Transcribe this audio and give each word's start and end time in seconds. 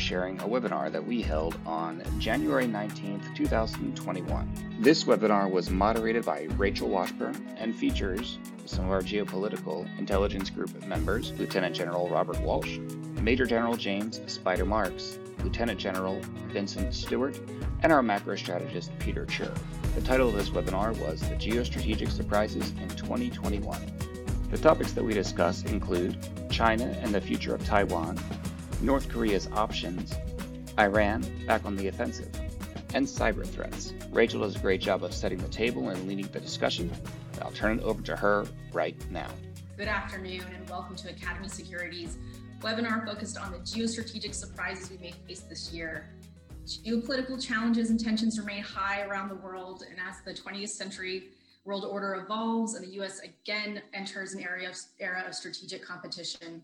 sharing 0.00 0.40
a 0.40 0.48
webinar 0.48 0.90
that 0.90 1.06
we 1.06 1.20
held 1.20 1.56
on 1.66 2.02
January 2.18 2.64
19th, 2.66 3.36
2021. 3.36 4.78
This 4.80 5.04
webinar 5.04 5.50
was 5.50 5.70
moderated 5.70 6.24
by 6.24 6.48
Rachel 6.56 6.88
Washburn 6.88 7.36
and 7.58 7.76
features 7.76 8.38
some 8.64 8.86
of 8.86 8.90
our 8.90 9.02
geopolitical 9.02 9.86
intelligence 9.98 10.48
group 10.48 10.84
members 10.86 11.32
Lieutenant 11.38 11.76
General 11.76 12.08
Robert 12.08 12.40
Walsh, 12.40 12.78
Major 13.20 13.44
General 13.44 13.76
James 13.76 14.20
Spider 14.26 14.64
Marks, 14.64 15.18
Lieutenant 15.44 15.78
General 15.78 16.20
Vincent 16.48 16.94
Stewart, 16.94 17.38
and 17.82 17.92
our 17.92 18.02
macro 18.02 18.36
strategist 18.36 18.90
Peter 18.98 19.26
Tchir. 19.26 19.54
The 19.94 20.02
title 20.02 20.28
of 20.28 20.34
this 20.34 20.50
webinar 20.50 20.96
was 20.98 21.20
The 21.20 21.34
Geostrategic 21.34 22.10
Surprises 22.10 22.72
in 22.80 22.88
2021. 22.88 23.80
The 24.50 24.58
topics 24.58 24.92
that 24.92 25.04
we 25.04 25.12
discuss 25.12 25.62
include 25.64 26.16
China 26.50 26.84
and 27.02 27.14
the 27.14 27.20
future 27.20 27.54
of 27.54 27.64
Taiwan, 27.64 28.18
North 28.82 29.10
Korea's 29.10 29.46
options, 29.52 30.14
Iran 30.78 31.24
back 31.46 31.66
on 31.66 31.76
the 31.76 31.88
offensive, 31.88 32.34
and 32.94 33.06
cyber 33.06 33.46
threats. 33.46 33.92
Rachel 34.10 34.40
does 34.40 34.56
a 34.56 34.58
great 34.58 34.80
job 34.80 35.04
of 35.04 35.12
setting 35.12 35.38
the 35.38 35.48
table 35.48 35.90
and 35.90 36.08
leading 36.08 36.26
the 36.28 36.40
discussion. 36.40 36.90
I'll 37.42 37.50
turn 37.50 37.78
it 37.78 37.82
over 37.82 38.00
to 38.02 38.16
her 38.16 38.46
right 38.72 38.96
now. 39.10 39.28
Good 39.76 39.88
afternoon 39.88 40.44
and 40.54 40.68
welcome 40.70 40.96
to 40.96 41.10
Academy 41.10 41.48
Securities 41.48 42.16
webinar 42.62 43.06
focused 43.06 43.38
on 43.38 43.52
the 43.52 43.58
geostrategic 43.58 44.34
surprises 44.34 44.90
we 44.90 44.98
may 44.98 45.12
face 45.26 45.40
this 45.40 45.72
year. 45.72 46.10
Geopolitical 46.66 47.42
challenges 47.42 47.90
and 47.90 47.98
tensions 47.98 48.38
remain 48.38 48.62
high 48.62 49.02
around 49.02 49.28
the 49.28 49.34
world, 49.36 49.82
and 49.88 49.98
as 49.98 50.16
the 50.24 50.32
20th 50.32 50.68
century 50.68 51.24
world 51.64 51.84
order 51.84 52.14
evolves 52.14 52.74
and 52.74 52.86
the 52.86 52.92
US 53.02 53.20
again 53.20 53.82
enters 53.92 54.34
an 54.34 54.40
area 54.42 54.70
of, 54.70 54.76
era 54.98 55.24
of 55.26 55.34
strategic 55.34 55.84
competition. 55.84 56.62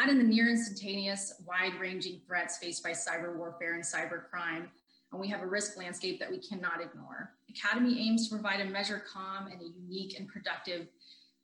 Add 0.00 0.10
in 0.10 0.18
the 0.18 0.24
near 0.24 0.48
instantaneous, 0.48 1.42
wide 1.44 1.74
ranging 1.80 2.20
threats 2.24 2.58
faced 2.58 2.84
by 2.84 2.90
cyber 2.90 3.34
warfare 3.34 3.74
and 3.74 3.82
cyber 3.82 4.30
crime, 4.30 4.70
and 5.10 5.20
we 5.20 5.26
have 5.26 5.42
a 5.42 5.46
risk 5.46 5.76
landscape 5.76 6.20
that 6.20 6.30
we 6.30 6.38
cannot 6.38 6.80
ignore. 6.80 7.32
Academy 7.50 8.08
aims 8.08 8.28
to 8.28 8.34
provide 8.34 8.60
a 8.60 8.64
measure 8.64 9.02
calm 9.12 9.48
and 9.48 9.60
a 9.60 9.64
unique 9.64 10.16
and 10.16 10.28
productive 10.28 10.86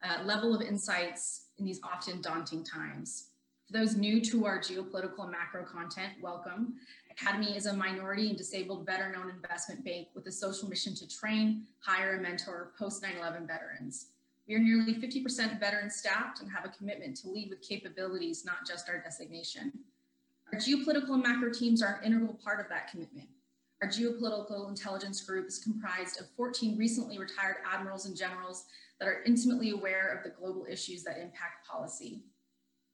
uh, 0.05 0.23
level 0.23 0.55
of 0.55 0.63
insights 0.63 1.47
in 1.59 1.65
these 1.65 1.81
often 1.83 2.21
daunting 2.21 2.63
times. 2.63 3.31
For 3.67 3.73
those 3.73 3.97
new 3.97 4.21
to 4.21 4.47
our 4.47 4.61
geopolitical 4.61 5.23
and 5.23 5.33
macro 5.33 5.65
content, 5.65 6.13
welcome. 6.23 6.75
Academy 7.11 7.57
is 7.57 7.67
a 7.67 7.73
minority 7.73 8.29
and 8.29 8.39
disabled 8.39 8.87
better 8.87 9.11
known 9.11 9.31
investment 9.31 9.85
bank 9.85 10.09
with 10.15 10.27
a 10.27 10.33
social 10.33 10.69
mission 10.69 10.95
to 10.95 11.09
train, 11.09 11.65
hire, 11.81 12.13
and 12.13 12.23
mentor 12.23 12.73
post 12.79 13.03
9 13.03 13.17
11 13.17 13.49
veterans. 13.49 14.11
We 14.47 14.55
are 14.55 14.59
nearly 14.59 14.95
50% 14.95 15.59
veteran 15.59 15.91
staffed 15.91 16.41
and 16.41 16.51
have 16.51 16.67
a 16.67 16.69
commitment 16.69 17.17
to 17.19 17.31
lead 17.31 17.49
with 17.49 17.67
capabilities, 17.67 18.45
not 18.45 18.67
just 18.67 18.89
our 18.89 18.99
designation. 18.99 19.73
Our 20.53 20.59
geopolitical 20.59 21.15
and 21.15 21.23
macro 21.23 21.51
teams 21.51 21.83
are 21.83 21.99
an 22.01 22.05
integral 22.05 22.39
part 22.45 22.61
of 22.61 22.69
that 22.69 22.91
commitment. 22.91 23.29
Our 23.83 23.89
geopolitical 23.89 24.69
intelligence 24.69 25.23
group 25.23 25.49
is 25.49 25.59
comprised 25.59 26.21
of 26.21 26.27
14 26.37 26.77
recently 26.77 27.19
retired 27.19 27.57
admirals 27.71 28.07
and 28.07 28.17
generals 28.17 28.67
that 29.01 29.09
are 29.09 29.23
intimately 29.25 29.71
aware 29.71 30.15
of 30.15 30.23
the 30.23 30.31
global 30.31 30.67
issues 30.69 31.03
that 31.05 31.19
impact 31.19 31.67
policy. 31.67 32.23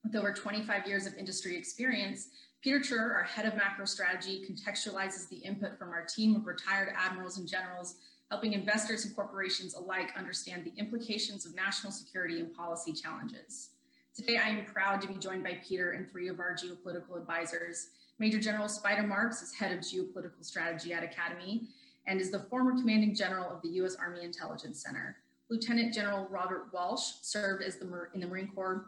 With 0.05 0.17
over 0.17 0.33
25 0.33 0.87
years 0.87 1.07
of 1.07 1.15
industry 1.15 1.57
experience, 1.57 2.29
Peter 2.63 2.79
Tchir, 2.79 3.15
our 3.15 3.23
head 3.23 3.47
of 3.47 3.57
macro 3.57 3.85
strategy, 3.85 4.45
contextualizes 4.49 5.29
the 5.29 5.37
input 5.37 5.79
from 5.79 5.91
our 5.91 6.05
team 6.05 6.37
of 6.37 6.47
retired 6.47 6.93
admirals 6.97 7.39
and 7.39 7.49
generals, 7.49 7.97
helping 8.31 8.53
investors 8.53 9.05
and 9.05 9.15
corporations 9.15 9.75
alike 9.75 10.13
understand 10.17 10.65
the 10.65 10.73
implications 10.81 11.45
of 11.47 11.55
national 11.55 11.93
security 11.93 12.39
and 12.39 12.55
policy 12.55 12.93
challenges. 12.93 13.71
Today, 14.15 14.37
I 14.37 14.49
am 14.49 14.65
proud 14.65 15.01
to 15.03 15.09
be 15.09 15.15
joined 15.15 15.43
by 15.43 15.59
Peter 15.67 15.93
and 15.93 16.09
three 16.09 16.29
of 16.29 16.39
our 16.39 16.55
geopolitical 16.55 17.17
advisors. 17.17 17.89
Major 18.19 18.39
General 18.39 18.69
Spider 18.69 19.03
Marks 19.03 19.43
is 19.43 19.55
head 19.55 19.73
of 19.73 19.81
geopolitical 19.81 20.45
strategy 20.45 20.93
at 20.93 21.03
Academy 21.03 21.69
and 22.07 22.21
is 22.21 22.31
the 22.31 22.47
former 22.51 22.73
commanding 22.73 23.15
general 23.15 23.51
of 23.51 23.63
the 23.63 23.69
U.S. 23.71 23.97
Army 23.97 24.23
Intelligence 24.23 24.83
Center. 24.83 25.17
Lieutenant 25.49 25.93
General 25.93 26.29
Robert 26.29 26.69
Walsh 26.73 27.15
served 27.23 27.63
as 27.63 27.77
the, 27.77 28.09
in 28.15 28.21
the 28.21 28.27
Marine 28.27 28.51
Corps 28.55 28.87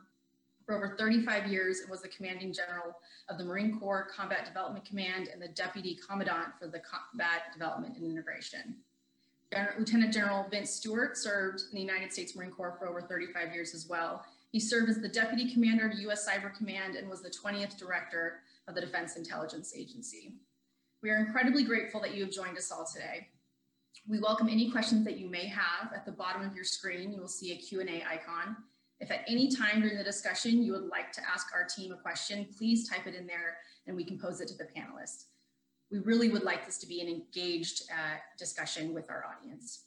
for 0.65 0.77
over 0.77 0.97
35 0.97 1.49
years 1.49 1.81
and 1.81 1.91
was 1.91 2.03
the 2.03 2.09
commanding 2.09 2.53
general 2.53 2.97
of 3.29 3.39
the 3.39 3.45
Marine 3.45 3.79
Corps 3.81 4.09
Combat 4.15 4.45
Development 4.45 4.85
Command 4.85 5.29
and 5.33 5.43
the 5.43 5.49
deputy 5.49 5.99
commandant 6.09 6.51
for 6.61 6.69
the 6.69 6.81
Combat 6.81 7.53
Development 7.53 7.97
and 7.97 8.07
Integration. 8.07 8.77
Lieutenant 9.79 10.13
General 10.13 10.47
Vince 10.51 10.71
Stewart 10.71 11.17
served 11.17 11.63
in 11.71 11.75
the 11.75 11.81
United 11.81 12.13
States 12.13 12.35
Marine 12.35 12.51
Corps 12.51 12.77
for 12.79 12.89
over 12.89 13.01
35 13.01 13.55
years 13.55 13.75
as 13.75 13.87
well. 13.89 14.25
He 14.51 14.61
served 14.61 14.91
as 14.91 14.99
the 14.99 15.09
deputy 15.09 15.53
commander 15.53 15.87
of 15.87 15.99
U.S. 16.01 16.29
Cyber 16.29 16.55
Command 16.55 16.95
and 16.97 17.09
was 17.09 17.23
the 17.23 17.31
20th 17.31 17.79
director 17.79 18.41
of 18.69 18.75
the 18.75 18.81
Defense 18.81 19.17
Intelligence 19.17 19.75
Agency. 19.77 20.35
We 21.03 21.11
are 21.11 21.17
incredibly 21.17 21.65
grateful 21.65 22.01
that 22.01 22.15
you 22.15 22.25
have 22.25 22.33
joined 22.33 22.57
us 22.57 22.71
all 22.71 22.87
today. 22.87 23.29
We 24.09 24.21
welcome 24.21 24.49
any 24.49 24.71
questions 24.71 25.05
that 25.05 25.19
you 25.19 25.29
may 25.29 25.47
have. 25.47 25.93
At 25.95 26.07
the 26.07 26.13
bottom 26.13 26.43
of 26.43 26.55
your 26.55 26.65
screen, 26.65 27.13
you 27.13 27.21
will 27.21 27.29
see 27.29 27.53
a 27.53 27.57
Q&A 27.57 28.05
icon. 28.09 28.57
If 29.01 29.11
at 29.11 29.25
any 29.29 29.51
time 29.51 29.81
during 29.81 29.99
the 29.99 30.05
discussion 30.05 30.63
you 30.63 30.73
would 30.73 30.89
like 30.89 31.13
to 31.13 31.21
ask 31.29 31.49
our 31.55 31.65
team 31.65 31.93
a 31.93 31.97
question, 31.97 32.47
please 32.57 32.89
type 32.89 33.07
it 33.07 33.15
in 33.15 33.27
there 33.27 33.57
and 33.87 33.97
we 33.97 34.05
can 34.05 34.19
pose 34.19 34.41
it 34.41 34.49
to 34.49 34.57
the 34.57 34.65
panelists. 34.65 35.25
We 35.93 35.99
really 35.99 36.31
would 36.31 36.43
like 36.43 36.65
this 36.65 36.79
to 36.79 36.87
be 36.87 37.03
an 37.03 37.09
engaged 37.09 37.83
uh, 37.91 38.17
discussion 38.39 38.95
with 38.95 39.11
our 39.11 39.27
audience. 39.27 39.85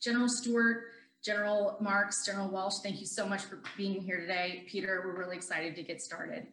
General 0.00 0.26
Stewart, 0.26 0.84
General 1.22 1.76
Marks, 1.80 2.24
General 2.24 2.48
Walsh, 2.48 2.76
thank 2.82 2.98
you 2.98 3.06
so 3.06 3.26
much 3.26 3.42
for 3.42 3.60
being 3.76 4.00
here 4.00 4.18
today. 4.18 4.64
Peter, 4.66 5.02
we're 5.04 5.18
really 5.18 5.36
excited 5.36 5.76
to 5.76 5.82
get 5.82 6.00
started. 6.00 6.46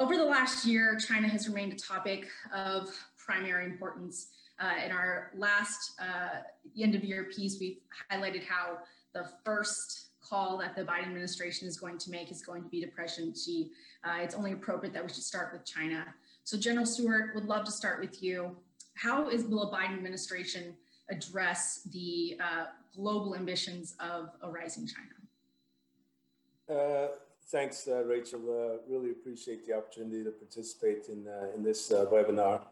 Over 0.00 0.16
the 0.16 0.24
last 0.24 0.64
year, 0.64 0.96
China 0.96 1.28
has 1.28 1.46
remained 1.46 1.74
a 1.74 1.76
topic 1.76 2.26
of 2.54 2.88
primary 3.18 3.66
importance. 3.66 4.28
Uh, 4.58 4.86
in 4.86 4.90
our 4.90 5.30
last 5.36 5.92
uh, 6.00 6.40
end 6.80 6.94
of 6.94 7.04
year 7.04 7.24
piece, 7.24 7.58
we've 7.60 7.76
highlighted 8.10 8.44
how 8.44 8.78
the 9.12 9.28
first 9.44 10.05
call 10.28 10.58
that 10.58 10.74
the 10.74 10.82
Biden 10.82 11.04
administration 11.04 11.68
is 11.68 11.76
going 11.76 11.98
to 11.98 12.10
make 12.10 12.30
is 12.30 12.42
going 12.42 12.62
to 12.62 12.68
be 12.68 12.80
depression. 12.80 13.34
Xi. 13.34 13.70
Uh, 14.04 14.18
it's 14.20 14.34
only 14.34 14.52
appropriate 14.52 14.92
that 14.94 15.02
we 15.02 15.08
should 15.08 15.22
start 15.22 15.52
with 15.52 15.64
China. 15.64 16.04
So 16.44 16.56
General 16.56 16.86
Stewart, 16.86 17.34
would 17.34 17.44
love 17.44 17.64
to 17.64 17.72
start 17.72 18.00
with 18.00 18.22
you. 18.22 18.56
How 18.94 19.28
is 19.28 19.44
will 19.44 19.70
the 19.70 19.76
Biden 19.76 19.94
administration 19.94 20.74
address 21.10 21.82
the 21.92 22.38
uh, 22.40 22.66
global 22.94 23.34
ambitions 23.36 23.94
of 24.00 24.30
a 24.42 24.50
rising 24.50 24.86
China? 24.86 26.80
Uh, 26.80 27.08
thanks, 27.48 27.86
uh, 27.86 28.04
Rachel. 28.04 28.40
Uh, 28.40 28.78
really 28.88 29.10
appreciate 29.10 29.66
the 29.66 29.76
opportunity 29.76 30.24
to 30.24 30.30
participate 30.30 31.08
in, 31.08 31.26
uh, 31.28 31.54
in 31.54 31.62
this 31.62 31.90
webinar. 31.90 32.62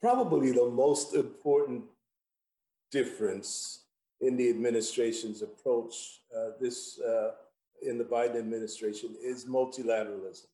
probably 0.00 0.52
the 0.52 0.70
most 0.70 1.14
important 1.14 1.84
difference 2.90 3.83
in 4.20 4.36
the 4.36 4.48
administration's 4.48 5.42
approach 5.42 6.20
uh, 6.36 6.50
this 6.60 6.98
uh, 7.00 7.32
in 7.82 7.98
the 7.98 8.04
Biden 8.04 8.36
administration 8.36 9.14
is 9.22 9.44
multilateralism. 9.44 10.46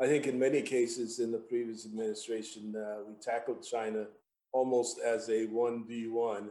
I 0.00 0.06
think 0.06 0.26
in 0.26 0.38
many 0.38 0.62
cases 0.62 1.18
in 1.18 1.32
the 1.32 1.38
previous 1.38 1.84
administration, 1.84 2.74
uh, 2.76 3.02
we 3.06 3.14
tackled 3.20 3.64
China 3.64 4.06
almost 4.52 5.00
as 5.00 5.28
a 5.28 5.46
1v1 5.46 6.48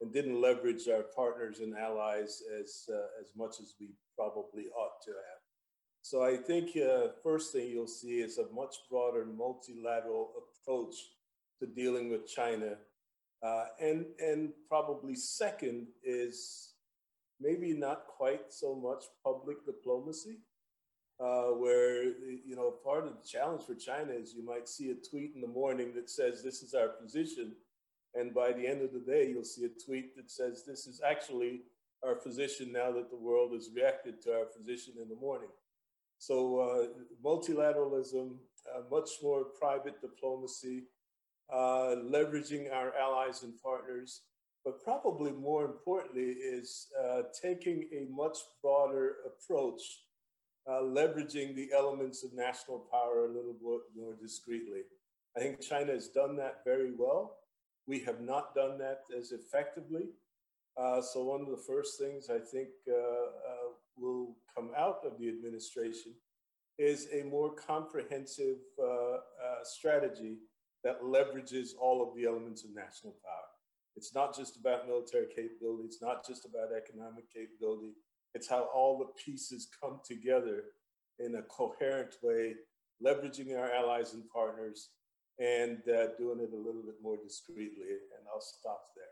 and 0.00 0.12
didn't 0.12 0.40
leverage 0.40 0.88
our 0.88 1.02
partners 1.02 1.60
and 1.60 1.76
allies 1.76 2.42
as, 2.60 2.88
uh, 2.92 3.20
as 3.20 3.32
much 3.36 3.60
as 3.60 3.74
we 3.80 3.90
probably 4.16 4.66
ought 4.76 5.02
to 5.04 5.10
have. 5.10 5.40
So 6.02 6.22
I 6.22 6.36
think 6.36 6.76
uh, 6.76 7.08
first 7.22 7.52
thing 7.52 7.68
you'll 7.68 7.86
see 7.86 8.20
is 8.20 8.38
a 8.38 8.52
much 8.54 8.76
broader 8.90 9.24
multilateral 9.24 10.32
approach 10.42 10.94
to 11.60 11.66
dealing 11.66 12.10
with 12.10 12.28
China 12.28 12.76
uh, 13.44 13.66
and, 13.80 14.06
and 14.18 14.52
probably 14.68 15.14
second 15.14 15.86
is 16.02 16.72
maybe 17.40 17.74
not 17.74 18.06
quite 18.06 18.52
so 18.52 18.74
much 18.74 19.04
public 19.22 19.64
diplomacy, 19.66 20.38
uh, 21.20 21.48
where, 21.48 22.04
you 22.04 22.56
know, 22.56 22.70
part 22.82 23.06
of 23.06 23.12
the 23.12 23.28
challenge 23.28 23.62
for 23.64 23.74
China 23.74 24.12
is 24.12 24.34
you 24.34 24.44
might 24.44 24.68
see 24.68 24.90
a 24.90 24.94
tweet 24.94 25.32
in 25.34 25.40
the 25.40 25.46
morning 25.46 25.92
that 25.94 26.08
says, 26.08 26.42
this 26.42 26.62
is 26.62 26.74
our 26.74 26.88
position. 26.88 27.52
And 28.14 28.32
by 28.32 28.52
the 28.52 28.66
end 28.66 28.82
of 28.82 28.92
the 28.92 29.00
day, 29.00 29.28
you'll 29.28 29.44
see 29.44 29.64
a 29.64 29.84
tweet 29.84 30.16
that 30.16 30.30
says, 30.30 30.64
this 30.66 30.86
is 30.86 31.00
actually 31.06 31.62
our 32.04 32.14
position 32.14 32.72
now 32.72 32.92
that 32.92 33.10
the 33.10 33.16
world 33.16 33.52
has 33.52 33.70
reacted 33.74 34.22
to 34.22 34.32
our 34.32 34.44
position 34.44 34.94
in 35.00 35.08
the 35.08 35.16
morning. 35.16 35.48
So 36.18 36.58
uh, 36.58 36.86
multilateralism, 37.24 38.36
uh, 38.74 38.82
much 38.90 39.10
more 39.22 39.44
private 39.44 40.00
diplomacy, 40.00 40.84
uh, 41.52 41.96
leveraging 42.04 42.72
our 42.72 42.92
allies 42.96 43.42
and 43.42 43.52
partners, 43.62 44.22
but 44.64 44.82
probably 44.82 45.32
more 45.32 45.64
importantly 45.64 46.30
is 46.32 46.86
uh, 47.02 47.22
taking 47.40 47.88
a 47.92 48.10
much 48.10 48.38
broader 48.62 49.16
approach, 49.26 49.82
uh, 50.68 50.80
leveraging 50.80 51.54
the 51.54 51.68
elements 51.76 52.24
of 52.24 52.32
national 52.32 52.86
power 52.90 53.26
a 53.26 53.28
little 53.28 53.52
bit 53.52 53.80
more 53.96 54.14
discreetly. 54.20 54.82
I 55.36 55.40
think 55.40 55.60
China 55.60 55.92
has 55.92 56.08
done 56.08 56.36
that 56.36 56.60
very 56.64 56.92
well. 56.96 57.36
We 57.86 57.98
have 58.00 58.20
not 58.20 58.54
done 58.54 58.78
that 58.78 59.00
as 59.16 59.32
effectively. 59.32 60.08
Uh, 60.76 61.00
so 61.00 61.22
one 61.22 61.40
of 61.40 61.50
the 61.50 61.62
first 61.68 61.98
things 62.00 62.28
I 62.30 62.38
think 62.38 62.68
uh, 62.88 62.94
uh, 62.94 63.70
will 63.96 64.36
come 64.56 64.70
out 64.76 65.00
of 65.04 65.18
the 65.18 65.28
administration 65.28 66.12
is 66.78 67.06
a 67.12 67.22
more 67.24 67.54
comprehensive 67.54 68.56
strategy 69.62 70.38
that 70.84 71.02
leverages 71.02 71.70
all 71.80 72.06
of 72.06 72.14
the 72.14 72.26
elements 72.26 72.64
of 72.64 72.74
national 72.74 73.14
power. 73.24 73.48
It's 73.96 74.14
not 74.14 74.36
just 74.36 74.56
about 74.56 74.86
military 74.86 75.26
capability. 75.34 75.84
It's 75.84 76.02
not 76.02 76.26
just 76.26 76.44
about 76.44 76.68
economic 76.76 77.32
capability. 77.32 77.94
It's 78.34 78.48
how 78.48 78.68
all 78.74 78.98
the 78.98 79.12
pieces 79.24 79.68
come 79.80 80.00
together 80.04 80.64
in 81.18 81.36
a 81.36 81.42
coherent 81.42 82.16
way, 82.22 82.54
leveraging 83.04 83.56
our 83.56 83.72
allies 83.72 84.14
and 84.14 84.28
partners 84.28 84.90
and 85.38 85.78
uh, 85.88 86.08
doing 86.18 86.40
it 86.40 86.52
a 86.52 86.56
little 86.56 86.82
bit 86.82 86.96
more 87.02 87.16
discreetly. 87.16 87.86
And 87.88 88.26
I'll 88.32 88.40
stop 88.40 88.82
there. 88.96 89.04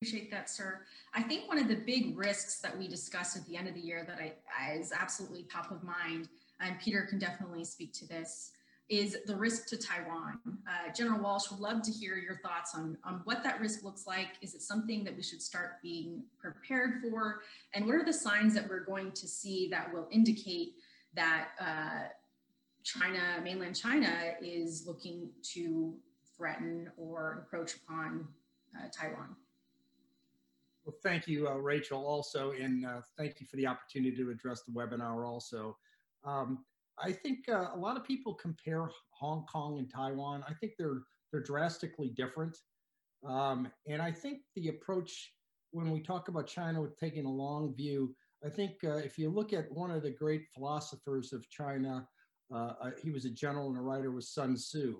Appreciate 0.00 0.30
that, 0.32 0.50
sir. 0.50 0.80
I 1.14 1.22
think 1.22 1.46
one 1.46 1.58
of 1.58 1.68
the 1.68 1.76
big 1.76 2.18
risks 2.18 2.60
that 2.60 2.76
we 2.76 2.88
discussed 2.88 3.36
at 3.36 3.46
the 3.46 3.56
end 3.56 3.68
of 3.68 3.74
the 3.74 3.80
year 3.80 4.04
that 4.06 4.18
I, 4.18 4.32
I 4.58 4.72
is 4.74 4.92
absolutely 4.92 5.44
top 5.44 5.70
of 5.70 5.84
mind, 5.84 6.28
and 6.60 6.78
Peter 6.80 7.06
can 7.08 7.20
definitely 7.20 7.64
speak 7.64 7.92
to 7.94 8.08
this, 8.08 8.50
is 8.88 9.16
the 9.26 9.34
risk 9.34 9.68
to 9.68 9.76
Taiwan. 9.76 10.38
Uh, 10.46 10.92
General 10.94 11.20
Walsh 11.20 11.50
would 11.50 11.60
love 11.60 11.82
to 11.82 11.90
hear 11.90 12.16
your 12.16 12.38
thoughts 12.42 12.74
on, 12.74 12.98
on 13.04 13.22
what 13.24 13.42
that 13.42 13.60
risk 13.60 13.82
looks 13.84 14.06
like. 14.06 14.28
Is 14.42 14.54
it 14.54 14.62
something 14.62 15.04
that 15.04 15.16
we 15.16 15.22
should 15.22 15.40
start 15.40 15.80
being 15.82 16.22
prepared 16.38 17.00
for? 17.00 17.40
And 17.74 17.86
what 17.86 17.94
are 17.94 18.04
the 18.04 18.12
signs 18.12 18.54
that 18.54 18.68
we're 18.68 18.84
going 18.84 19.12
to 19.12 19.26
see 19.28 19.68
that 19.70 19.92
will 19.92 20.08
indicate 20.10 20.74
that 21.14 21.48
uh, 21.60 22.08
China, 22.82 23.40
mainland 23.42 23.76
China, 23.76 24.32
is 24.42 24.84
looking 24.86 25.30
to 25.54 25.94
threaten 26.36 26.90
or 26.96 27.38
encroach 27.40 27.76
upon 27.76 28.26
uh, 28.76 28.88
Taiwan? 28.92 29.36
Well, 30.84 30.96
thank 31.02 31.28
you, 31.28 31.48
uh, 31.48 31.54
Rachel, 31.54 32.04
also, 32.04 32.50
and 32.50 32.84
uh, 32.84 33.02
thank 33.16 33.40
you 33.40 33.46
for 33.46 33.56
the 33.56 33.68
opportunity 33.68 34.16
to 34.16 34.30
address 34.30 34.62
the 34.62 34.72
webinar 34.72 35.26
also. 35.26 35.76
Um, 36.24 36.64
I 36.98 37.12
think 37.12 37.48
uh, 37.48 37.68
a 37.74 37.78
lot 37.78 37.96
of 37.96 38.04
people 38.04 38.34
compare 38.34 38.90
Hong 39.10 39.44
Kong 39.46 39.78
and 39.78 39.90
Taiwan. 39.90 40.44
I 40.48 40.54
think 40.54 40.72
they're 40.78 41.02
they're 41.30 41.42
drastically 41.42 42.08
different, 42.08 42.56
um, 43.26 43.68
and 43.86 44.02
I 44.02 44.12
think 44.12 44.40
the 44.54 44.68
approach 44.68 45.32
when 45.70 45.90
we 45.90 46.00
talk 46.00 46.28
about 46.28 46.46
China 46.46 46.82
with 46.82 46.98
taking 46.98 47.24
a 47.24 47.32
long 47.32 47.74
view, 47.74 48.14
I 48.44 48.50
think 48.50 48.84
uh, 48.84 48.96
if 48.96 49.18
you 49.18 49.30
look 49.30 49.54
at 49.54 49.72
one 49.72 49.90
of 49.90 50.02
the 50.02 50.10
great 50.10 50.42
philosophers 50.54 51.32
of 51.32 51.48
China, 51.48 52.06
uh, 52.54 52.74
uh, 52.82 52.90
he 53.02 53.10
was 53.10 53.24
a 53.24 53.30
general 53.30 53.68
and 53.68 53.78
a 53.78 53.80
writer, 53.80 54.10
was 54.10 54.28
Sun 54.28 54.56
Tzu, 54.56 54.98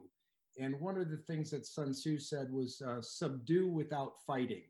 and 0.59 0.81
one 0.81 0.99
of 0.99 1.11
the 1.11 1.19
things 1.19 1.51
that 1.51 1.67
Sun 1.67 1.93
Tzu 1.93 2.19
said 2.19 2.51
was 2.51 2.81
uh, 2.81 3.03
"subdue 3.03 3.69
without 3.69 4.15
fighting," 4.27 4.65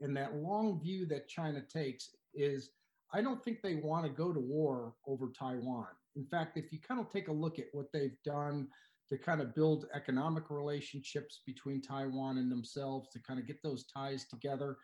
and 0.00 0.16
that 0.16 0.34
long 0.36 0.80
view 0.80 1.06
that 1.06 1.28
China 1.28 1.60
takes 1.60 2.10
is. 2.34 2.70
I 3.12 3.20
don't 3.20 3.44
think 3.44 3.62
they 3.62 3.76
want 3.76 4.04
to 4.04 4.10
go 4.10 4.32
to 4.32 4.40
war 4.40 4.94
over 5.06 5.30
Taiwan. 5.38 5.86
In 6.16 6.24
fact, 6.26 6.56
if 6.56 6.72
you 6.72 6.78
kind 6.80 7.00
of 7.00 7.10
take 7.10 7.28
a 7.28 7.32
look 7.32 7.58
at 7.58 7.66
what 7.72 7.92
they've 7.92 8.16
done 8.24 8.68
to 9.10 9.18
kind 9.18 9.40
of 9.40 9.54
build 9.54 9.86
economic 9.94 10.50
relationships 10.50 11.40
between 11.46 11.82
Taiwan 11.82 12.38
and 12.38 12.50
themselves, 12.50 13.08
to 13.10 13.20
kind 13.20 13.38
of 13.38 13.46
get 13.46 13.62
those 13.62 13.84
ties 13.84 14.24
together, 14.26 14.78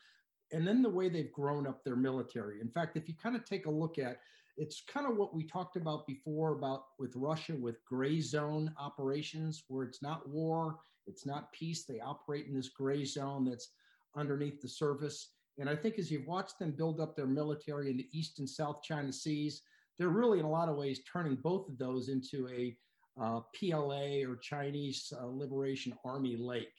and 0.53 0.67
then 0.67 0.83
the 0.83 0.91
way 0.91 1.09
they've 1.09 1.33
grown 1.33 1.67
up 1.67 1.85
their 1.85 1.97
military. 1.97 2.61
In 2.61 2.69
fact, 2.69 2.97
if 2.97 3.09
you 3.09 3.15
kind 3.23 3.37
of 3.37 3.45
take 3.45 3.67
a 3.67 3.71
look 3.71 3.99
at 3.99 4.19
it's 4.57 4.83
kind 4.83 5.07
of 5.07 5.17
what 5.17 5.35
we 5.35 5.45
talked 5.45 5.77
about 5.77 6.07
before 6.07 6.53
about 6.53 6.85
with 6.99 7.15
Russia 7.17 7.55
with 7.59 7.83
gray 7.87 8.21
zone 8.21 8.73
operations 8.79 9.65
where 9.69 9.85
it's 9.85 10.03
not 10.03 10.29
war, 10.29 10.77
it's 11.07 11.25
not 11.25 11.53
peace. 11.53 11.85
They 11.85 12.01
operate 12.01 12.47
in 12.47 12.55
this 12.55 12.69
gray 12.69 13.05
zone 13.05 13.47
that's 13.49 13.71
underneath 14.17 14.61
the 14.61 14.69
surface. 14.69 15.31
And 15.59 15.69
I 15.69 15.77
think 15.77 15.99
as 15.99 16.11
you've 16.11 16.27
watched 16.27 16.59
them 16.59 16.73
build 16.73 17.01
up 17.01 17.17
their 17.17 17.27
military 17.27 17.91
in 17.91 17.97
the 17.97 18.09
East 18.13 18.39
and 18.39 18.49
South 18.49 18.83
China 18.83 19.13
Seas, 19.13 19.63
they're 20.01 20.09
really 20.09 20.39
in 20.39 20.47
a 20.47 20.51
lot 20.51 20.71
of 20.71 20.77
ways 20.77 21.03
turning 21.13 21.37
both 21.37 21.69
of 21.69 21.77
those 21.77 22.09
into 22.09 22.49
a 22.49 22.75
uh, 23.21 23.41
PLA 23.55 24.25
or 24.27 24.37
Chinese 24.37 25.13
uh, 25.21 25.27
Liberation 25.27 25.93
Army 26.07 26.39
Lake. 26.39 26.73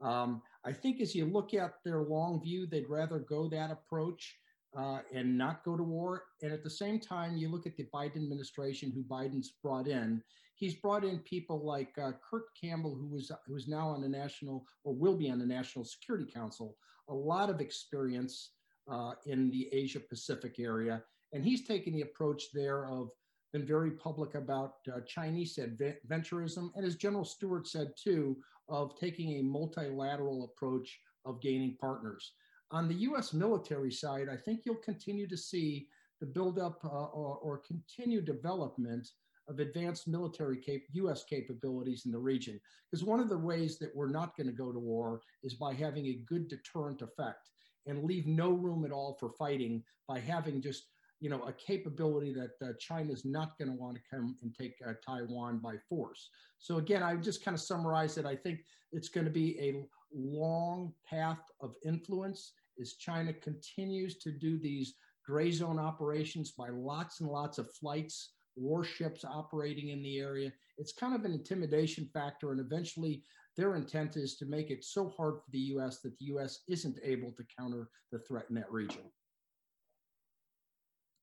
Um, 0.00 0.40
I 0.64 0.72
think 0.72 1.02
as 1.02 1.14
you 1.14 1.26
look 1.26 1.52
at 1.52 1.74
their 1.84 2.00
long 2.00 2.42
view, 2.42 2.66
they'd 2.66 2.88
rather 2.88 3.18
go 3.18 3.46
that 3.50 3.70
approach 3.70 4.38
uh, 4.74 5.00
and 5.14 5.36
not 5.36 5.64
go 5.64 5.76
to 5.76 5.82
war. 5.82 6.24
And 6.40 6.50
at 6.50 6.64
the 6.64 6.70
same 6.70 6.98
time, 6.98 7.36
you 7.36 7.50
look 7.50 7.66
at 7.66 7.76
the 7.76 7.88
Biden 7.94 8.16
administration, 8.16 8.90
who 8.90 9.02
Biden's 9.02 9.52
brought 9.62 9.86
in. 9.86 10.22
He's 10.54 10.74
brought 10.74 11.04
in 11.04 11.18
people 11.18 11.62
like 11.66 11.92
uh, 12.02 12.12
Kurt 12.28 12.44
Campbell, 12.58 12.94
who 12.94 13.08
was 13.08 13.30
who 13.46 13.54
is 13.54 13.68
now 13.68 13.88
on 13.88 14.00
the 14.00 14.08
national 14.08 14.64
or 14.84 14.94
will 14.94 15.16
be 15.16 15.30
on 15.30 15.38
the 15.38 15.46
National 15.46 15.84
Security 15.84 16.30
Council. 16.32 16.78
A 17.10 17.14
lot 17.14 17.50
of 17.50 17.60
experience 17.60 18.52
uh, 18.90 19.12
in 19.26 19.50
the 19.50 19.68
Asia 19.72 20.00
Pacific 20.00 20.58
area, 20.58 21.02
and 21.32 21.44
he's 21.44 21.66
taken 21.66 21.92
the 21.92 22.02
approach 22.02 22.52
there 22.52 22.86
of 22.86 23.10
been 23.52 23.66
very 23.66 23.90
public 23.90 24.34
about 24.34 24.76
uh, 24.88 25.00
Chinese 25.06 25.58
adventurism, 25.58 26.70
and 26.74 26.84
as 26.84 26.96
General 26.96 27.24
Stewart 27.24 27.68
said 27.68 27.92
too, 28.02 28.36
of 28.68 28.98
taking 28.98 29.38
a 29.38 29.42
multilateral 29.42 30.44
approach 30.44 30.98
of 31.26 31.42
gaining 31.42 31.76
partners. 31.78 32.32
On 32.70 32.88
the 32.88 32.94
U.S. 32.94 33.34
military 33.34 33.92
side, 33.92 34.28
I 34.32 34.36
think 34.36 34.62
you'll 34.64 34.76
continue 34.76 35.28
to 35.28 35.36
see 35.36 35.88
the 36.20 36.26
buildup 36.26 36.82
uh, 36.84 36.88
or, 36.88 37.36
or 37.36 37.58
continued 37.58 38.24
development 38.24 39.08
of 39.48 39.58
advanced 39.58 40.08
military 40.08 40.56
cap- 40.56 40.88
U.S. 40.92 41.24
capabilities 41.24 42.06
in 42.06 42.12
the 42.12 42.18
region. 42.18 42.58
Because 42.90 43.04
one 43.04 43.20
of 43.20 43.28
the 43.28 43.36
ways 43.36 43.78
that 43.78 43.94
we're 43.94 44.08
not 44.08 44.36
going 44.36 44.46
to 44.46 44.52
go 44.52 44.72
to 44.72 44.78
war 44.78 45.20
is 45.42 45.54
by 45.54 45.74
having 45.74 46.06
a 46.06 46.20
good 46.26 46.48
deterrent 46.48 47.02
effect 47.02 47.50
and 47.86 48.04
leave 48.04 48.26
no 48.26 48.52
room 48.52 48.84
at 48.84 48.92
all 48.92 49.16
for 49.18 49.30
fighting 49.30 49.82
by 50.08 50.20
having 50.20 50.62
just 50.62 50.86
you 51.22 51.30
know, 51.30 51.44
a 51.44 51.52
capability 51.52 52.34
that 52.34 52.50
uh, 52.66 52.72
China's 52.80 53.24
not 53.24 53.56
going 53.56 53.70
to 53.70 53.76
want 53.76 53.94
to 53.94 54.02
come 54.10 54.36
and 54.42 54.52
take 54.52 54.74
uh, 54.84 54.94
Taiwan 55.06 55.58
by 55.58 55.76
force. 55.88 56.28
So 56.58 56.78
again, 56.78 57.00
I 57.00 57.14
just 57.14 57.44
kind 57.44 57.54
of 57.54 57.60
summarize 57.60 58.18
it. 58.18 58.26
I 58.26 58.34
think 58.34 58.64
it's 58.90 59.08
going 59.08 59.26
to 59.26 59.30
be 59.30 59.56
a 59.60 59.84
long 60.12 60.92
path 61.08 61.38
of 61.60 61.76
influence 61.86 62.54
as 62.80 62.94
China 62.94 63.32
continues 63.32 64.18
to 64.18 64.32
do 64.32 64.58
these 64.58 64.94
gray 65.24 65.52
zone 65.52 65.78
operations 65.78 66.50
by 66.50 66.70
lots 66.70 67.20
and 67.20 67.30
lots 67.30 67.58
of 67.58 67.72
flights, 67.72 68.32
warships 68.56 69.24
operating 69.24 69.90
in 69.90 70.02
the 70.02 70.18
area. 70.18 70.52
It's 70.76 70.92
kind 70.92 71.14
of 71.14 71.24
an 71.24 71.34
intimidation 71.34 72.10
factor, 72.12 72.50
and 72.50 72.58
eventually 72.58 73.22
their 73.56 73.76
intent 73.76 74.16
is 74.16 74.34
to 74.38 74.46
make 74.46 74.72
it 74.72 74.82
so 74.82 75.14
hard 75.16 75.36
for 75.36 75.50
the 75.52 75.58
U.S. 75.58 76.00
that 76.00 76.18
the 76.18 76.24
U.S. 76.26 76.64
isn't 76.68 76.98
able 77.04 77.30
to 77.30 77.44
counter 77.56 77.90
the 78.10 78.18
threat 78.18 78.46
in 78.48 78.56
that 78.56 78.72
region. 78.72 79.02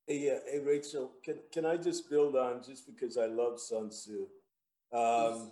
Uh, 0.10 0.14
hey, 0.14 0.60
Rachel, 0.66 1.12
can, 1.24 1.36
can 1.54 1.68
I 1.68 1.78
just 1.78 2.10
build 2.10 2.36
on 2.36 2.64
just 2.64 2.88
because 2.88 3.16
I 3.16 3.28
love 3.28 3.60
Sun 3.60 3.90
Tzu? 3.90 4.26
Um, 4.92 5.52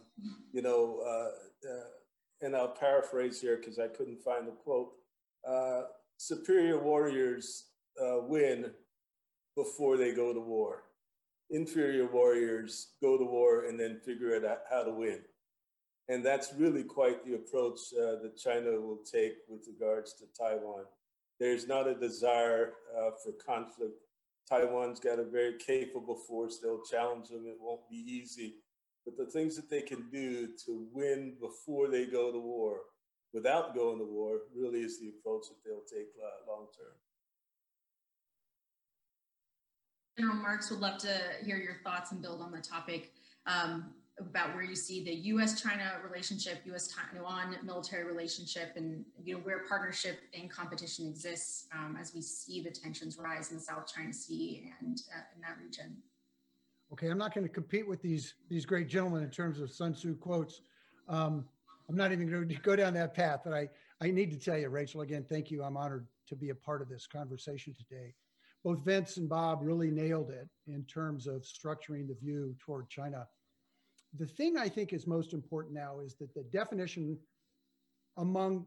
you 0.52 0.64
know, 0.64 1.00
uh, 1.06 1.70
uh, 1.70 1.84
and 2.42 2.56
I'll 2.56 2.70
paraphrase 2.70 3.40
here 3.40 3.58
because 3.58 3.78
I 3.78 3.88
couldn't 3.88 4.24
find 4.24 4.48
the 4.48 4.52
quote. 4.52 4.94
Uh, 5.48 5.82
superior 6.18 6.80
warriors 6.80 7.66
uh, 8.02 8.22
win 8.22 8.72
before 9.56 9.96
they 9.96 10.12
go 10.12 10.34
to 10.34 10.40
war. 10.40 10.86
Inferior 11.52 12.08
warriors 12.08 12.94
go 13.00 13.16
to 13.16 13.26
war 13.26 13.66
and 13.66 13.80
then 13.80 14.00
figure 14.04 14.32
it 14.32 14.44
out 14.44 14.62
how 14.72 14.82
to 14.82 14.92
win. 14.92 15.20
And 16.10 16.26
that's 16.26 16.52
really 16.58 16.84
quite 16.84 17.24
the 17.24 17.36
approach 17.36 17.80
uh, 17.94 18.24
that 18.24 18.40
China 18.44 18.72
will 18.82 19.04
take 19.06 19.34
with 19.48 19.68
regards 19.68 20.14
to 20.14 20.24
Taiwan. 20.36 20.86
There's 21.40 21.68
not 21.68 21.88
a 21.88 21.94
desire 21.94 22.74
for 23.24 23.32
conflict 23.46 24.07
Taiwan's 24.50 25.00
got 25.00 25.20
a 25.20 25.24
very 25.24 25.58
capable 25.58 26.16
force. 26.16 26.60
They'll 26.60 26.84
challenge 26.84 27.30
them. 27.30 27.46
It 27.48 27.58
won't 27.60 27.90
be 27.90 27.98
easy. 27.98 28.56
But 29.06 29.18
the 29.18 29.32
things 29.32 29.56
that 29.56 29.70
they 29.70 29.82
can 29.82 30.10
do 30.10 30.50
to 30.66 30.88
win 30.92 31.36
before 31.40 31.88
they 31.88 32.06
go 32.06 32.32
to 32.32 32.40
war, 32.40 32.80
without 33.34 33.76
going 33.76 34.00
to 34.00 34.06
war, 34.06 34.40
really 34.56 34.80
is 34.80 35.00
the 35.00 35.10
approach 35.10 35.46
that 35.50 35.64
they'll 35.64 35.82
take 35.82 36.10
uh, 36.22 36.52
long 36.52 36.68
term. 36.78 36.94
General 40.18 40.38
Marks 40.38 40.72
would 40.72 40.80
love 40.80 40.98
to 41.00 41.20
hear 41.46 41.58
your 41.58 41.78
thoughts 41.84 42.12
and 42.12 42.22
build 42.22 42.42
on 42.42 42.52
the 42.52 42.60
topic. 42.62 43.14
Um, 43.46 43.94
about 44.20 44.56
where 44.56 44.64
you 44.64 44.76
see 44.76 45.04
the 45.04 45.14
U.S.-China 45.14 46.04
relationship, 46.04 46.60
U.S.-Taiwan 46.66 47.64
military 47.64 48.04
relationship, 48.04 48.74
and 48.76 49.06
you 49.24 49.36
know 49.36 49.40
where 49.42 49.64
partnership 49.70 50.20
and 50.34 50.50
competition 50.50 51.08
exists 51.08 51.68
um, 51.74 51.98
as 52.00 52.14
we 52.16 52.22
see 52.22 52.62
the 52.62 52.72
tensions 52.72 53.18
rise 53.18 53.52
in 53.52 53.58
the 53.58 53.64
South 53.64 53.92
China 53.94 54.12
Sea 54.12 54.72
and 54.82 55.02
uh, 55.16 55.22
in 55.36 55.42
that 55.42 55.58
region. 55.64 55.98
Okay, 56.92 57.10
I'm 57.10 57.18
not 57.18 57.34
going 57.34 57.46
to 57.46 57.54
compete 57.54 57.88
with 57.88 58.02
these 58.02 58.34
these 58.50 58.66
great 58.66 58.88
gentlemen 58.88 59.24
in 59.24 59.30
terms 59.30 59.60
of 59.60 59.72
Sun 59.72 59.94
Tzu 59.94 60.16
quotes. 60.16 60.62
Um, 61.08 61.46
I'm 61.90 61.96
not 61.96 62.12
even 62.12 62.30
going 62.30 62.50
to 62.50 62.56
go 62.56 62.76
down 62.76 62.94
that 62.96 63.14
path, 63.14 63.42
but 63.44 63.54
I 63.54 63.70
I 64.02 64.10
need 64.10 64.32
to 64.32 64.38
tell 64.38 64.58
you, 64.58 64.70
Rachel, 64.70 65.02
again, 65.02 65.26
thank 65.30 65.52
you. 65.52 65.64
I'm 65.64 65.78
honored 65.78 66.08
to 66.28 66.36
be 66.36 66.50
a 66.50 66.56
part 66.56 66.82
of 66.82 66.90
this 66.90 67.06
conversation 67.06 67.74
today. 67.74 68.14
Both 68.64 68.84
Vince 68.84 69.18
and 69.18 69.30
Bob 69.30 69.60
really 69.62 69.92
nailed 69.92 70.32
it 70.32 70.50
in 70.68 70.84
terms 70.86 71.28
of 71.28 71.44
structuring 71.44 72.08
the 72.08 72.16
view 72.20 72.56
toward 72.60 72.90
China 72.90 73.28
the 74.18 74.26
thing 74.26 74.58
I 74.58 74.70
think 74.70 74.94
is 74.94 75.08
most 75.08 75.34
important 75.34 75.74
now 75.74 76.00
is 76.00 76.16
that 76.16 76.34
the 76.34 76.44
definition 76.44 77.18
among 78.18 78.66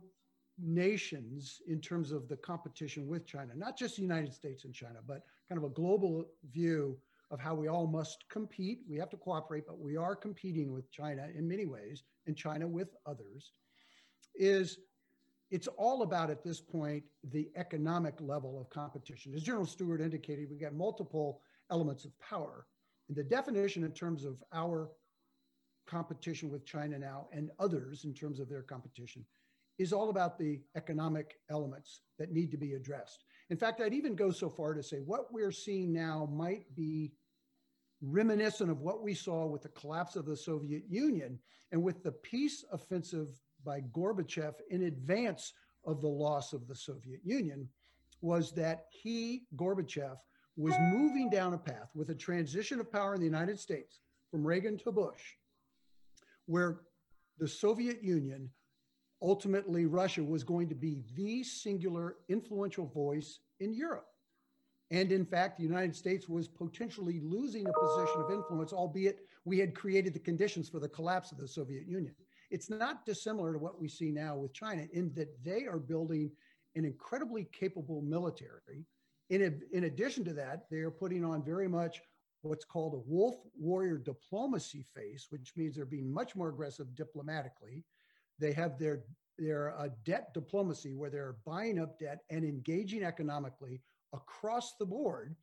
nations 0.58 1.60
in 1.66 1.80
terms 1.80 2.12
of 2.12 2.28
the 2.28 2.36
competition 2.36 3.08
with 3.08 3.26
China, 3.26 3.52
not 3.56 3.76
just 3.76 3.96
the 3.96 4.02
United 4.02 4.32
States 4.32 4.64
and 4.64 4.74
China, 4.74 4.98
but 5.06 5.22
kind 5.48 5.58
of 5.58 5.64
a 5.64 5.74
global 5.74 6.26
view 6.50 6.98
of 7.30 7.40
how 7.40 7.54
we 7.54 7.68
all 7.68 7.86
must 7.86 8.28
compete. 8.28 8.80
We 8.88 8.98
have 8.98 9.10
to 9.10 9.16
cooperate, 9.16 9.66
but 9.66 9.78
we 9.78 9.96
are 9.96 10.16
competing 10.16 10.72
with 10.72 10.90
China 10.90 11.28
in 11.34 11.48
many 11.48 11.64
ways, 11.64 12.02
and 12.26 12.36
China 12.36 12.66
with 12.66 12.88
others, 13.06 13.52
is 14.34 14.78
it's 15.50 15.66
all 15.66 16.02
about 16.02 16.30
at 16.30 16.44
this 16.44 16.60
point 16.60 17.02
the 17.32 17.50
economic 17.56 18.14
level 18.20 18.60
of 18.60 18.70
competition. 18.70 19.34
As 19.34 19.42
General 19.42 19.66
Stewart 19.66 20.00
indicated, 20.00 20.48
we 20.50 20.56
got 20.56 20.74
multiple 20.74 21.40
elements 21.70 22.04
of 22.04 22.18
power. 22.20 22.66
And 23.08 23.16
the 23.16 23.24
definition 23.24 23.82
in 23.82 23.92
terms 23.92 24.24
of 24.24 24.42
our 24.52 24.90
competition 25.90 26.50
with 26.50 26.64
China 26.64 26.98
now 26.98 27.26
and 27.32 27.50
others 27.58 28.04
in 28.04 28.14
terms 28.14 28.38
of 28.38 28.48
their 28.48 28.62
competition 28.62 29.24
is 29.78 29.92
all 29.92 30.10
about 30.10 30.38
the 30.38 30.60
economic 30.76 31.40
elements 31.50 32.02
that 32.18 32.32
need 32.32 32.50
to 32.50 32.56
be 32.56 32.74
addressed. 32.74 33.24
In 33.48 33.56
fact, 33.56 33.80
I'd 33.80 33.94
even 33.94 34.14
go 34.14 34.30
so 34.30 34.48
far 34.48 34.74
to 34.74 34.82
say 34.82 34.98
what 34.98 35.32
we're 35.32 35.50
seeing 35.50 35.92
now 35.92 36.28
might 36.32 36.64
be 36.76 37.12
reminiscent 38.02 38.70
of 38.70 38.80
what 38.80 39.02
we 39.02 39.14
saw 39.14 39.46
with 39.46 39.62
the 39.62 39.68
collapse 39.70 40.16
of 40.16 40.26
the 40.26 40.36
Soviet 40.36 40.84
Union 40.88 41.38
and 41.72 41.82
with 41.82 42.02
the 42.02 42.12
peace 42.12 42.64
offensive 42.72 43.28
by 43.64 43.80
Gorbachev 43.92 44.54
in 44.70 44.84
advance 44.84 45.54
of 45.84 46.00
the 46.00 46.08
loss 46.08 46.52
of 46.52 46.68
the 46.68 46.74
Soviet 46.74 47.20
Union 47.24 47.68
was 48.20 48.52
that 48.52 48.86
he, 48.90 49.44
Gorbachev, 49.56 50.16
was 50.56 50.74
moving 50.92 51.30
down 51.30 51.54
a 51.54 51.58
path 51.58 51.90
with 51.94 52.10
a 52.10 52.14
transition 52.14 52.80
of 52.80 52.92
power 52.92 53.14
in 53.14 53.20
the 53.20 53.26
United 53.26 53.58
States 53.58 54.00
from 54.30 54.46
Reagan 54.46 54.76
to 54.78 54.92
Bush, 54.92 55.36
where 56.50 56.80
the 57.38 57.46
Soviet 57.46 58.02
Union, 58.02 58.50
ultimately 59.22 59.86
Russia, 59.86 60.22
was 60.22 60.42
going 60.42 60.68
to 60.68 60.74
be 60.74 61.04
the 61.14 61.44
singular 61.44 62.16
influential 62.28 62.86
voice 62.86 63.38
in 63.60 63.72
Europe. 63.72 64.06
And 64.90 65.12
in 65.12 65.24
fact, 65.24 65.56
the 65.56 65.62
United 65.62 65.94
States 65.94 66.28
was 66.28 66.48
potentially 66.48 67.20
losing 67.22 67.68
a 67.68 67.72
position 67.72 68.20
of 68.20 68.32
influence, 68.32 68.72
albeit 68.72 69.20
we 69.44 69.60
had 69.60 69.76
created 69.76 70.12
the 70.12 70.18
conditions 70.18 70.68
for 70.68 70.80
the 70.80 70.88
collapse 70.88 71.30
of 71.30 71.38
the 71.38 71.46
Soviet 71.46 71.86
Union. 71.86 72.14
It's 72.50 72.68
not 72.68 73.06
dissimilar 73.06 73.52
to 73.52 73.58
what 73.60 73.80
we 73.80 73.88
see 73.88 74.10
now 74.10 74.34
with 74.34 74.52
China 74.52 74.86
in 74.92 75.12
that 75.14 75.32
they 75.44 75.66
are 75.66 75.78
building 75.78 76.32
an 76.74 76.84
incredibly 76.84 77.44
capable 77.52 78.02
military. 78.02 78.84
In, 79.28 79.42
a, 79.42 79.76
in 79.76 79.84
addition 79.84 80.24
to 80.24 80.32
that, 80.32 80.68
they 80.68 80.78
are 80.78 80.90
putting 80.90 81.24
on 81.24 81.44
very 81.44 81.68
much 81.68 82.02
what's 82.42 82.64
called 82.64 82.94
a 82.94 83.10
wolf 83.10 83.36
warrior 83.58 83.98
diplomacy 83.98 84.84
face, 84.94 85.26
which 85.30 85.52
means 85.56 85.76
they're 85.76 85.84
being 85.84 86.12
much 86.12 86.34
more 86.34 86.48
aggressive 86.48 86.94
diplomatically. 86.94 87.84
They 88.38 88.52
have 88.52 88.78
their 88.78 89.04
their 89.38 89.78
uh, 89.78 89.88
debt 90.04 90.34
diplomacy, 90.34 90.94
where 90.94 91.08
they're 91.08 91.36
buying 91.46 91.78
up 91.78 91.98
debt 91.98 92.20
and 92.30 92.44
engaging 92.44 93.02
economically 93.02 93.80
across 94.12 94.76
the 94.76 94.84
board, 94.84 95.34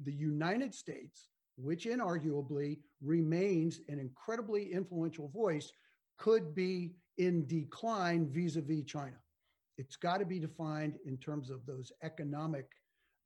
the 0.00 0.12
United 0.12 0.74
States, 0.74 1.28
which 1.56 1.84
inarguably 1.84 2.78
remains 3.00 3.80
an 3.88 4.00
incredibly 4.00 4.72
influential 4.72 5.28
voice, 5.28 5.70
could 6.18 6.52
be 6.54 6.96
in 7.18 7.46
decline 7.46 8.28
vis-a-vis 8.28 8.84
China. 8.84 9.16
It's 9.78 9.96
got 9.96 10.18
to 10.18 10.24
be 10.26 10.40
defined 10.40 10.98
in 11.06 11.16
terms 11.18 11.50
of 11.50 11.64
those 11.64 11.92
economic, 12.02 12.66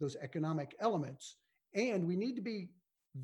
those 0.00 0.16
economic 0.16 0.74
elements. 0.80 1.36
And 1.74 2.06
we 2.06 2.16
need 2.16 2.36
to 2.36 2.42
be 2.42 2.68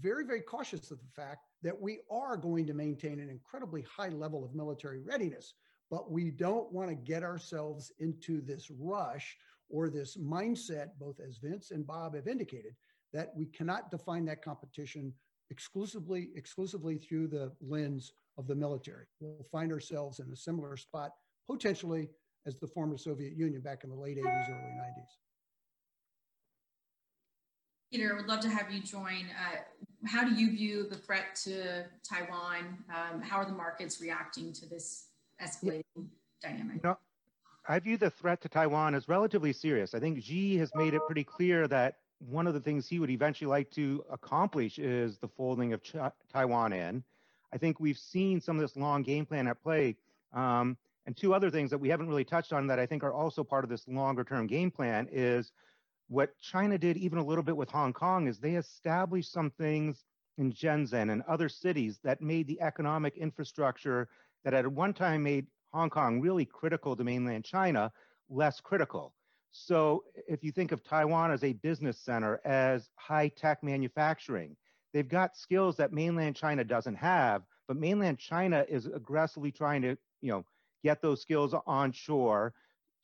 very, 0.01 0.25
very 0.25 0.41
cautious 0.41 0.91
of 0.91 0.99
the 0.99 1.23
fact 1.23 1.47
that 1.63 1.79
we 1.79 2.01
are 2.11 2.37
going 2.37 2.67
to 2.67 2.75
maintain 2.75 3.21
an 3.21 3.31
incredibly 3.31 3.83
high 3.83 4.09
level 4.09 4.45
of 4.45 4.55
military 4.55 5.01
readiness, 5.01 5.55
but 5.91 6.11
we 6.11 6.31
don't 6.31 6.73
want 6.73 6.89
to 6.89 6.95
get 6.95 7.23
ourselves 7.23 7.93
into 7.99 8.41
this 8.41 8.71
rush 8.71 9.37
or 9.69 9.89
this 9.89 10.17
mindset, 10.17 10.89
both 10.99 11.21
as 11.21 11.39
Vince 11.39 11.71
and 11.71 11.87
Bob 11.87 12.15
have 12.15 12.29
indicated, 12.29 12.75
that 13.13 13.33
we 13.35 13.47
cannot 13.47 13.91
define 13.91 14.25
that 14.27 14.43
competition 14.43 15.13
exclusively 15.51 16.31
exclusively 16.35 16.97
through 16.97 17.29
the 17.29 17.53
lens 17.61 18.13
of 18.39 18.47
the 18.47 18.55
military. 18.55 19.05
We'll 19.21 19.47
find 19.53 19.73
ourselves 19.73 20.19
in 20.19 20.31
a 20.33 20.37
similar 20.37 20.77
spot 20.77 21.11
potentially 21.49 22.09
as 22.47 22.57
the 22.57 22.67
former 22.67 22.97
Soviet 22.97 23.37
Union 23.37 23.61
back 23.61 23.85
in 23.85 23.91
the 23.91 23.97
late 23.97 24.17
80s, 24.17 24.51
early 24.51 24.73
90s. 24.73 25.11
Peter, 27.91 28.13
I 28.13 28.17
would 28.17 28.27
love 28.27 28.41
to 28.41 28.49
have 28.49 28.73
you 28.73 28.83
join. 28.83 29.27
Uh, 29.31 29.59
how 30.07 30.25
do 30.25 30.35
you 30.35 30.51
view 30.51 30.87
the 30.89 30.97
threat 30.97 31.35
to 31.45 31.85
Taiwan? 32.03 32.79
Um, 32.89 33.21
how 33.23 33.37
are 33.37 33.45
the 33.45 33.53
markets 33.53 34.01
reacting 34.01 34.53
to 34.55 34.69
this 34.69 35.07
escalating 35.43 36.09
dynamic? 36.43 36.83
Know, 36.83 36.99
I 37.69 37.79
view 37.79 37.97
the 37.97 38.11
threat 38.11 38.41
to 38.43 38.49
Taiwan 38.49 38.95
as 38.95 39.09
relatively 39.09 39.53
serious. 39.53 39.95
I 39.95 40.01
think 40.01 40.23
Xi 40.23 40.57
has 40.59 40.71
made 40.75 40.95
it 40.95 41.01
pretty 41.07 41.25
clear 41.25 41.67
that 41.69 41.97
one 42.19 42.47
of 42.47 42.55
the 42.55 42.61
things 42.61 42.89
he 42.89 42.99
would 42.99 43.11
eventually 43.11 43.49
like 43.49 43.71
to 43.73 44.05
accomplish 44.11 44.79
is 44.79 45.19
the 45.19 45.29
folding 45.29 45.73
of 45.73 45.81
Taiwan 46.33 46.73
in. 46.73 47.03
I 47.53 47.59
think 47.59 47.81
we've 47.81 47.99
seen 47.99 48.41
some 48.41 48.57
of 48.57 48.63
this 48.63 48.77
long 48.77 49.03
game 49.03 49.27
plan 49.27 49.47
at 49.47 49.63
play. 49.63 49.97
Um, 50.33 50.77
and 51.07 51.17
two 51.17 51.35
other 51.35 51.51
things 51.51 51.71
that 51.71 51.79
we 51.79 51.89
haven't 51.89 52.09
really 52.09 52.25
touched 52.25 52.53
on 52.53 52.67
that 52.67 52.79
I 52.79 52.87
think 52.87 53.05
are 53.05 53.13
also 53.13 53.45
part 53.45 53.63
of 53.63 53.71
this 53.71 53.87
longer 53.87 54.25
term 54.25 54.47
game 54.47 54.71
plan 54.71 55.07
is 55.13 55.53
what 56.09 56.39
China 56.41 56.79
did 56.79 56.97
even 56.97 57.19
a 57.19 57.25
little 57.25 57.45
bit 57.45 57.57
with 57.57 57.71
Hong 57.71 57.93
Kong 57.93 58.27
is 58.27 58.39
they 58.39 58.55
established 58.55 59.33
some 59.33 59.51
things 59.51 60.05
in 60.39 60.53
Shenzhen 60.53 61.13
and 61.13 61.23
other 61.23 61.49
cities 61.49 61.99
that 62.05 62.21
made 62.21 62.47
the 62.47 62.61
economic 62.61 63.17
infrastructure 63.17 64.09
that 64.45 64.55
at 64.55 64.67
one 64.67 64.93
time 64.93 65.23
made 65.23 65.47
Hong 65.73 65.91
Kong 65.91 66.21
really 66.21 66.45
critical 66.45 66.97
to 66.97 67.05
mainland 67.05 67.45
China, 67.45 67.91
less 68.29 68.61
critical. 68.61 69.15
So 69.53 70.05
if 70.29 70.43
you 70.43 70.51
think 70.53 70.73
of 70.73 70.83
Taiwan 70.83 71.31
as 71.31 71.45
a 71.45 71.53
business 71.53 71.99
center, 71.99 72.41
as 72.45 72.89
high 72.97 73.29
tech 73.29 73.63
manufacturing, 73.63 74.57
they've 74.93 75.09
got 75.09 75.37
skills 75.37 75.77
that 75.77 75.93
mainland 75.93 76.37
China 76.37 76.65
doesn't 76.65 76.97
have, 76.97 77.43
but 77.69 77.77
mainland 77.77 78.19
China 78.19 78.65
is 78.69 78.87
aggressively 78.87 79.53
trying 79.53 79.83
to, 79.83 79.97
you 80.21 80.33
know, 80.33 80.45
get 80.83 81.01
those 81.01 81.23
skills 81.23 81.55
onshore 81.67 82.53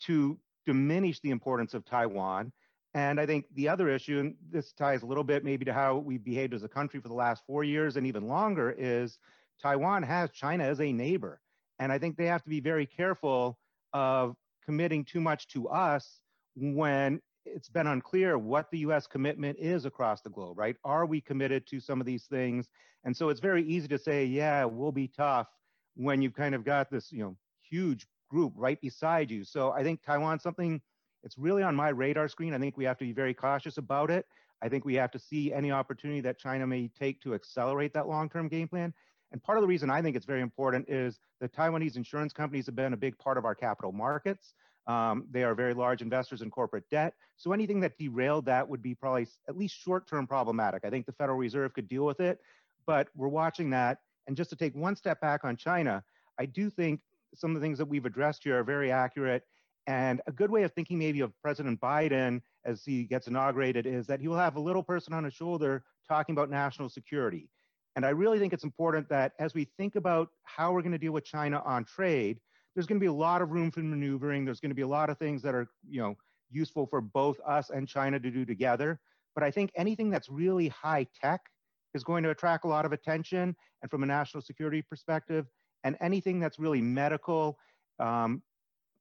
to 0.00 0.38
diminish 0.66 1.21
the 1.21 1.30
importance 1.30 1.73
of 1.73 1.85
Taiwan. 1.85 2.52
And 2.94 3.20
I 3.20 3.26
think 3.26 3.44
the 3.54 3.68
other 3.68 3.88
issue, 3.88 4.18
and 4.18 4.35
this 4.50 4.73
ties 4.73 5.02
a 5.02 5.06
little 5.06 5.23
bit 5.25 5.44
maybe 5.44 5.64
to 5.64 5.73
how 5.73 5.99
we've 5.99 6.25
behaved 6.25 6.54
as 6.54 6.64
a 6.64 6.68
country 6.68 7.00
for 7.00 7.09
the 7.09 7.14
last 7.14 7.44
four 7.47 7.62
years 7.62 7.97
and 7.97 8.06
even 8.06 8.26
longer, 8.26 8.75
is 8.76 9.18
Taiwan 9.62 10.02
has 10.02 10.30
China 10.30 10.64
as 10.64 10.80
a 10.80 10.92
neighbor. 10.92 11.40
And 11.78 11.92
I 11.92 11.99
think 11.99 12.16
they 12.16 12.26
have 12.26 12.42
to 12.42 12.50
be 12.50 12.61
very 12.61 12.87
careful 12.87 13.59
of 13.92 14.37
committing 14.64 15.04
too 15.04 15.20
much 15.20 15.47
to 15.49 15.68
us 15.68 16.20
when 16.56 17.20
it's 17.47 17.68
been 17.68 17.87
unclear 17.87 18.37
what 18.38 18.70
the 18.70 18.78
US 18.78 19.06
commitment 19.06 19.59
is 19.59 19.85
across 19.85 20.20
the 20.20 20.30
globe, 20.30 20.59
right? 20.59 20.76
Are 20.85 21.06
we 21.06 21.20
committed 21.20 21.66
to 21.68 21.80
some 21.80 22.00
of 22.00 22.06
these 22.06 22.25
things? 22.25 22.68
And 23.04 23.16
so 23.16 23.28
it's 23.28 23.40
very 23.40 23.64
easy 23.64 23.88
to 23.88 23.99
say, 23.99 24.25
yeah, 24.25 24.64
we'll 24.64 24.92
be 24.92 25.09
tough 25.09 25.49
when 25.94 26.20
you've 26.23 26.35
kind 26.35 26.54
of 26.54 26.64
got 26.64 26.90
this, 26.90 27.11
you 27.12 27.23
know, 27.23 27.37
huge 27.62 28.06
group 28.28 28.52
right 28.56 28.80
beside 28.80 29.30
you. 29.30 29.44
So 29.44 29.73
I 29.73 29.82
think 29.82 30.02
Taiwan's 30.02 30.42
something 30.42 30.80
it's 31.23 31.39
really 31.39 31.62
on 31.62 31.75
my 31.75 31.91
radar 31.91 32.29
screen. 32.29 32.55
I 32.55 32.59
think 32.59 32.77
we 32.77 32.85
have 32.85 32.99
to 32.99 33.05
be 33.05 33.12
very 33.12 33.35
cautious 33.35 33.79
about 33.79 34.11
it. 34.11 34.27
I 34.62 34.69
think 34.69 34.85
we 34.85 34.95
have 34.95 35.11
to 35.12 35.19
see 35.19 35.53
any 35.53 35.73
opportunity 35.73 36.21
that 36.23 36.39
China 36.39 36.67
may 36.67 36.89
take 36.89 37.21
to 37.23 37.35
accelerate 37.35 37.95
that 37.95 38.09
long-term 38.09 38.49
game 38.49 38.69
plan. 38.69 38.93
And 39.33 39.43
part 39.43 39.59
of 39.59 39.62
the 39.62 39.69
reason 39.69 39.91
I 39.91 40.03
think 40.03 40.17
it's 40.17 40.27
very 40.27 40.41
important 40.43 40.89
is 40.89 41.21
the 41.41 41.49
Taiwanese 41.49 41.97
insurance 41.97 42.33
companies 42.33 42.67
have 42.67 42.77
been 42.77 42.93
a 42.93 42.97
big 42.97 43.17
part 43.19 43.39
of 43.39 43.45
our 43.45 43.55
capital 43.55 43.93
markets. 43.93 44.55
Um, 44.87 45.27
they 45.31 45.45
are 45.45 45.55
very 45.55 45.73
large 45.73 46.03
investors 46.03 46.43
in 46.43 46.50
corporate 46.50 46.89
debt. 46.91 47.15
So 47.37 47.53
anything 47.53 47.81
that 47.81 47.97
derailed 47.97 48.47
that 48.47 48.69
would 48.69 48.83
be 48.83 48.95
probably 48.95 49.29
at 49.49 49.57
least 49.57 49.77
short 49.77 50.09
term 50.09 50.27
problematic. 50.27 50.85
I 50.85 50.91
think 50.91 51.07
the 51.07 51.12
Federal 51.12 51.39
Reserve 51.39 51.75
could 51.75 51.89
deal 51.89 52.05
with 52.05 52.21
it, 52.21 52.41
but 52.87 53.09
we're 53.15 53.29
watching 53.29 53.71
that. 53.71 53.99
And 54.27 54.37
just 54.37 54.50
to 54.50 54.57
take 54.57 54.75
one 54.75 54.97
step 54.97 55.21
back 55.21 55.45
on 55.45 55.57
China, 55.57 56.03
I 56.39 56.47
do 56.47 56.71
think 56.71 57.00
some 57.35 57.50
of 57.55 57.61
the 57.61 57.65
things 57.65 57.79
that 57.79 57.87
we've 57.87 58.07
addressed 58.07 58.43
here 58.43 58.59
are 58.59 58.65
very 58.65 58.91
accurate. 58.91 59.45
And 59.90 60.20
a 60.28 60.32
good 60.32 60.52
way 60.52 60.62
of 60.62 60.70
thinking 60.70 61.00
maybe 61.00 61.18
of 61.18 61.32
President 61.42 61.80
Biden 61.80 62.42
as 62.64 62.85
he 62.85 63.02
gets 63.02 63.26
inaugurated 63.26 63.87
is 63.87 64.06
that 64.06 64.20
he 64.20 64.28
will 64.28 64.37
have 64.37 64.54
a 64.54 64.61
little 64.61 64.85
person 64.85 65.12
on 65.12 65.25
his 65.25 65.35
shoulder 65.35 65.82
talking 66.09 66.32
about 66.32 66.49
national 66.49 66.88
security. 66.88 67.49
And 67.97 68.06
I 68.06 68.11
really 68.11 68.38
think 68.38 68.52
it's 68.52 68.62
important 68.62 69.09
that 69.09 69.32
as 69.40 69.52
we 69.52 69.64
think 69.64 69.97
about 69.97 70.28
how 70.44 70.73
we're 70.73 70.82
going 70.82 70.92
to 70.92 70.99
deal 70.99 71.11
with 71.11 71.25
China 71.25 71.61
on 71.64 71.85
trade, 71.85 72.38
there's 72.73 72.87
going 72.87 73.00
to 73.00 73.04
be 73.04 73.09
a 73.09 73.12
lot 73.12 73.42
of 73.42 73.50
room 73.50 73.73
for 73.73 73.80
maneuvering. 73.80 74.44
There's 74.44 74.61
going 74.61 74.70
to 74.70 74.76
be 74.76 74.82
a 74.82 74.87
lot 74.87 75.11
of 75.11 75.18
things 75.18 75.42
that 75.42 75.56
are, 75.56 75.68
you 75.88 76.00
know, 76.00 76.14
useful 76.52 76.87
for 76.87 77.00
both 77.00 77.40
us 77.44 77.70
and 77.70 77.88
China 77.88 78.20
to 78.20 78.30
do 78.30 78.44
together. 78.44 79.00
But 79.35 79.42
I 79.42 79.50
think 79.50 79.73
anything 79.75 80.09
that's 80.09 80.28
really 80.28 80.68
high 80.68 81.09
tech 81.20 81.40
is 81.94 82.04
going 82.04 82.23
to 82.23 82.30
attract 82.30 82.64
a 82.64 82.68
lot 82.68 82.85
of 82.85 82.92
attention 82.92 83.56
and 83.82 83.90
from 83.90 84.04
a 84.04 84.06
national 84.06 84.42
security 84.42 84.82
perspective. 84.82 85.47
And 85.82 85.97
anything 86.00 86.38
that's 86.38 86.61
really 86.61 86.80
medical, 86.80 87.59
um, 87.99 88.40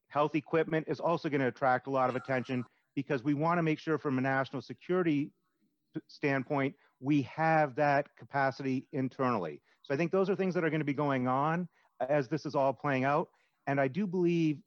health 0.10 0.36
equipment 0.36 0.86
is 0.88 1.00
also 1.00 1.30
going 1.30 1.42
to 1.42 1.48
attract 1.48 1.88
a 1.88 1.90
lot 1.90 2.10
of 2.10 2.16
attention 2.16 2.66
because 2.96 3.24
we 3.24 3.34
want 3.34 3.58
to 3.58 3.64
make 3.64 3.80
sure 3.80 3.98
from 3.98 4.18
a 4.18 4.22
national 4.22 4.62
security 4.62 5.32
standpoint, 6.08 6.76
we 7.00 7.22
have 7.24 7.76
that 7.76 8.08
capacity 8.18 8.86
internally. 8.92 9.62
So 9.84 9.94
I 9.94 9.98
think 9.98 10.12
those 10.12 10.30
are 10.30 10.36
things 10.36 10.54
that 10.56 10.64
are 10.64 10.70
going 10.70 10.82
to 10.82 10.86
be 10.86 10.94
going 10.94 11.28
on 11.28 11.68
as 12.10 12.28
this 12.28 12.46
is 12.46 12.56
all 12.56 12.74
playing 12.74 13.06
out. 13.06 13.30
And 13.68 13.80
I 13.80 13.88
do 13.88 14.06
believe 14.06 14.58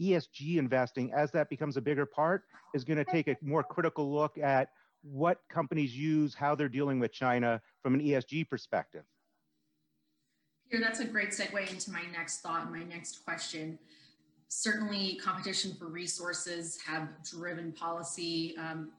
ESG 0.00 0.56
investing, 0.56 1.12
as 1.12 1.30
that 1.32 1.48
becomes 1.48 1.76
a 1.76 1.80
bigger 1.80 2.06
part, 2.06 2.44
is 2.74 2.84
going 2.84 2.98
to 2.98 3.04
take 3.04 3.28
a 3.28 3.36
more 3.42 3.62
critical 3.62 4.12
look 4.12 4.38
at 4.38 4.68
what 5.02 5.40
companies 5.50 5.96
use, 5.96 6.34
how 6.34 6.54
they're 6.54 6.68
dealing 6.68 7.00
with 7.00 7.12
China 7.12 7.60
from 7.82 7.94
an 7.94 8.00
ESG 8.00 8.48
perspective. 8.48 9.04
Peter, 10.70 10.82
that's 10.82 11.00
a 11.00 11.04
great 11.04 11.30
segue 11.30 11.70
into 11.70 11.90
my 11.90 12.02
next 12.12 12.40
thought 12.40 12.70
my 12.70 12.82
next 12.84 13.24
question. 13.24 13.78
Certainly, 14.54 15.16
competition 15.16 15.74
for 15.78 15.86
resources 15.86 16.78
have 16.86 17.08
driven 17.24 17.72
policy 17.72 18.54
um, 18.58 18.90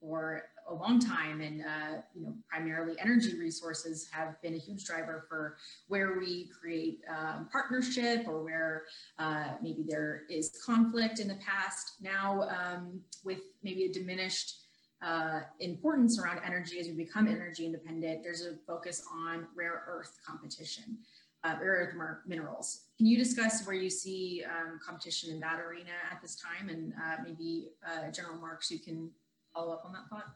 for 0.00 0.42
a 0.68 0.74
long 0.74 0.98
time, 0.98 1.40
and 1.40 1.62
uh, 1.62 2.00
you 2.12 2.24
know, 2.24 2.34
primarily 2.50 2.98
energy 2.98 3.38
resources 3.38 4.08
have 4.10 4.34
been 4.42 4.54
a 4.54 4.58
huge 4.58 4.84
driver 4.84 5.24
for 5.28 5.58
where 5.86 6.18
we 6.18 6.50
create 6.60 7.02
um, 7.08 7.48
partnership 7.52 8.26
or 8.26 8.42
where 8.42 8.82
uh, 9.20 9.50
maybe 9.62 9.84
there 9.86 10.22
is 10.28 10.60
conflict 10.66 11.20
in 11.20 11.28
the 11.28 11.36
past. 11.36 11.92
Now, 12.00 12.48
um, 12.48 13.00
with 13.24 13.42
maybe 13.62 13.84
a 13.84 13.92
diminished 13.92 14.56
uh, 15.02 15.42
importance 15.60 16.18
around 16.18 16.40
energy 16.44 16.80
as 16.80 16.88
we 16.88 16.94
become 16.94 17.28
energy 17.28 17.64
independent, 17.64 18.24
there's 18.24 18.44
a 18.44 18.56
focus 18.66 19.04
on 19.14 19.46
rare 19.54 19.84
earth 19.86 20.18
competition, 20.26 20.98
uh, 21.44 21.54
rare 21.60 21.94
earth 21.96 22.20
minerals. 22.26 22.82
Can 22.98 23.06
you 23.06 23.16
discuss 23.16 23.66
where 23.66 23.76
you 23.76 23.90
see 23.90 24.44
um, 24.44 24.80
competition 24.84 25.30
in 25.30 25.40
that 25.40 25.60
arena 25.60 25.90
at 26.10 26.20
this 26.22 26.36
time? 26.36 26.68
And 26.68 26.92
uh, 26.94 27.22
maybe 27.24 27.68
uh, 27.86 28.10
General 28.10 28.38
Marks, 28.38 28.70
you 28.70 28.78
can 28.78 29.10
follow 29.54 29.72
up 29.72 29.82
on 29.84 29.92
that 29.92 30.08
thought? 30.10 30.26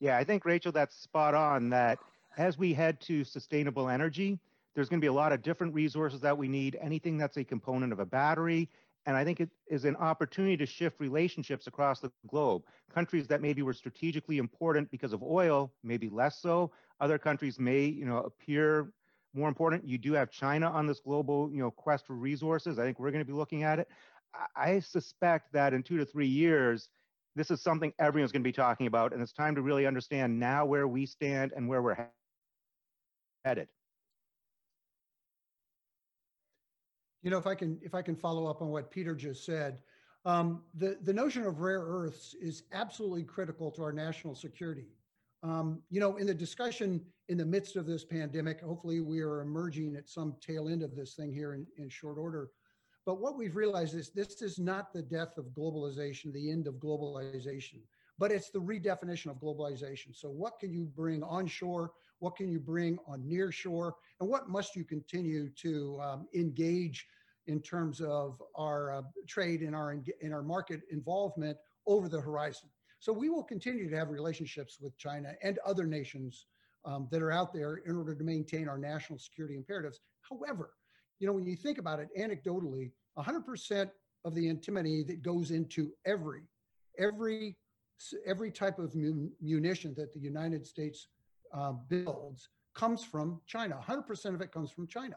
Yeah, 0.00 0.16
I 0.18 0.24
think, 0.24 0.44
Rachel, 0.44 0.72
that's 0.72 0.96
spot 0.96 1.34
on 1.34 1.70
that 1.70 1.98
as 2.36 2.58
we 2.58 2.74
head 2.74 3.00
to 3.02 3.24
sustainable 3.24 3.88
energy, 3.88 4.38
there's 4.74 4.88
going 4.88 5.00
to 5.00 5.04
be 5.04 5.08
a 5.08 5.12
lot 5.12 5.32
of 5.32 5.42
different 5.42 5.74
resources 5.74 6.20
that 6.22 6.36
we 6.36 6.48
need, 6.48 6.76
anything 6.80 7.18
that's 7.18 7.36
a 7.36 7.44
component 7.44 7.92
of 7.92 8.00
a 8.00 8.06
battery, 8.06 8.68
and 9.06 9.16
I 9.16 9.24
think 9.24 9.40
it 9.40 9.50
is 9.66 9.84
an 9.84 9.96
opportunity 9.96 10.56
to 10.56 10.66
shift 10.66 11.00
relationships 11.00 11.66
across 11.66 12.00
the 12.00 12.12
globe. 12.28 12.62
Countries 12.94 13.26
that 13.28 13.40
maybe 13.40 13.62
were 13.62 13.72
strategically 13.72 14.38
important 14.38 14.90
because 14.90 15.12
of 15.12 15.22
oil, 15.22 15.72
maybe 15.82 16.08
less 16.08 16.40
so. 16.40 16.70
Other 17.02 17.18
countries 17.18 17.58
may, 17.58 17.84
you 17.84 18.04
know, 18.04 18.18
appear 18.18 18.92
more 19.34 19.48
important. 19.48 19.84
You 19.84 19.98
do 19.98 20.12
have 20.12 20.30
China 20.30 20.70
on 20.70 20.86
this 20.86 21.00
global, 21.00 21.50
you 21.50 21.58
know, 21.58 21.68
quest 21.68 22.06
for 22.06 22.14
resources. 22.14 22.78
I 22.78 22.84
think 22.84 23.00
we're 23.00 23.10
going 23.10 23.24
to 23.24 23.30
be 23.30 23.36
looking 23.36 23.64
at 23.64 23.80
it. 23.80 23.88
I 24.54 24.78
suspect 24.78 25.52
that 25.52 25.74
in 25.74 25.82
two 25.82 25.98
to 25.98 26.06
three 26.06 26.28
years, 26.28 26.90
this 27.34 27.50
is 27.50 27.60
something 27.60 27.92
everyone's 27.98 28.30
going 28.30 28.44
to 28.44 28.48
be 28.48 28.52
talking 28.52 28.86
about, 28.86 29.12
and 29.12 29.20
it's 29.20 29.32
time 29.32 29.56
to 29.56 29.62
really 29.62 29.84
understand 29.84 30.38
now 30.38 30.64
where 30.64 30.86
we 30.86 31.04
stand 31.04 31.52
and 31.56 31.68
where 31.68 31.82
we're 31.82 32.08
headed. 33.44 33.66
You 37.24 37.32
know, 37.32 37.38
if 37.38 37.48
I 37.48 37.56
can, 37.56 37.80
if 37.82 37.96
I 37.96 38.02
can 38.02 38.14
follow 38.14 38.46
up 38.46 38.62
on 38.62 38.68
what 38.68 38.92
Peter 38.92 39.16
just 39.16 39.44
said, 39.44 39.78
um, 40.24 40.62
the 40.74 40.98
the 41.02 41.12
notion 41.12 41.42
of 41.42 41.58
rare 41.58 41.82
earths 41.82 42.36
is 42.40 42.62
absolutely 42.72 43.24
critical 43.24 43.72
to 43.72 43.82
our 43.82 43.92
national 43.92 44.36
security. 44.36 44.86
Um, 45.42 45.82
you 45.90 45.98
know, 45.98 46.16
in 46.16 46.26
the 46.26 46.34
discussion 46.34 47.00
in 47.28 47.36
the 47.36 47.44
midst 47.44 47.76
of 47.76 47.86
this 47.86 48.04
pandemic, 48.04 48.60
hopefully 48.60 49.00
we 49.00 49.20
are 49.20 49.40
emerging 49.40 49.96
at 49.96 50.08
some 50.08 50.36
tail 50.40 50.68
end 50.68 50.82
of 50.82 50.94
this 50.94 51.14
thing 51.14 51.32
here 51.32 51.54
in, 51.54 51.66
in 51.76 51.88
short 51.88 52.16
order. 52.16 52.50
But 53.04 53.20
what 53.20 53.36
we've 53.36 53.56
realized 53.56 53.94
is 53.96 54.10
this 54.10 54.42
is 54.42 54.60
not 54.60 54.92
the 54.92 55.02
death 55.02 55.36
of 55.36 55.46
globalization, 55.46 56.32
the 56.32 56.50
end 56.50 56.68
of 56.68 56.74
globalization, 56.74 57.80
but 58.16 58.30
it's 58.30 58.50
the 58.50 58.60
redefinition 58.60 59.30
of 59.30 59.38
globalization. 59.38 60.14
So, 60.14 60.28
what 60.28 60.60
can 60.60 60.72
you 60.72 60.84
bring 60.84 61.24
onshore? 61.24 61.90
What 62.20 62.36
can 62.36 62.48
you 62.48 62.60
bring 62.60 62.98
on 63.08 63.28
near 63.28 63.50
shore? 63.50 63.96
And 64.20 64.28
what 64.28 64.48
must 64.48 64.76
you 64.76 64.84
continue 64.84 65.48
to 65.48 66.00
um, 66.00 66.28
engage 66.32 67.04
in 67.48 67.60
terms 67.60 68.00
of 68.00 68.40
our 68.54 68.98
uh, 68.98 69.02
trade 69.26 69.62
and 69.62 69.74
our 69.74 69.98
in 70.20 70.32
our 70.32 70.42
market 70.42 70.82
involvement 70.90 71.58
over 71.88 72.08
the 72.08 72.20
horizon? 72.20 72.68
So, 73.02 73.12
we 73.12 73.30
will 73.30 73.42
continue 73.42 73.90
to 73.90 73.96
have 73.96 74.10
relationships 74.10 74.78
with 74.80 74.96
China 74.96 75.32
and 75.42 75.58
other 75.66 75.86
nations 75.86 76.46
um, 76.84 77.08
that 77.10 77.20
are 77.20 77.32
out 77.32 77.52
there 77.52 77.78
in 77.84 77.96
order 77.96 78.14
to 78.14 78.22
maintain 78.22 78.68
our 78.68 78.78
national 78.78 79.18
security 79.18 79.56
imperatives. 79.56 79.98
However, 80.20 80.74
you 81.18 81.26
know, 81.26 81.32
when 81.32 81.44
you 81.44 81.56
think 81.56 81.78
about 81.78 81.98
it 81.98 82.10
anecdotally, 82.16 82.92
100% 83.18 83.90
of 84.24 84.36
the 84.36 84.48
antimony 84.48 85.02
that 85.02 85.20
goes 85.20 85.50
into 85.50 85.90
every, 86.06 86.42
every, 86.96 87.56
every 88.24 88.52
type 88.52 88.78
of 88.78 88.94
munition 88.94 89.94
that 89.96 90.12
the 90.12 90.20
United 90.20 90.64
States 90.64 91.08
uh, 91.52 91.72
builds 91.88 92.50
comes 92.72 93.02
from 93.02 93.40
China. 93.48 93.80
100% 93.84 94.32
of 94.32 94.40
it 94.40 94.52
comes 94.52 94.70
from 94.70 94.86
China. 94.86 95.16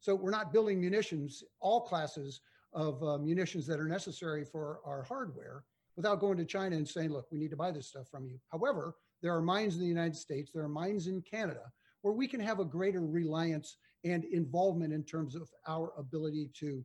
So 0.00 0.16
we're 0.16 0.30
not 0.30 0.52
building 0.52 0.80
munitions, 0.80 1.44
all 1.60 1.82
classes 1.82 2.40
of 2.72 3.00
uh, 3.04 3.18
munitions 3.18 3.68
that 3.68 3.78
are 3.78 3.86
necessary 3.86 4.44
for 4.44 4.80
our 4.84 5.04
hardware 5.04 5.62
without 5.96 6.20
going 6.20 6.38
to 6.38 6.44
China 6.44 6.76
and 6.76 6.88
saying, 6.88 7.10
look, 7.10 7.26
we 7.30 7.38
need 7.38 7.50
to 7.50 7.56
buy 7.56 7.70
this 7.70 7.88
stuff 7.88 8.08
from 8.10 8.26
you. 8.26 8.38
However, 8.50 8.94
there 9.22 9.34
are 9.34 9.42
mines 9.42 9.74
in 9.74 9.80
the 9.80 9.86
United 9.86 10.16
States, 10.16 10.50
there 10.52 10.64
are 10.64 10.68
mines 10.68 11.06
in 11.06 11.22
Canada 11.22 11.72
where 12.02 12.14
we 12.14 12.26
can 12.26 12.40
have 12.40 12.60
a 12.60 12.64
greater 12.64 13.04
reliance 13.04 13.76
and 14.04 14.24
involvement 14.24 14.92
in 14.92 15.04
terms 15.04 15.34
of 15.34 15.50
our 15.68 15.92
ability 15.98 16.50
to 16.58 16.82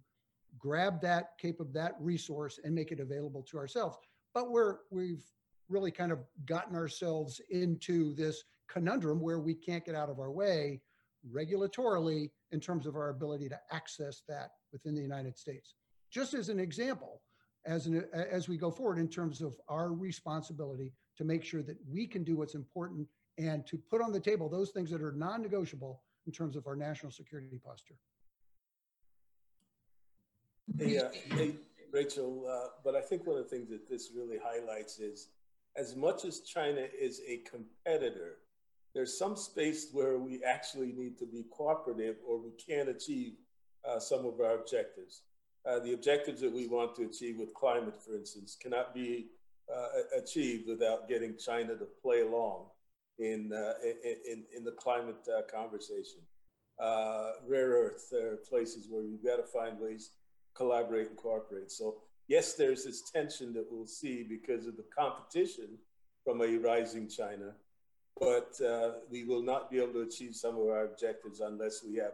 grab 0.60 1.02
that 1.02 1.30
cape 1.40 1.60
of 1.60 1.72
that 1.74 1.94
resource 2.00 2.60
and 2.64 2.74
make 2.76 2.92
it 2.92 3.00
available 3.00 3.44
to 3.44 3.58
ourselves. 3.58 3.98
But 4.34 4.52
we're 4.52 4.78
we've 4.92 5.24
really 5.70 5.92
kind 5.92 6.12
of 6.12 6.20
gotten 6.46 6.76
ourselves 6.76 7.42
into 7.50 8.14
this 8.16 8.44
conundrum 8.70 9.22
where 9.22 9.40
we 9.40 9.54
can't 9.54 9.86
get 9.86 9.96
out 9.96 10.10
of 10.10 10.20
our 10.20 10.32
way 10.32 10.82
regulatorily 11.34 12.30
in 12.52 12.60
terms 12.60 12.86
of 12.86 12.96
our 12.96 13.10
ability 13.10 13.50
to 13.50 13.60
access 13.72 14.22
that 14.28 14.52
within 14.72 14.94
the 14.94 15.02
United 15.02 15.38
States. 15.38 15.76
Just 16.12 16.34
as 16.34 16.50
an 16.50 16.60
example, 16.60 17.22
as 17.66 17.88
an, 17.88 18.06
as 18.14 18.48
we 18.48 18.58
go 18.58 18.70
forward 18.72 18.98
in 19.00 19.08
terms 19.08 19.42
of 19.42 19.56
our 19.68 19.92
responsibility 19.92 20.92
to 21.18 21.24
make 21.24 21.44
sure 21.44 21.64
that 21.64 21.78
we 21.90 22.06
can 22.06 22.24
do 22.24 22.38
what's 22.38 22.56
important 22.56 23.08
and 23.38 23.66
to 23.66 23.78
put 23.78 24.02
on 24.02 24.12
the 24.12 24.20
table 24.20 24.48
those 24.50 24.72
things 24.72 24.90
that 24.90 25.02
are 25.02 25.12
non-negotiable 25.12 26.02
in 26.26 26.32
terms 26.32 26.56
of 26.56 26.68
our 26.68 26.76
national 26.76 27.12
security 27.12 27.60
posture. 27.64 27.96
Hey, 30.78 30.98
uh, 30.98 31.10
hey 31.36 31.56
Rachel, 31.92 32.46
uh, 32.50 32.70
but 32.84 32.96
I 32.96 33.02
think 33.02 33.26
one 33.26 33.38
of 33.38 33.44
the 33.44 33.50
things 33.50 33.70
that 33.70 33.88
this 33.88 34.12
really 34.16 34.38
highlights 34.44 35.00
is 35.00 35.30
as 35.76 35.96
much 35.96 36.26
as 36.26 36.40
China 36.42 36.86
is 37.00 37.22
a 37.28 37.38
competitor, 37.50 38.38
there's 38.94 39.18
some 39.18 39.36
space 39.36 39.90
where 39.92 40.18
we 40.18 40.42
actually 40.44 40.94
need 40.94 41.18
to 41.20 41.26
be 41.26 41.46
cooperative 41.52 42.16
or 42.28 42.38
we 42.40 42.52
can't 42.52 42.90
achieve 42.90 43.34
uh, 43.88 44.00
some 44.00 44.26
of 44.26 44.40
our 44.40 44.56
objectives. 44.56 45.22
Uh, 45.68 45.80
the 45.80 45.94
objectives 45.94 46.42
that 46.42 46.52
we 46.52 46.68
want 46.68 46.96
to 46.96 47.04
achieve 47.04 47.38
with 47.38 47.54
climate, 47.54 47.96
for 48.04 48.16
instance, 48.16 48.56
cannot 48.62 48.94
be 48.94 49.28
uh, 49.74 50.18
achieved 50.18 50.68
without 50.68 51.10
getting 51.10 51.36
China 51.38 51.76
to 51.76 51.88
play 52.02 52.22
along 52.22 52.66
in, 53.18 53.52
uh, 53.52 53.74
in, 54.30 54.44
in, 54.56 54.64
the 54.64 54.72
climate 54.72 55.28
uh, 55.36 55.42
conversation. 55.52 56.20
Uh, 56.80 57.32
rare 57.48 57.70
earth, 57.70 58.14
are 58.14 58.38
places 58.48 58.88
where 58.90 59.04
you've 59.04 59.24
got 59.24 59.38
to 59.38 59.44
find 59.44 59.80
ways 59.80 60.10
to 60.10 60.14
collaborate 60.54 61.08
and 61.08 61.18
cooperate. 61.18 61.72
So 61.72 61.96
yes, 62.28 62.54
there's 62.54 62.84
this 62.84 63.10
tension 63.10 63.54
that 63.54 63.66
we'll 63.72 63.88
see 63.88 64.24
because 64.24 64.68
of 64.68 64.78
the 64.78 64.86
competition 64.96 65.78
from 66.24 66.42
a 66.42 66.58
rising 66.58 67.08
China, 67.08 67.54
but 68.20 68.60
uh, 68.62 68.94
we 69.10 69.24
will 69.24 69.44
not 69.44 69.72
be 69.72 69.78
able 69.78 69.94
to 69.94 70.02
achieve 70.02 70.36
some 70.36 70.56
of 70.58 70.68
our 70.68 70.86
objectives 70.86 71.40
unless 71.40 71.84
we 71.84 71.96
have 71.96 72.14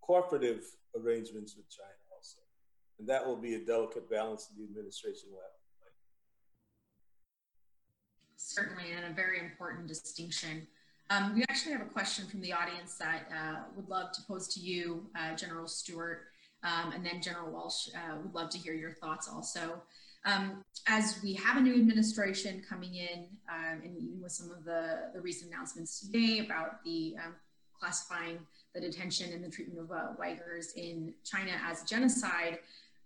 cooperative 0.00 0.64
arrangements 0.96 1.56
with 1.56 1.68
China. 1.68 1.95
And 2.98 3.08
that 3.08 3.26
will 3.26 3.36
be 3.36 3.54
a 3.54 3.60
delicate 3.60 4.08
balance 4.10 4.46
that 4.46 4.56
the 4.56 4.64
administration 4.64 5.28
will 5.30 5.40
have. 5.40 5.56
certainly, 8.36 8.92
and 8.92 9.12
a 9.12 9.14
very 9.14 9.40
important 9.40 9.86
distinction. 9.86 10.66
Um, 11.10 11.34
we 11.34 11.42
actually 11.48 11.72
have 11.72 11.82
a 11.82 11.90
question 11.90 12.26
from 12.26 12.40
the 12.40 12.52
audience 12.52 12.96
that 12.96 13.28
uh, 13.30 13.56
would 13.74 13.88
love 13.88 14.12
to 14.12 14.22
pose 14.22 14.48
to 14.54 14.60
you, 14.60 15.06
uh, 15.18 15.34
General 15.36 15.68
Stewart, 15.68 16.26
um, 16.62 16.92
and 16.92 17.04
then 17.04 17.22
General 17.22 17.50
Walsh 17.50 17.88
uh, 17.94 18.16
would 18.22 18.34
love 18.34 18.50
to 18.50 18.58
hear 18.58 18.74
your 18.74 18.92
thoughts 18.92 19.28
also. 19.28 19.80
Um, 20.24 20.64
as 20.88 21.20
we 21.22 21.34
have 21.34 21.56
a 21.56 21.60
new 21.60 21.74
administration 21.74 22.62
coming 22.68 22.96
in, 22.96 23.28
um, 23.48 23.82
and 23.84 23.96
even 23.96 24.20
with 24.20 24.32
some 24.32 24.50
of 24.50 24.64
the, 24.64 25.10
the 25.14 25.20
recent 25.20 25.52
announcements 25.52 26.00
today 26.00 26.44
about 26.44 26.82
the 26.84 27.16
um, 27.24 27.34
classifying 27.78 28.38
the 28.74 28.80
detention 28.80 29.32
and 29.32 29.44
the 29.44 29.48
treatment 29.48 29.78
of 29.78 29.92
uh, 29.92 30.14
Uyghurs 30.20 30.74
in 30.76 31.14
China 31.24 31.52
as 31.64 31.84
genocide, 31.84 32.58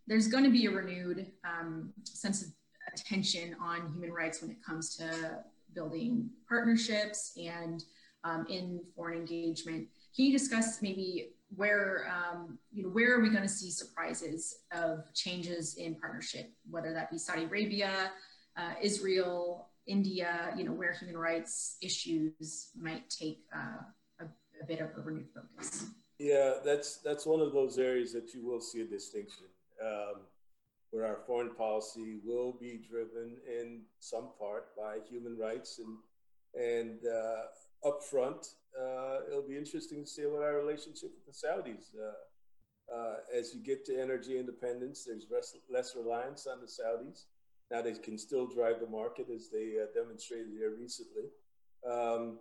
there's 0.07 0.29
going 0.29 0.45
to 0.45 0.51
be 0.51 0.67
a 0.67 0.71
renewed 0.71 1.27
um, 1.45 1.93
sense 2.05 2.43
of 2.43 2.49
attention 2.93 3.57
on 3.63 3.93
human 3.93 4.13
rights 4.13 4.43
when 4.43 4.51
it 4.51 4.59
comes 4.65 4.97
to 4.97 5.39
building 5.75 6.29
partnerships 6.49 7.33
and 7.37 7.85
um, 8.25 8.47
in 8.49 8.81
foreign 8.97 9.19
engagement. 9.19 9.87
Can 10.15 10.27
you 10.27 10.33
discuss 10.33 10.83
maybe 10.83 11.31
where 11.57 12.09
um, 12.09 12.59
you 12.73 12.83
know 12.83 12.89
where 12.89 13.17
are 13.17 13.21
we 13.21 13.31
going 13.31 13.43
to 13.43 13.49
see 13.49 13.71
surprises 13.71 14.59
of 14.73 15.05
changes 15.15 15.77
in 15.77 15.95
partnership, 15.97 16.53
whether 16.71 16.93
that 16.93 17.11
be 17.11 17.19
Saudi 17.19 17.45
Arabia, 17.45 18.11
uh, 18.57 18.73
Israel, 18.83 19.69
India, 19.87 20.53
you 20.57 20.65
know 20.65 20.73
where 20.73 20.93
human 20.93 21.17
rights 21.17 21.77
issues 21.83 22.71
might 22.79 23.09
take 23.11 23.41
uh, 23.55 23.83
a, 24.21 24.25
a, 24.63 24.67
bit 24.67 24.81
of 24.81 24.91
a 24.97 25.01
renewed 25.01 25.29
focus. 25.35 25.87
Yeah, 26.19 26.55
that's 26.65 26.99
that's 26.99 27.27
one 27.27 27.41
of 27.41 27.53
those 27.53 27.79
areas 27.79 28.13
that 28.13 28.35
you 28.35 28.45
will 28.45 28.61
see 28.61 28.83
a 28.83 28.87
distinction, 28.87 29.45
um, 29.85 30.23
where 30.91 31.07
our 31.07 31.19
foreign 31.27 31.55
policy 31.55 32.19
will 32.25 32.53
be 32.53 32.81
driven 32.89 33.37
in 33.47 33.83
some 33.99 34.29
part 34.39 34.77
by 34.77 34.99
human 35.09 35.37
rights 35.37 35.79
and 35.79 35.97
and 36.55 36.99
uh, 37.07 37.89
upfront, 37.89 38.55
uh, 38.79 39.21
it'll 39.29 39.47
be 39.47 39.57
interesting 39.57 40.05
to 40.05 40.11
see 40.11 40.23
what 40.23 40.43
our 40.43 40.57
relationship 40.57 41.11
with 41.15 41.27
the 41.27 41.47
Saudis. 41.47 41.95
Uh, 41.95 42.95
uh 42.95 43.17
as 43.33 43.55
you 43.55 43.61
get 43.61 43.85
to 43.87 44.01
energy 44.01 44.39
independence, 44.39 45.05
there's 45.07 45.27
less, 45.31 45.57
less 45.73 45.95
reliance 45.95 46.47
on 46.47 46.61
the 46.61 46.67
Saudis. 46.67 47.27
Now 47.71 47.83
they 47.83 47.93
can 47.93 48.19
still 48.19 48.47
drive 48.47 48.81
the 48.81 48.89
market 48.89 49.29
as 49.33 49.49
they 49.49 49.75
uh, 49.81 49.87
demonstrated 49.95 50.49
here 50.53 50.75
recently. 50.77 51.31
Um, 51.89 52.39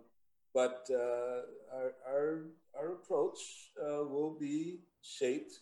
but 0.52 0.88
uh, 0.90 1.42
our, 1.72 1.94
our, 2.08 2.46
our 2.76 2.92
approach 2.94 3.70
will 3.78 4.36
be 4.38 4.80
shaped. 5.02 5.60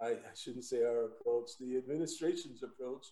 I, 0.00 0.06
I, 0.06 0.34
shouldn't 0.34 0.64
say 0.64 0.82
our 0.82 1.06
approach, 1.06 1.50
the 1.60 1.76
administration's 1.76 2.62
approach 2.62 3.06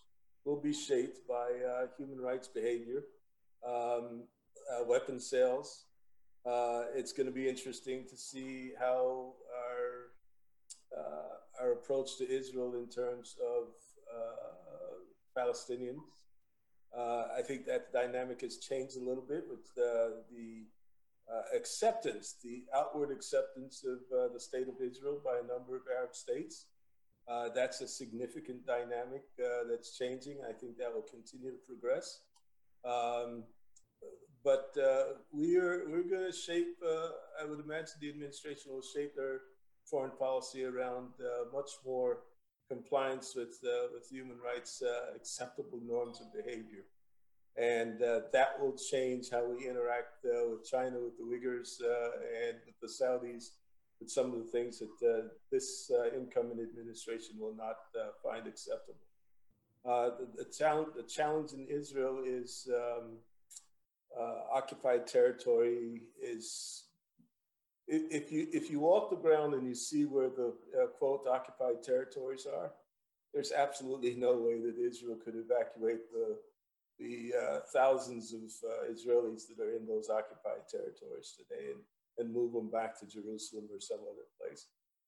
will 0.44 0.60
be 0.60 0.72
shaped 0.72 1.20
by 1.28 1.50
uh, 1.66 1.86
human 1.96 2.20
rights 2.20 2.48
behavior, 2.48 3.04
um, 3.66 4.24
uh, 4.70 4.84
weapon 4.84 5.20
sales. 5.20 5.84
Uh, 6.44 6.84
it's 6.94 7.12
going 7.12 7.26
to 7.26 7.32
be 7.32 7.48
interesting 7.48 8.04
to 8.10 8.16
see 8.16 8.72
how 8.78 9.34
our, 9.56 11.00
uh, 11.00 11.62
our 11.62 11.72
approach 11.72 12.18
to 12.18 12.28
Israel 12.28 12.74
in 12.74 12.88
terms 12.88 13.36
of 13.40 13.68
Palestinians. 15.36 16.00
I 16.94 17.40
think 17.40 17.64
that 17.66 17.92
dynamic 17.92 18.42
has 18.42 18.58
changed 18.58 18.96
a 18.96 19.00
little 19.00 19.24
bit 19.26 19.44
with 19.48 19.74
the, 19.74 20.22
the 20.30 20.66
uh, 21.30 21.56
acceptance, 21.56 22.36
the 22.42 22.64
outward 22.74 23.10
acceptance 23.10 23.84
of 23.84 24.00
uh, 24.12 24.32
the 24.32 24.40
state 24.40 24.68
of 24.68 24.74
Israel 24.84 25.20
by 25.24 25.38
a 25.38 25.46
number 25.46 25.76
of 25.76 25.82
Arab 25.96 26.14
states. 26.14 26.66
Uh, 27.28 27.48
that's 27.54 27.80
a 27.80 27.88
significant 27.88 28.66
dynamic 28.66 29.24
uh, 29.38 29.64
that's 29.70 29.96
changing. 29.96 30.38
I 30.48 30.52
think 30.52 30.76
that 30.78 30.92
will 30.92 31.02
continue 31.02 31.52
to 31.52 31.58
progress. 31.66 32.20
Um, 32.84 33.44
but 34.44 34.76
uh, 34.76 35.14
we 35.32 35.56
are 35.56 35.84
we're 35.88 36.02
going 36.02 36.30
to 36.30 36.36
shape. 36.36 36.76
Uh, 36.84 37.10
I 37.40 37.44
would 37.44 37.60
imagine 37.60 37.94
the 38.00 38.10
administration 38.10 38.72
will 38.72 38.82
shape 38.82 39.14
their 39.14 39.40
foreign 39.88 40.10
policy 40.18 40.64
around 40.64 41.10
much 41.52 41.70
more 41.86 42.18
compliance 42.68 43.34
with 43.36 43.58
with 43.92 44.08
human 44.10 44.38
rights 44.38 44.82
acceptable 45.14 45.80
norms 45.86 46.20
of 46.20 46.26
behavior 46.32 46.84
and 47.56 48.02
uh, 48.02 48.20
that 48.32 48.58
will 48.60 48.76
change 48.76 49.30
how 49.30 49.44
we 49.44 49.68
interact 49.68 50.24
uh, 50.24 50.48
with 50.50 50.68
China, 50.68 50.96
with 50.98 51.16
the 51.18 51.24
Uyghurs, 51.24 51.82
uh, 51.82 52.10
and 52.48 52.56
with 52.64 52.80
the 52.80 52.86
Saudis, 52.86 53.50
some 54.10 54.32
of 54.32 54.38
the 54.38 54.50
things 54.50 54.80
that 54.80 55.08
uh, 55.08 55.28
this 55.50 55.90
uh, 55.90 56.16
incoming 56.16 56.60
administration 56.60 57.36
will 57.38 57.54
not 57.54 57.78
uh, 57.98 58.10
find 58.22 58.46
acceptable. 58.46 59.06
the, 59.84 60.28
the, 60.36 60.50
challenge, 60.50 60.88
the 60.96 61.02
challenge 61.02 61.52
in 61.52 61.66
Israel 61.68 62.22
is 62.24 62.68
um, 62.74 63.18
occupied 64.52 65.06
territory 65.06 66.02
is 66.22 66.84
if 67.88 68.30
you 68.30 68.46
if 68.52 68.70
you 68.70 68.78
walk 68.80 69.10
the 69.10 69.16
ground 69.16 69.54
and 69.54 69.66
you 69.66 69.74
see 69.74 70.04
where 70.04 70.30
the 70.30 70.54
quote 70.98 71.26
occupied 71.26 71.82
territories 71.82 72.46
are, 72.46 72.70
there's 73.34 73.52
absolutely 73.52 74.14
no 74.14 74.36
way 74.36 74.60
that 74.60 74.78
Israel 74.78 75.18
could 75.22 75.34
evacuate 75.34 76.10
the 76.12 76.36
the 76.98 77.32
uh, 77.36 77.60
thousands 77.72 78.32
of 78.32 78.42
uh, 78.68 78.92
Israelis 78.92 79.48
that 79.48 79.62
are 79.62 79.76
in 79.76 79.86
those 79.86 80.08
occupied 80.08 80.68
territories 80.70 81.34
today 81.36 81.72
and, 81.72 81.80
and 82.18 82.32
move 82.32 82.52
them 82.52 82.70
back 82.70 82.98
to 83.00 83.06
Jerusalem 83.06 83.68
or 83.72 83.80
some 83.80 84.00
other 84.00 84.28
place. 84.40 84.66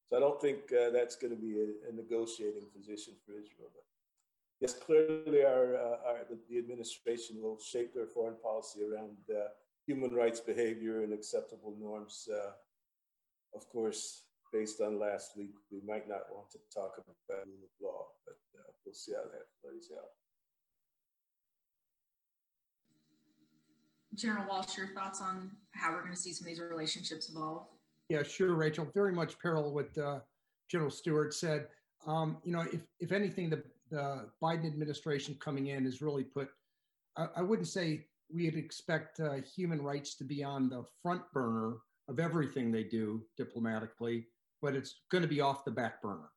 So 0.09 0.17
I 0.17 0.21
don't 0.21 0.41
think 0.41 0.73
uh, 0.73 0.91
that's 0.91 1.17
going 1.17 1.35
to 1.35 1.41
be 1.41 1.57
a, 1.59 1.91
a, 1.91 1.93
negotiating 1.93 2.69
position 2.77 3.15
for 3.25 3.33
Israel. 3.33 3.73
But 3.73 3.85
yes, 4.61 4.75
clearly 4.75 5.45
our, 5.45 5.77
uh, 5.77 6.09
our 6.09 6.19
the, 6.49 6.59
administration 6.59 7.41
will 7.41 7.59
shape 7.59 7.95
their 7.95 8.07
foreign 8.07 8.37
policy 8.43 8.81
around 8.85 9.17
uh, 9.31 9.49
human 9.87 10.13
rights 10.13 10.41
behavior 10.41 11.03
and 11.03 11.13
acceptable 11.13 11.75
norms. 11.81 12.29
Uh, 12.31 12.53
of 13.57 13.69
course, 13.71 14.25
based 14.53 14.81
on 14.81 14.99
last 14.99 15.37
week, 15.37 15.55
we 15.71 15.81
might 15.87 16.09
not 16.09 16.29
want 16.31 16.51
to 16.53 16.59
talk 16.73 16.93
about 16.99 17.47
rule 17.47 17.65
of 17.65 17.75
law, 17.81 18.07
but 18.27 18.37
we'll 18.85 18.95
see 18.95 19.13
how 19.13 19.25
that 19.25 19.47
plays 19.63 19.89
out. 19.97 20.11
General 24.15 24.47
Walsh, 24.49 24.77
your 24.77 24.89
thoughts 24.89 25.21
on 25.21 25.51
how 25.73 25.93
we're 25.93 26.01
going 26.01 26.15
to 26.15 26.19
see 26.19 26.33
some 26.33 26.47
of 26.47 26.49
these 26.49 26.61
relationships 26.61 27.31
evolve? 27.31 27.67
Yeah, 28.09 28.23
sure, 28.23 28.55
Rachel. 28.55 28.87
Very 28.95 29.13
much 29.13 29.39
parallel 29.41 29.73
with 29.73 29.97
uh, 29.99 30.21
General 30.71 30.91
Stewart 30.91 31.35
said. 31.35 31.69
Um, 32.07 32.39
you 32.45 32.53
know, 32.53 32.65
if 32.73 32.83
if 33.01 33.13
anything, 33.13 33.51
the 33.51 33.63
the 33.91 34.29
Biden 34.43 34.67
administration 34.67 35.37
coming 35.41 35.69
in 35.69 35.85
has 35.85 36.03
really 36.03 36.25
put. 36.25 36.49
I, 37.17 37.29
I 37.37 37.43
wouldn't 37.43 37.69
say 37.69 38.07
we'd 38.33 38.57
expect 38.57 39.21
uh, 39.21 39.35
human 39.35 39.81
rights 39.81 40.15
to 40.17 40.25
be 40.25 40.43
on 40.43 40.69
the 40.69 40.85
front 41.03 41.23
burner 41.33 41.77
of 42.09 42.19
everything 42.19 42.71
they 42.71 42.85
do 42.85 43.23
diplomatically, 43.37 44.27
but 44.61 44.75
it's 44.75 45.03
going 45.11 45.23
to 45.23 45.29
be 45.29 45.41
off 45.41 45.65
the 45.65 45.71
back 45.71 46.03
burner. 46.03 46.31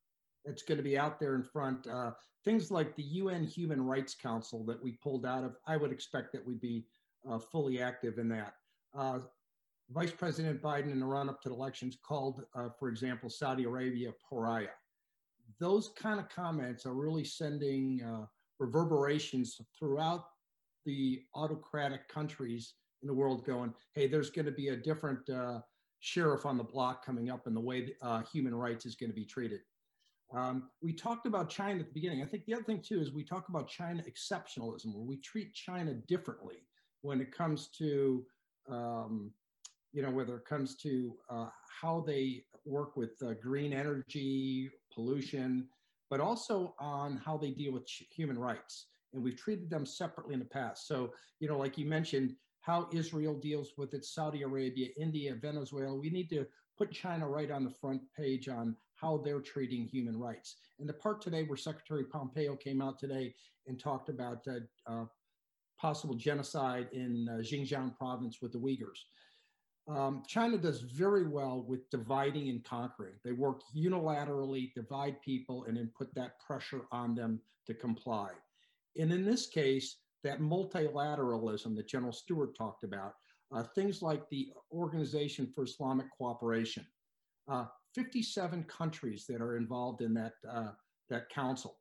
It's 0.46 0.64
going 0.64 0.78
to 0.78 0.84
be 0.84 0.98
out 0.98 1.20
there 1.20 1.36
in 1.36 1.44
front. 1.44 1.88
Uh, 1.88 2.12
things 2.46 2.72
like 2.72 2.96
the 2.96 3.04
UN 3.04 3.44
Human 3.44 3.82
Rights 3.82 4.16
Council 4.16 4.64
that 4.66 4.82
we 4.82 4.94
pulled 5.04 5.26
out 5.26 5.44
of, 5.44 5.56
I 5.66 5.76
would 5.76 5.92
expect 5.92 6.32
that 6.34 6.46
we'd 6.46 6.62
be 6.62 6.86
fully 7.52 7.82
active 7.82 8.18
in 8.18 8.30
that. 8.30 8.54
Uh, 8.98 9.20
Vice 9.92 10.12
President 10.12 10.62
Biden, 10.62 10.92
in 10.92 11.00
the 11.00 11.06
run 11.06 11.30
up 11.30 11.42
to 11.42 11.50
the 11.50 11.56
elections, 11.56 11.98
called, 12.06 12.44
uh, 12.56 12.70
for 12.78 12.90
example, 12.90 13.30
Saudi 13.30 13.64
Arabia 13.64 14.12
pariah. 14.30 14.68
Those 15.60 15.90
kind 15.98 16.20
of 16.20 16.28
comments 16.28 16.86
are 16.86 16.94
really 16.94 17.24
sending 17.24 18.02
uh, 18.04 18.26
reverberations 18.60 19.60
throughout 19.78 20.26
the 20.86 21.24
autocratic 21.36 22.08
countries 22.10 22.74
in 23.02 23.08
the 23.08 23.14
world, 23.14 23.46
going, 23.46 23.74
hey, 23.94 24.08
there's 24.08 24.30
going 24.30 24.46
to 24.46 24.52
be 24.52 24.70
a 24.70 24.76
different 24.76 25.30
uh, 25.30 25.60
sheriff 26.00 26.46
on 26.46 26.58
the 26.58 26.64
block 26.64 27.06
coming 27.06 27.30
up 27.30 27.48
in 27.48 27.54
the 27.54 27.60
way 27.60 27.94
uh, 28.02 28.24
human 28.24 28.56
rights 28.56 28.86
is 28.86 28.96
going 28.96 29.10
to 29.10 29.16
be 29.16 29.26
treated. 29.26 29.62
Um, 30.36 30.70
we 30.82 30.92
talked 30.92 31.26
about 31.26 31.50
China 31.50 31.80
at 31.80 31.88
the 31.88 31.94
beginning. 31.94 32.22
I 32.22 32.26
think 32.26 32.46
the 32.46 32.54
other 32.54 32.64
thing 32.64 32.82
too 32.82 33.00
is 33.00 33.14
we 33.14 33.24
talk 33.24 33.48
about 33.50 33.70
China 33.70 34.04
exceptionalism, 34.04 34.94
where 34.94 35.06
we 35.06 35.18
treat 35.18 35.54
China 35.54 35.94
differently 35.94 36.68
when 37.08 37.22
it 37.22 37.32
comes 37.32 37.70
to 37.70 38.26
um, 38.70 39.32
you 39.94 40.02
know 40.02 40.12
whether 40.12 40.36
it 40.36 40.46
comes 40.46 40.76
to 40.76 41.16
uh, 41.30 41.48
how 41.82 42.04
they 42.06 42.44
work 42.66 42.98
with 42.98 43.12
uh, 43.26 43.34
green 43.42 43.72
energy 43.72 44.70
pollution 44.94 45.70
but 46.10 46.20
also 46.20 46.76
on 46.80 47.22
how 47.26 47.38
they 47.38 47.52
deal 47.52 47.74
with 47.74 47.86
human 48.12 48.38
rights. 48.38 48.88
And 49.14 49.22
we've 49.22 49.38
treated 49.38 49.70
them 49.70 49.86
separately 49.86 50.34
in 50.34 50.40
the 50.40 50.46
past. 50.60 50.88
So 50.88 51.14
you 51.40 51.48
know 51.48 51.58
like 51.58 51.78
you 51.78 51.86
mentioned 51.86 52.36
how 52.62 52.90
israel 52.92 53.36
deals 53.50 53.70
with 53.78 53.94
it 53.94 54.04
saudi 54.04 54.42
arabia 54.44 54.88
india 54.98 55.34
venezuela 55.48 55.96
we 55.96 56.10
need 56.10 56.30
to 56.30 56.46
put 56.78 56.92
china 56.92 57.26
right 57.38 57.52
on 57.52 57.64
the 57.64 57.76
front 57.82 58.02
page 58.18 58.50
on 58.50 58.76
how 58.96 59.22
they're 59.24 59.48
treating 59.54 59.86
human 59.86 60.18
rights. 60.20 60.58
And 60.80 60.90
the 60.90 60.94
part 60.94 61.22
today 61.22 61.44
where 61.44 61.58
secretary 61.58 62.04
pompeo 62.04 62.56
came 62.56 62.82
out 62.82 63.00
today 63.00 63.34
and 63.68 63.80
talked 63.80 64.10
about 64.10 64.40
uh, 64.48 64.92
uh 64.92 65.06
possible 65.78 66.16
genocide 66.16 66.88
in 66.92 67.28
uh, 67.30 67.38
Xinjiang 67.38 67.96
province 67.98 68.38
with 68.42 68.52
the 68.52 68.60
Uyghurs. 68.60 69.00
Um, 69.88 70.24
China 70.28 70.58
does 70.58 70.82
very 70.82 71.28
well 71.28 71.64
with 71.66 71.90
dividing 71.90 72.50
and 72.50 72.64
conquering. 72.64 73.14
They 73.24 73.32
work 73.32 73.62
unilaterally, 73.76 74.74
divide 74.74 75.22
people, 75.22 75.64
and 75.66 75.78
then 75.78 75.90
put 75.98 76.14
that 76.16 76.40
pressure 76.46 76.82
on 76.92 77.16
them 77.16 77.40
to 77.68 77.74
comply. 77.74 78.32
And 78.98 79.12
in 79.14 79.24
this 79.24 79.48
case, 79.48 79.98
that 80.24 80.42
multilateralism 80.42 81.76
that 81.76 81.88
General 81.88 82.12
Stewart 82.12 82.56
talked 82.56 82.84
about, 82.84 83.14
uh, 83.54 83.64
things 83.64 84.02
like 84.02 84.28
the 84.30 84.50
Organization 84.74 85.48
for 85.56 85.64
Islamic 85.64 86.08
Cooperation, 86.18 86.86
uh, 87.48 87.66
57 87.96 88.64
countries 88.66 89.26
that 89.28 89.42
are 89.42 89.56
involved 89.56 90.02
in 90.02 90.14
that, 90.16 90.34
uh, 90.50 90.72
that 91.10 91.30
council. 91.30 91.78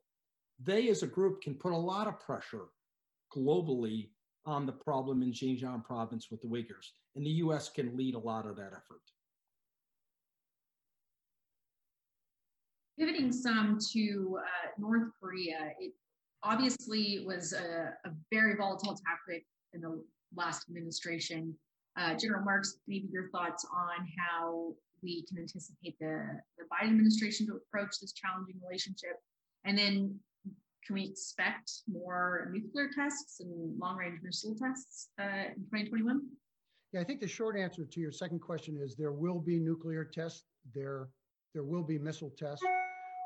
They, 0.63 0.87
as 0.87 1.03
a 1.03 1.07
group, 1.07 1.41
can 1.41 1.55
put 1.55 1.73
a 1.73 1.77
lot 1.77 2.07
of 2.07 2.19
pressure 2.21 2.67
globally 3.35 4.09
on 4.45 4.65
the 4.65 4.71
problem 4.71 5.21
in 5.21 5.31
Xinjiang 5.31 5.83
province 5.83 6.27
with 6.31 6.41
the 6.41 6.47
Uyghurs. 6.47 6.91
And 7.15 7.25
the 7.25 7.31
US 7.43 7.69
can 7.69 7.95
lead 7.97 8.15
a 8.15 8.19
lot 8.19 8.45
of 8.45 8.55
that 8.55 8.71
effort. 8.73 9.01
Pivoting 12.97 13.31
some 13.31 13.77
to 13.91 14.39
uh, 14.41 14.69
North 14.79 15.09
Korea, 15.19 15.73
it 15.79 15.93
obviously 16.43 17.23
was 17.27 17.53
a, 17.53 17.93
a, 18.05 18.09
very 18.31 18.55
volatile 18.55 18.95
topic 18.95 19.45
in 19.73 19.81
the 19.81 20.03
last 20.35 20.67
administration. 20.67 21.53
Uh, 21.95 22.15
General 22.15 22.43
Marks, 22.43 22.77
maybe 22.87 23.07
your 23.11 23.29
thoughts 23.29 23.65
on 23.71 24.07
how 24.17 24.73
we 25.03 25.25
can 25.27 25.37
anticipate 25.37 25.97
the, 25.99 26.39
the 26.57 26.63
Biden 26.65 26.89
administration 26.89 27.45
to 27.47 27.55
approach 27.55 27.99
this 27.99 28.13
challenging 28.13 28.55
relationship. 28.63 29.17
And 29.65 29.77
then 29.77 30.19
can 30.87 30.95
we 30.95 31.03
expect 31.03 31.81
more 31.91 32.49
nuclear 32.51 32.89
tests 32.95 33.41
and 33.41 33.77
long 33.77 33.97
range 33.97 34.19
missile 34.23 34.55
tests 34.55 35.09
uh, 35.19 35.49
in 35.55 35.63
2021? 35.65 36.21
Yeah, 36.93 37.01
I 37.01 37.03
think 37.03 37.19
the 37.19 37.27
short 37.27 37.57
answer 37.57 37.83
to 37.83 37.99
your 37.99 38.13
second 38.13 38.39
question 38.39 38.77
is 38.81 38.95
there 38.95 39.11
will 39.11 39.39
be 39.39 39.59
nuclear 39.59 40.05
tests 40.05 40.45
there, 40.73 41.09
there 41.53 41.63
will 41.63 41.83
be 41.83 41.99
missile 41.99 42.33
tests. 42.37 42.63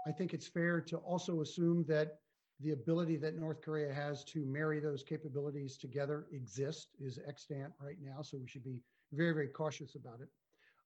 I 0.08 0.12
think 0.12 0.34
it's 0.34 0.48
fair 0.48 0.82
to 0.82 0.98
also 0.98 1.42
assume 1.42 1.86
that 1.88 2.18
the 2.62 2.72
ability 2.72 3.18
that 3.18 3.36
North 3.36 3.62
Korea 3.62 3.94
has 3.94 4.24
to 4.26 4.44
marry 4.44 4.80
those 4.80 5.04
capabilities 5.04 5.78
together 5.78 6.26
exist 6.32 6.90
is 7.00 7.20
extant 7.28 7.72
right 7.80 7.98
now. 8.04 8.24
So 8.24 8.38
we 8.38 8.48
should 8.48 8.64
be 8.64 8.80
very, 9.14 9.34
very 9.34 9.48
cautious 9.48 9.94
about 9.94 10.22
it. 10.22 10.30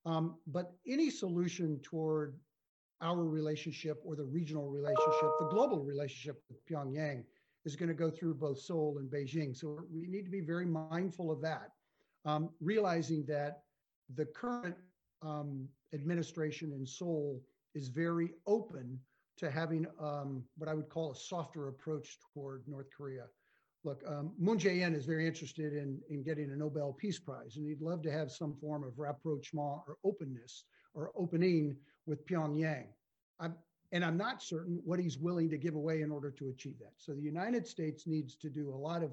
Um, 0.06 0.36
but 0.48 0.74
any 0.86 1.10
solution 1.10 1.80
toward 1.82 2.36
our 3.02 3.24
relationship 3.24 4.02
or 4.06 4.16
the 4.16 4.24
regional 4.24 4.70
relationship, 4.70 5.30
the 5.40 5.48
global 5.50 5.84
relationship 5.84 6.42
with 6.50 6.66
Pyongyang 6.66 7.24
is 7.66 7.76
going 7.76 7.90
to 7.90 7.96
go 7.96 8.10
through 8.10 8.36
both 8.36 8.60
Seoul 8.60 8.98
and 9.00 9.10
Beijing. 9.10 9.56
So 9.56 9.80
we 9.92 10.08
need 10.08 10.24
to 10.26 10.32
be 10.32 10.42
very 10.42 10.66
mindful 10.66 11.32
of 11.32 11.42
that, 11.42 11.72
um, 12.26 12.50
realizing 12.62 13.26
that 13.28 13.64
the 14.16 14.26
current 14.26 14.76
um, 15.22 15.68
administration 15.94 16.72
in 16.72 16.86
Seoul 16.86 17.42
is 17.74 17.90
very 17.90 18.32
open 18.48 19.00
to 19.38 19.52
having 19.52 19.86
um, 20.00 20.44
what 20.58 20.70
I 20.70 20.74
would 20.74 20.90
call 20.90 21.12
a 21.12 21.16
softer 21.16 21.68
approach 21.68 22.18
toward 22.34 22.64
North 22.68 22.88
Korea. 22.96 23.26
Look, 23.84 24.02
um, 24.08 24.32
Moon 24.40 24.58
Jae-in 24.58 24.96
is 24.96 25.06
very 25.06 25.28
interested 25.28 25.74
in, 25.74 26.00
in 26.10 26.24
getting 26.24 26.52
a 26.52 26.56
Nobel 26.56 26.94
Peace 26.94 27.20
Prize, 27.20 27.58
and 27.58 27.68
he'd 27.68 27.82
love 27.82 28.02
to 28.04 28.12
have 28.12 28.32
some 28.32 28.56
form 28.56 28.84
of 28.84 28.98
rapprochement 28.98 29.82
or 29.88 29.98
openness 30.04 30.64
or 30.94 31.12
opening 31.16 31.76
with 32.06 32.26
Pyongyang. 32.28 32.88
I'm, 33.40 33.56
and 33.92 34.04
I'm 34.04 34.18
not 34.18 34.44
certain 34.44 34.82
what 34.84 35.00
he's 35.00 35.18
willing 35.18 35.50
to 35.50 35.58
give 35.58 35.76
away 35.76 36.02
in 36.02 36.12
order 36.12 36.32
to 36.32 36.50
achieve 36.50 36.80
that. 36.80 36.94
So 36.98 37.14
the 37.14 37.22
United 37.22 37.68
States 37.68 38.08
needs 38.08 38.36
to 38.38 38.50
do 38.50 38.74
a 38.74 38.76
lot 38.76 39.04
of 39.04 39.12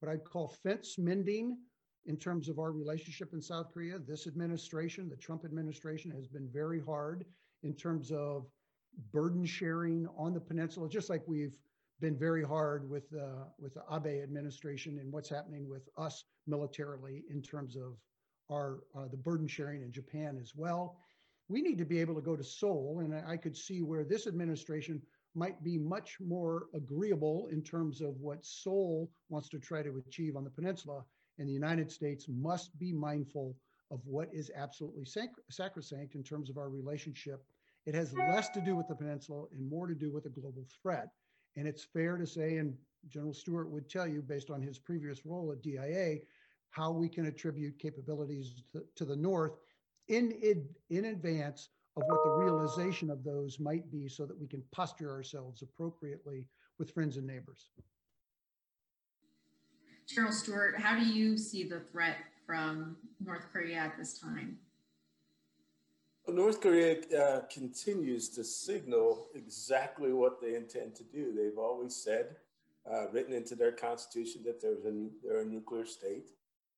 what 0.00 0.10
I'd 0.10 0.24
call 0.24 0.48
fence 0.48 0.96
mending 0.98 1.58
in 2.06 2.16
terms 2.16 2.48
of 2.48 2.58
our 2.58 2.72
relationship 2.72 3.32
in 3.32 3.42
South 3.42 3.72
Korea. 3.72 3.98
This 3.98 4.26
administration, 4.26 5.08
the 5.08 5.16
Trump 5.16 5.44
administration, 5.44 6.10
has 6.12 6.26
been 6.26 6.48
very 6.52 6.80
hard 6.80 7.24
in 7.62 7.74
terms 7.74 8.10
of 8.12 8.46
burden 9.12 9.44
sharing 9.44 10.06
on 10.16 10.32
the 10.32 10.40
peninsula, 10.40 10.88
just 10.88 11.10
like 11.10 11.22
we've 11.26 11.56
been 12.00 12.16
very 12.16 12.44
hard 12.44 12.88
with 12.88 13.12
uh, 13.14 13.44
with 13.58 13.74
the 13.74 13.82
Abe 13.92 14.22
administration 14.22 14.98
and 14.98 15.12
what's 15.12 15.28
happening 15.28 15.68
with 15.68 15.88
us 15.96 16.24
militarily 16.46 17.24
in 17.30 17.42
terms 17.42 17.76
of 17.76 17.96
our 18.50 18.80
uh, 18.96 19.08
the 19.08 19.16
burden 19.16 19.48
sharing 19.48 19.82
in 19.82 19.90
Japan 19.90 20.38
as 20.40 20.52
well. 20.54 20.98
We 21.48 21.62
need 21.62 21.78
to 21.78 21.84
be 21.84 22.00
able 22.00 22.14
to 22.16 22.20
go 22.20 22.36
to 22.36 22.42
Seoul, 22.42 23.00
and 23.00 23.14
I 23.14 23.36
could 23.36 23.56
see 23.56 23.82
where 23.82 24.04
this 24.04 24.26
administration 24.26 25.00
might 25.34 25.62
be 25.62 25.78
much 25.78 26.16
more 26.18 26.66
agreeable 26.74 27.48
in 27.52 27.62
terms 27.62 28.00
of 28.00 28.18
what 28.20 28.44
Seoul 28.44 29.10
wants 29.28 29.48
to 29.50 29.58
try 29.58 29.82
to 29.82 30.02
achieve 30.08 30.36
on 30.36 30.44
the 30.44 30.50
peninsula, 30.50 31.04
and 31.38 31.48
the 31.48 31.52
United 31.52 31.90
States 31.92 32.26
must 32.28 32.76
be 32.78 32.92
mindful 32.92 33.54
of 33.90 34.00
what 34.04 34.28
is 34.32 34.50
absolutely 34.56 35.04
sac- 35.04 35.38
sacrosanct 35.50 36.14
in 36.14 36.24
terms 36.24 36.50
of 36.50 36.58
our 36.58 36.68
relationship. 36.68 37.44
It 37.84 37.94
has 37.94 38.14
less 38.14 38.48
to 38.50 38.60
do 38.60 38.74
with 38.74 38.88
the 38.88 38.96
peninsula 38.96 39.44
and 39.52 39.68
more 39.68 39.86
to 39.86 39.94
do 39.94 40.10
with 40.10 40.26
a 40.26 40.30
global 40.30 40.66
threat. 40.82 41.08
And 41.54 41.68
it's 41.68 41.84
fair 41.84 42.16
to 42.16 42.26
say, 42.26 42.56
and 42.56 42.74
General 43.08 43.32
Stewart 43.32 43.70
would 43.70 43.88
tell 43.88 44.08
you, 44.08 44.22
based 44.22 44.50
on 44.50 44.60
his 44.60 44.78
previous 44.78 45.24
role 45.24 45.52
at 45.52 45.62
DIA, 45.62 46.18
how 46.70 46.90
we 46.90 47.08
can 47.08 47.26
attribute 47.26 47.78
capabilities 47.78 48.62
to, 48.72 48.84
to 48.96 49.04
the 49.04 49.14
North 49.14 49.58
in, 50.08 50.32
in, 50.42 50.68
in 50.90 51.06
advance 51.06 51.70
of 51.96 52.02
what 52.06 52.24
the 52.24 52.44
realization 52.44 53.10
of 53.10 53.24
those 53.24 53.58
might 53.58 53.90
be 53.90 54.08
so 54.08 54.26
that 54.26 54.38
we 54.38 54.46
can 54.46 54.62
posture 54.70 55.10
ourselves 55.10 55.62
appropriately 55.62 56.46
with 56.78 56.90
friends 56.92 57.16
and 57.16 57.26
neighbors. 57.26 57.70
General 60.06 60.32
Stewart, 60.32 60.78
how 60.78 60.98
do 60.98 61.04
you 61.04 61.36
see 61.36 61.64
the 61.64 61.80
threat 61.80 62.18
from 62.46 62.96
North 63.24 63.46
Korea 63.52 63.78
at 63.78 63.96
this 63.98 64.18
time? 64.18 64.58
Well, 66.26 66.36
North 66.36 66.60
Korea 66.60 66.98
uh, 67.16 67.40
continues 67.52 68.28
to 68.30 68.44
signal 68.44 69.28
exactly 69.34 70.12
what 70.12 70.40
they 70.40 70.54
intend 70.54 70.94
to 70.96 71.04
do. 71.04 71.32
They've 71.34 71.58
always 71.58 71.96
said, 71.96 72.36
uh, 72.90 73.08
written 73.10 73.32
into 73.32 73.54
their 73.54 73.72
constitution, 73.72 74.42
that 74.44 74.60
there's 74.60 74.84
a, 74.84 75.08
they're 75.24 75.40
a 75.40 75.44
nuclear 75.44 75.86
state. 75.86 76.30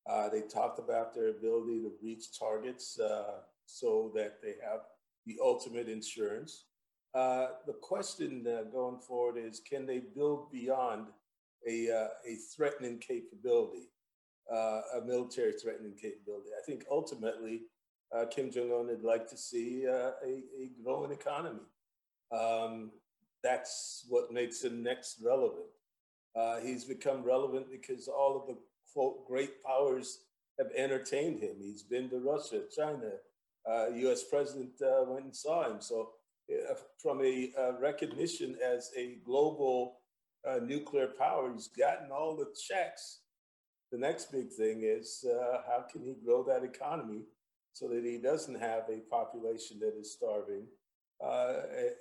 Uh, 0.08 0.28
they 0.30 0.40
talked 0.40 0.78
about 0.78 1.14
their 1.14 1.28
ability 1.28 1.80
to 1.82 1.92
reach 2.02 2.38
targets 2.38 2.98
uh, 2.98 3.40
so 3.66 4.10
that 4.14 4.40
they 4.42 4.54
have 4.64 4.80
the 5.26 5.36
ultimate 5.42 5.88
insurance. 5.88 6.64
Uh, 7.14 7.48
the 7.66 7.74
question 7.74 8.46
uh, 8.46 8.62
going 8.70 8.98
forward 9.00 9.36
is 9.38 9.60
can 9.60 9.86
they 9.86 9.98
build 10.14 10.50
beyond 10.50 11.08
a, 11.66 11.90
uh, 11.90 12.08
a 12.26 12.36
threatening 12.56 12.98
capability, 12.98 13.90
uh, 14.52 14.80
a 14.96 15.00
military 15.04 15.52
threatening 15.52 15.94
capability? 16.00 16.50
I 16.58 16.64
think 16.64 16.84
ultimately 16.90 17.62
Kim 18.30 18.50
Jong 18.50 18.72
un 18.72 18.86
would 18.86 19.02
like 19.02 19.28
to 19.28 19.36
see 19.36 19.84
a, 19.84 20.14
a, 20.24 20.70
growing 20.82 21.12
economy. 21.12 21.60
Um, 22.32 22.90
that's 23.42 24.06
what 24.08 24.32
makes 24.32 24.64
him 24.64 24.82
next 24.82 25.20
relevant. 25.22 25.66
he's 26.62 26.84
become 26.84 27.22
relevant 27.22 27.66
because 27.70 28.08
all 28.08 28.40
of 28.40 28.46
the 28.46 28.56
quote, 28.98 29.28
great 29.28 29.62
powers 29.62 30.22
have 30.58 30.72
entertained 30.76 31.38
him. 31.38 31.54
He's 31.60 31.84
been 31.84 32.10
to 32.10 32.18
Russia, 32.18 32.62
China. 32.74 33.12
Uh, 33.64 33.90
U.S. 33.94 34.24
president 34.24 34.70
uh, 34.82 35.04
went 35.06 35.26
and 35.26 35.36
saw 35.36 35.70
him. 35.70 35.80
So, 35.80 36.10
uh, 36.50 36.74
from 37.00 37.20
a 37.22 37.52
uh, 37.56 37.78
recognition 37.80 38.56
as 38.64 38.90
a 38.96 39.18
global 39.24 40.00
uh, 40.48 40.58
nuclear 40.64 41.06
power, 41.16 41.52
he's 41.52 41.68
gotten 41.68 42.10
all 42.10 42.34
the 42.34 42.52
checks. 42.68 43.20
The 43.92 43.98
next 43.98 44.32
big 44.32 44.50
thing 44.50 44.80
is 44.82 45.24
uh, 45.24 45.58
how 45.68 45.84
can 45.90 46.02
he 46.02 46.16
grow 46.24 46.42
that 46.48 46.64
economy 46.64 47.22
so 47.74 47.86
that 47.90 48.04
he 48.04 48.18
doesn't 48.18 48.58
have 48.58 48.82
a 48.88 48.98
population 49.08 49.78
that 49.78 49.94
is 49.96 50.12
starving? 50.12 50.66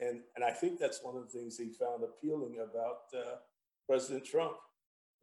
and, 0.02 0.22
and 0.36 0.44
I 0.44 0.52
think 0.52 0.80
that's 0.80 1.04
one 1.04 1.16
of 1.16 1.24
the 1.24 1.40
things 1.40 1.58
he 1.58 1.70
found 1.70 2.04
appealing 2.04 2.58
about 2.60 3.14
President 3.88 4.26
Trump 4.26 4.54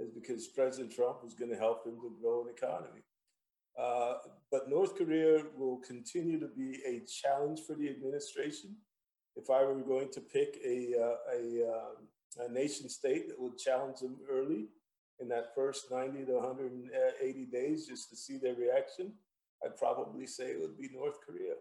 is 0.00 0.10
because 0.10 0.48
President 0.48 0.92
Trump 0.92 1.18
is 1.26 1.34
going 1.34 1.50
to 1.50 1.56
help 1.56 1.86
him 1.86 1.96
to 2.00 2.16
grow 2.20 2.42
an 2.42 2.48
economy. 2.56 3.02
Uh, 3.78 4.14
but 4.50 4.68
North 4.68 4.96
Korea 4.96 5.42
will 5.56 5.78
continue 5.78 6.38
to 6.38 6.48
be 6.48 6.80
a 6.86 7.02
challenge 7.06 7.60
for 7.66 7.74
the 7.74 7.88
administration. 7.88 8.76
If 9.36 9.50
I 9.50 9.64
were 9.64 9.74
going 9.74 10.10
to 10.12 10.20
pick 10.20 10.58
a, 10.64 10.94
uh, 10.96 11.16
a, 11.34 11.70
uh, 11.70 12.44
a, 12.46 12.52
nation 12.52 12.88
state 12.88 13.28
that 13.28 13.40
would 13.40 13.58
challenge 13.58 13.98
them 13.98 14.16
early 14.30 14.66
in 15.18 15.28
that 15.28 15.54
first 15.56 15.90
90 15.90 16.26
to 16.26 16.34
180 16.34 17.46
days 17.46 17.88
just 17.88 18.10
to 18.10 18.16
see 18.16 18.38
their 18.38 18.54
reaction, 18.54 19.12
I'd 19.64 19.76
probably 19.76 20.26
say 20.26 20.46
it 20.46 20.60
would 20.60 20.78
be 20.78 20.90
North 20.92 21.18
Korea. 21.26 21.54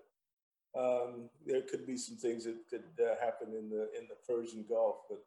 Um, 0.78 1.30
there 1.46 1.62
could 1.62 1.88
be 1.88 1.98
some 1.98 2.18
things 2.18 2.46
that 2.46 2.58
could 2.70 2.84
uh, 3.00 3.16
happen 3.24 3.50
in 3.58 3.70
the 3.70 3.90
in 3.98 4.08
the 4.10 4.18
Persian 4.28 4.66
Gulf, 4.68 4.98
but 5.08 5.20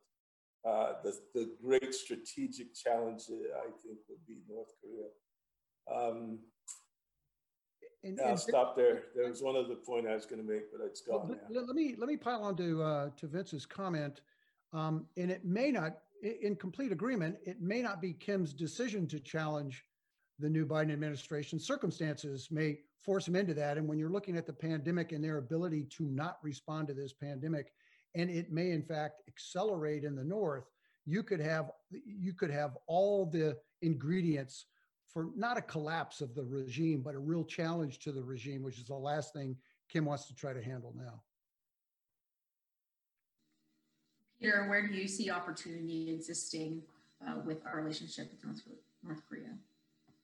uh, 0.67 0.95
the, 1.05 1.17
the 1.35 1.51
great 1.63 1.95
strategic 1.95 2.75
challenge, 2.75 3.23
uh, 3.31 3.59
I 3.59 3.71
think, 3.83 3.99
would 4.09 4.27
be 4.27 4.39
North 4.49 4.73
Korea. 4.81 5.09
Um, 5.95 6.41
and, 8.03 8.21
I'll 8.21 8.31
and 8.31 8.39
stop 8.41 8.77
there. 8.77 9.05
There 9.15 9.29
was 9.29 9.43
one 9.43 9.57
other 9.57 9.75
point 9.75 10.07
I 10.07 10.15
was 10.15 10.27
going 10.27 10.45
to 10.45 10.49
make, 10.49 10.73
but 10.73 10.85
it's 10.85 11.01
gone 11.01 11.29
well, 11.29 11.39
now. 11.51 11.61
Let 11.61 11.75
me 11.75 11.95
let 11.99 12.09
me 12.09 12.17
pile 12.17 12.43
on 12.43 12.57
to 12.57 12.83
uh, 12.83 13.11
to 13.17 13.27
Vince's 13.27 13.67
comment, 13.67 14.21
um, 14.73 15.07
and 15.17 15.31
it 15.31 15.45
may 15.45 15.71
not, 15.71 15.99
in 16.23 16.57
complete 16.57 16.93
agreement, 16.93 17.37
it 17.45 17.61
may 17.61 17.83
not 17.83 18.01
be 18.01 18.13
Kim's 18.13 18.53
decision 18.53 19.07
to 19.09 19.21
challenge 19.21 19.85
the 20.39 20.49
new 20.49 20.67
Biden 20.67 20.93
administration. 20.93 21.59
Circumstances 21.59 22.49
may 22.51 22.81
force 23.01 23.27
him 23.27 23.37
into 23.37 23.55
that, 23.55 23.79
and 23.79 23.89
when 23.89 23.99
you're 23.99 24.11
looking 24.11 24.37
at 24.37 24.47
the 24.47 24.53
pandemic 24.53 25.13
and 25.13 25.23
their 25.23 25.39
ability 25.39 25.85
to 25.97 26.05
not 26.05 26.39
respond 26.43 26.89
to 26.89 26.95
this 26.95 27.13
pandemic, 27.13 27.73
and 28.17 28.31
it 28.31 28.51
may 28.51 28.71
in 28.71 28.83
fact 28.83 29.23
accelerate 29.29 30.03
in 30.03 30.17
the 30.17 30.25
north 30.25 30.65
you 31.05 31.23
could 31.23 31.41
have 31.41 31.71
you 32.05 32.33
could 32.33 32.51
have 32.51 32.77
all 32.87 33.27
the 33.27 33.57
ingredients 33.83 34.67
for 35.09 35.29
not 35.37 35.57
a 35.57 35.63
collapse 35.63 36.21
of 36.21 36.35
the 36.35 36.43
regime 36.43 37.03
but 37.05 37.15
a 37.15 37.19
real 37.19 37.45
challenge 37.45 37.99
to 38.01 38.11
the 38.11 38.23
regime 38.23 38.63
which 38.63 38.79
is 38.79 38.87
the 38.87 38.95
last 38.95 39.33
thing 39.33 39.55
kim 39.89 40.05
wants 40.05 40.27
to 40.27 40.35
try 40.35 40.53
to 40.53 40.63
handle 40.63 40.93
now. 40.97 41.23
Peter 44.41 44.67
where 44.69 44.89
do 44.89 44.95
you 44.95 45.09
see 45.09 45.31
opportunity 45.31 46.11
existing 46.13 46.83
uh, 47.27 47.35
with 47.45 47.59
our 47.67 47.81
relationship 47.81 48.31
with 48.33 48.45
north, 48.45 48.63
north 49.05 49.23
korea 49.29 49.51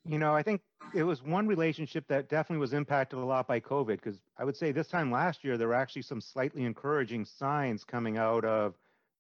you 0.04 0.18
know, 0.18 0.34
I 0.34 0.42
think 0.42 0.60
it 0.94 1.04
was 1.04 1.22
one 1.22 1.46
relationship 1.46 2.06
that 2.08 2.28
definitely 2.28 2.60
was 2.60 2.72
impacted 2.72 3.18
a 3.18 3.24
lot 3.24 3.46
by 3.46 3.60
COVID 3.60 4.02
because 4.02 4.20
I 4.36 4.44
would 4.44 4.56
say 4.56 4.72
this 4.72 4.88
time 4.88 5.12
last 5.12 5.44
year, 5.44 5.56
there 5.56 5.68
were 5.68 5.74
actually 5.74 6.02
some 6.02 6.20
slightly 6.20 6.64
encouraging 6.64 7.24
signs 7.24 7.84
coming 7.84 8.18
out 8.18 8.44
of 8.44 8.74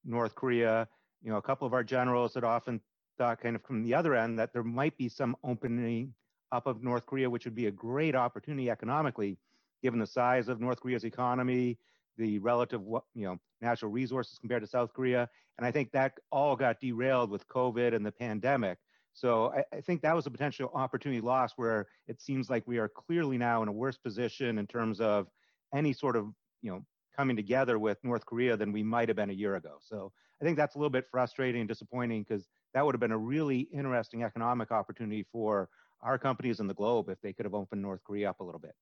North 0.04 0.34
Korea. 0.34 0.88
You 1.22 1.30
know, 1.30 1.36
a 1.36 1.42
couple 1.42 1.66
of 1.66 1.72
our 1.72 1.84
generals 1.84 2.34
had 2.34 2.44
often 2.44 2.80
thought, 3.16 3.40
kind 3.40 3.54
of 3.54 3.62
from 3.62 3.84
the 3.84 3.94
other 3.94 4.14
end, 4.14 4.38
that 4.38 4.52
there 4.52 4.64
might 4.64 4.96
be 4.96 5.08
some 5.08 5.36
opening 5.44 6.14
up 6.50 6.66
of 6.66 6.82
North 6.82 7.06
Korea, 7.06 7.30
which 7.30 7.44
would 7.44 7.54
be 7.54 7.66
a 7.66 7.70
great 7.70 8.16
opportunity 8.16 8.68
economically, 8.68 9.38
given 9.82 10.00
the 10.00 10.06
size 10.06 10.48
of 10.48 10.60
North 10.60 10.80
Korea's 10.80 11.04
economy, 11.04 11.78
the 12.18 12.38
relative, 12.40 12.82
you 13.14 13.24
know, 13.24 13.38
natural 13.60 13.90
resources 13.90 14.38
compared 14.38 14.62
to 14.62 14.68
South 14.68 14.92
Korea. 14.92 15.28
And 15.58 15.66
I 15.66 15.70
think 15.70 15.92
that 15.92 16.18
all 16.30 16.56
got 16.56 16.80
derailed 16.80 17.30
with 17.30 17.46
COVID 17.48 17.94
and 17.94 18.04
the 18.04 18.12
pandemic. 18.12 18.78
So 19.14 19.52
I, 19.52 19.76
I, 19.76 19.80
think 19.80 20.02
that 20.02 20.16
was 20.16 20.26
a 20.26 20.30
potential 20.30 20.70
opportunity 20.74 21.20
lost 21.20 21.54
where 21.56 21.86
it 22.08 22.20
seems 22.20 22.48
like 22.48 22.66
we 22.66 22.78
are 22.78 22.88
clearly 22.88 23.36
now 23.36 23.62
in 23.62 23.68
a 23.68 23.72
worse 23.72 23.98
position 23.98 24.58
in 24.58 24.66
terms 24.66 25.00
of 25.00 25.28
any 25.74 25.92
sort 25.92 26.16
of 26.16 26.32
you 26.62 26.70
know, 26.70 26.84
coming 27.16 27.36
together 27.36 27.78
with 27.78 27.98
North 28.02 28.24
Korea 28.24 28.56
than 28.56 28.72
we 28.72 28.82
might 28.82 29.08
have 29.08 29.16
been 29.16 29.30
a 29.30 29.34
year 29.34 29.56
ago. 29.56 29.76
So 29.80 30.12
I 30.40 30.44
think 30.44 30.56
that's 30.56 30.74
a 30.74 30.78
little 30.78 30.90
bit 30.90 31.06
frustrating 31.10 31.60
and 31.60 31.68
disappointing 31.68 32.24
because 32.26 32.46
that 32.72 32.84
would 32.84 32.94
have 32.94 33.00
been 33.00 33.12
a 33.12 33.18
really 33.18 33.60
interesting 33.72 34.22
economic 34.22 34.70
opportunity 34.70 35.26
for 35.30 35.68
our 36.00 36.18
companies 36.18 36.58
in 36.60 36.66
the 36.66 36.74
globe 36.74 37.08
if 37.10 37.20
they 37.20 37.32
could 37.32 37.44
have 37.44 37.54
opened 37.54 37.82
North 37.82 38.02
Korea 38.04 38.30
up 38.30 38.40
a 38.40 38.44
little 38.44 38.60
bit. 38.60 38.74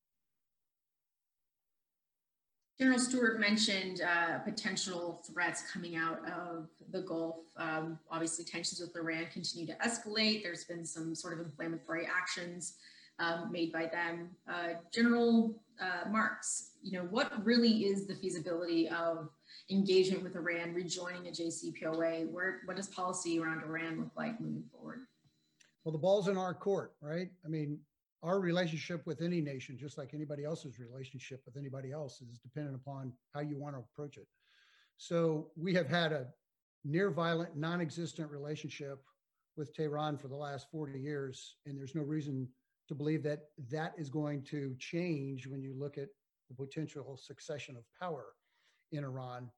General 2.81 2.99
Stewart 2.99 3.39
mentioned 3.39 4.01
uh, 4.01 4.39
potential 4.39 5.23
threats 5.31 5.71
coming 5.71 5.97
out 5.97 6.19
of 6.27 6.67
the 6.91 7.03
Gulf. 7.03 7.41
Um, 7.59 7.99
obviously, 8.11 8.43
tensions 8.43 8.81
with 8.81 8.97
Iran 8.97 9.27
continue 9.31 9.67
to 9.67 9.75
escalate. 9.87 10.43
There's 10.43 10.65
been 10.65 10.87
some 10.87 11.15
sort 11.15 11.39
of 11.39 11.45
inflammatory 11.45 12.09
actions 12.11 12.77
um, 13.19 13.53
made 13.53 13.71
by 13.71 13.85
them. 13.85 14.31
Uh, 14.51 14.81
General 14.95 15.63
uh, 15.79 16.09
Marks, 16.09 16.71
you 16.83 16.99
know, 16.99 17.05
what 17.11 17.45
really 17.45 17.85
is 17.85 18.07
the 18.07 18.15
feasibility 18.15 18.89
of 18.89 19.29
engagement 19.71 20.23
with 20.23 20.35
Iran, 20.35 20.73
rejoining 20.73 21.29
a 21.29 21.31
JCPOA? 21.31 22.31
Where, 22.31 22.63
what 22.65 22.79
does 22.79 22.87
policy 22.87 23.39
around 23.39 23.63
Iran 23.63 23.99
look 23.99 24.13
like 24.17 24.41
moving 24.41 24.65
forward? 24.73 25.01
Well, 25.85 25.93
the 25.93 25.99
ball's 25.99 26.29
in 26.29 26.39
our 26.39 26.55
court, 26.55 26.95
right? 27.03 27.29
I 27.45 27.49
mean, 27.49 27.79
our 28.23 28.41
relationship 28.41 29.07
with 29.07 29.23
any 29.23 29.41
nation, 29.41 29.79
just 29.79 29.97
like 29.97 30.13
anybody 30.13 30.45
else's 30.45 30.79
relationship 30.79 31.43
with 31.47 31.57
anybody 31.57 31.91
else, 31.91 32.21
is 32.21 32.39
dependent 32.39 32.77
upon 32.77 33.13
how 33.35 33.41
you 33.41 33.59
want 33.59 33.75
to 33.75 33.81
approach 33.81 34.17
it. 34.17 34.27
So 34.99 35.51
we 35.57 35.73
have 35.75 35.89
had 35.89 36.13
a 36.13 36.27
near 36.85 37.11
violent, 37.11 37.57
non 37.57 37.81
existent 37.81 38.31
relationship 38.31 39.03
with 39.57 39.75
Tehran 39.75 40.19
for 40.19 40.29
the 40.29 40.37
last 40.37 40.67
40 40.71 40.99
years, 40.99 41.57
and 41.67 41.79
there's 41.79 41.95
no 41.95 42.03
reason 42.03 42.49
to 42.89 42.95
believe 42.95 43.23
that 43.23 43.45
that 43.71 43.95
is 43.97 44.11
going 44.11 44.43
to 44.43 44.75
change 44.79 45.47
when 45.47 45.63
you 45.63 45.75
look 45.79 45.97
at 45.97 46.09
the 46.49 46.55
potential 46.55 47.17
succession 47.17 47.77
of 47.77 47.85
power 47.99 48.27
in 48.93 49.05
Iran. 49.05 49.49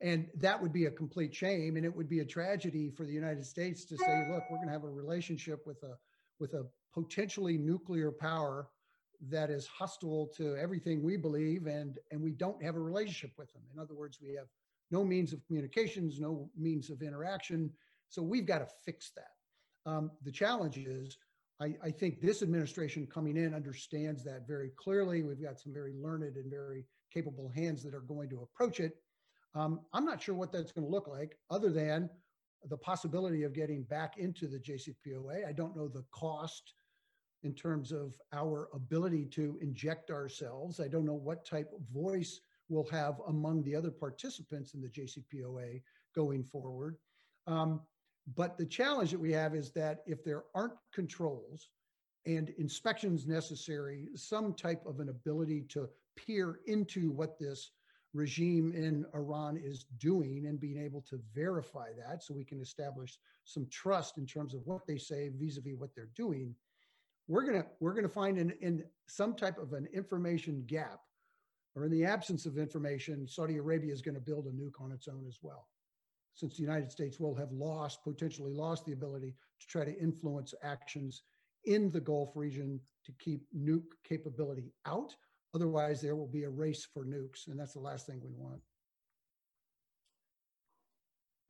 And 0.00 0.28
that 0.36 0.60
would 0.60 0.72
be 0.72 0.84
a 0.86 0.90
complete 0.90 1.34
shame, 1.34 1.76
and 1.76 1.84
it 1.84 1.94
would 1.94 2.08
be 2.08 2.20
a 2.20 2.24
tragedy 2.24 2.90
for 2.90 3.04
the 3.04 3.12
United 3.12 3.44
States 3.44 3.84
to 3.86 3.96
say, 3.96 4.26
look, 4.30 4.44
we're 4.50 4.58
going 4.58 4.68
to 4.68 4.72
have 4.72 4.84
a 4.84 4.90
relationship 4.90 5.66
with 5.66 5.82
a 5.82 5.96
with 6.38 6.52
a 6.52 6.66
potentially 6.96 7.58
nuclear 7.58 8.10
power 8.10 8.68
that 9.28 9.50
is 9.50 9.66
hostile 9.66 10.30
to 10.36 10.56
everything 10.56 11.02
we 11.02 11.16
believe 11.16 11.66
and 11.66 11.98
and 12.10 12.20
we 12.20 12.32
don't 12.32 12.62
have 12.62 12.76
a 12.76 12.80
relationship 12.80 13.32
with 13.36 13.52
them. 13.52 13.62
In 13.72 13.80
other 13.80 13.94
words 13.94 14.18
we 14.20 14.34
have 14.34 14.46
no 14.90 15.04
means 15.04 15.32
of 15.32 15.44
communications 15.46 16.20
no 16.20 16.50
means 16.56 16.90
of 16.90 17.02
interaction. 17.02 17.70
So 18.08 18.22
we've 18.22 18.46
got 18.46 18.58
to 18.58 18.68
fix 18.84 19.12
that. 19.16 19.90
Um, 19.90 20.10
the 20.22 20.32
challenge 20.32 20.78
is 20.78 21.18
I, 21.60 21.74
I, 21.82 21.90
think 21.90 22.20
this 22.20 22.42
administration 22.42 23.06
coming 23.06 23.36
in 23.36 23.54
understands 23.54 24.22
that 24.24 24.46
very 24.46 24.70
clearly. 24.76 25.22
We've 25.22 25.42
got 25.42 25.58
some 25.58 25.72
very 25.72 25.94
learned 25.94 26.36
and 26.36 26.50
very 26.50 26.84
capable 27.12 27.48
hands 27.48 27.82
that 27.82 27.94
are 27.94 28.00
going 28.00 28.28
to 28.30 28.42
approach 28.42 28.80
it. 28.80 28.96
Um, 29.54 29.80
i'm 29.94 30.04
not 30.04 30.22
sure 30.22 30.34
what 30.34 30.52
that's 30.52 30.72
going 30.72 30.86
to 30.86 30.90
look 30.90 31.08
like 31.08 31.38
other 31.50 31.70
than 31.70 32.10
the 32.68 32.76
possibility 32.76 33.42
of 33.44 33.54
getting 33.54 33.84
back 33.84 34.18
into 34.18 34.46
the 34.48 34.58
jcpoa 34.58 35.46
i 35.48 35.52
don't 35.52 35.76
know 35.76 35.88
the 35.88 36.04
cost 36.10 36.74
in 37.46 37.54
terms 37.54 37.92
of 37.92 38.18
our 38.32 38.68
ability 38.74 39.24
to 39.24 39.56
inject 39.62 40.10
ourselves. 40.10 40.80
I 40.80 40.88
don't 40.88 41.06
know 41.06 41.14
what 41.14 41.46
type 41.46 41.70
of 41.72 41.80
voice 41.94 42.40
we'll 42.68 42.88
have 42.90 43.20
among 43.28 43.62
the 43.62 43.76
other 43.76 43.92
participants 43.92 44.74
in 44.74 44.82
the 44.82 44.88
JCPOA 44.88 45.80
going 46.14 46.42
forward. 46.42 46.96
Um, 47.46 47.80
but 48.34 48.58
the 48.58 48.66
challenge 48.66 49.12
that 49.12 49.20
we 49.20 49.32
have 49.32 49.54
is 49.54 49.70
that 49.74 50.02
if 50.06 50.24
there 50.24 50.42
aren't 50.56 50.74
controls 50.92 51.70
and 52.26 52.48
inspections 52.58 53.28
necessary, 53.28 54.08
some 54.16 54.52
type 54.52 54.84
of 54.84 54.98
an 54.98 55.08
ability 55.08 55.62
to 55.68 55.88
peer 56.16 56.58
into 56.66 57.12
what 57.12 57.38
this 57.38 57.70
regime 58.12 58.72
in 58.72 59.06
Iran 59.14 59.56
is 59.56 59.84
doing 59.98 60.46
and 60.46 60.58
being 60.58 60.82
able 60.82 61.02
to 61.02 61.20
verify 61.32 61.90
that 62.04 62.24
so 62.24 62.34
we 62.34 62.44
can 62.44 62.60
establish 62.60 63.18
some 63.44 63.68
trust 63.70 64.18
in 64.18 64.26
terms 64.26 64.52
of 64.52 64.62
what 64.64 64.84
they 64.88 64.98
say 64.98 65.30
vis-a-vis 65.38 65.78
what 65.78 65.94
they're 65.94 66.08
doing 66.16 66.56
we're 67.28 67.44
going 67.44 67.60
to 67.60 67.66
we're 67.80 68.00
to 68.00 68.08
find 68.08 68.38
in, 68.38 68.52
in 68.60 68.84
some 69.06 69.34
type 69.34 69.58
of 69.58 69.72
an 69.72 69.88
information 69.92 70.64
gap 70.66 71.00
or 71.74 71.84
in 71.84 71.90
the 71.90 72.04
absence 72.04 72.46
of 72.46 72.58
information 72.58 73.26
saudi 73.26 73.56
arabia 73.56 73.92
is 73.92 74.02
going 74.02 74.14
to 74.14 74.20
build 74.20 74.46
a 74.46 74.50
nuke 74.50 74.80
on 74.80 74.92
its 74.92 75.08
own 75.08 75.24
as 75.26 75.38
well 75.42 75.66
since 76.34 76.56
the 76.56 76.62
united 76.62 76.90
states 76.90 77.18
will 77.18 77.34
have 77.34 77.52
lost 77.52 78.02
potentially 78.04 78.52
lost 78.52 78.84
the 78.84 78.92
ability 78.92 79.34
to 79.60 79.66
try 79.66 79.84
to 79.84 79.98
influence 80.00 80.54
actions 80.62 81.22
in 81.66 81.90
the 81.90 82.00
gulf 82.00 82.30
region 82.34 82.80
to 83.04 83.12
keep 83.18 83.42
nuke 83.56 83.92
capability 84.04 84.72
out. 84.86 85.14
Otherwise 85.54 86.00
there 86.00 86.16
will 86.16 86.26
be 86.26 86.44
a 86.44 86.50
race 86.50 86.86
for 86.92 87.04
nukes 87.04 87.48
and 87.48 87.58
that's 87.58 87.74
the 87.74 87.80
last 87.80 88.06
thing 88.06 88.20
we 88.22 88.32
want. 88.34 88.60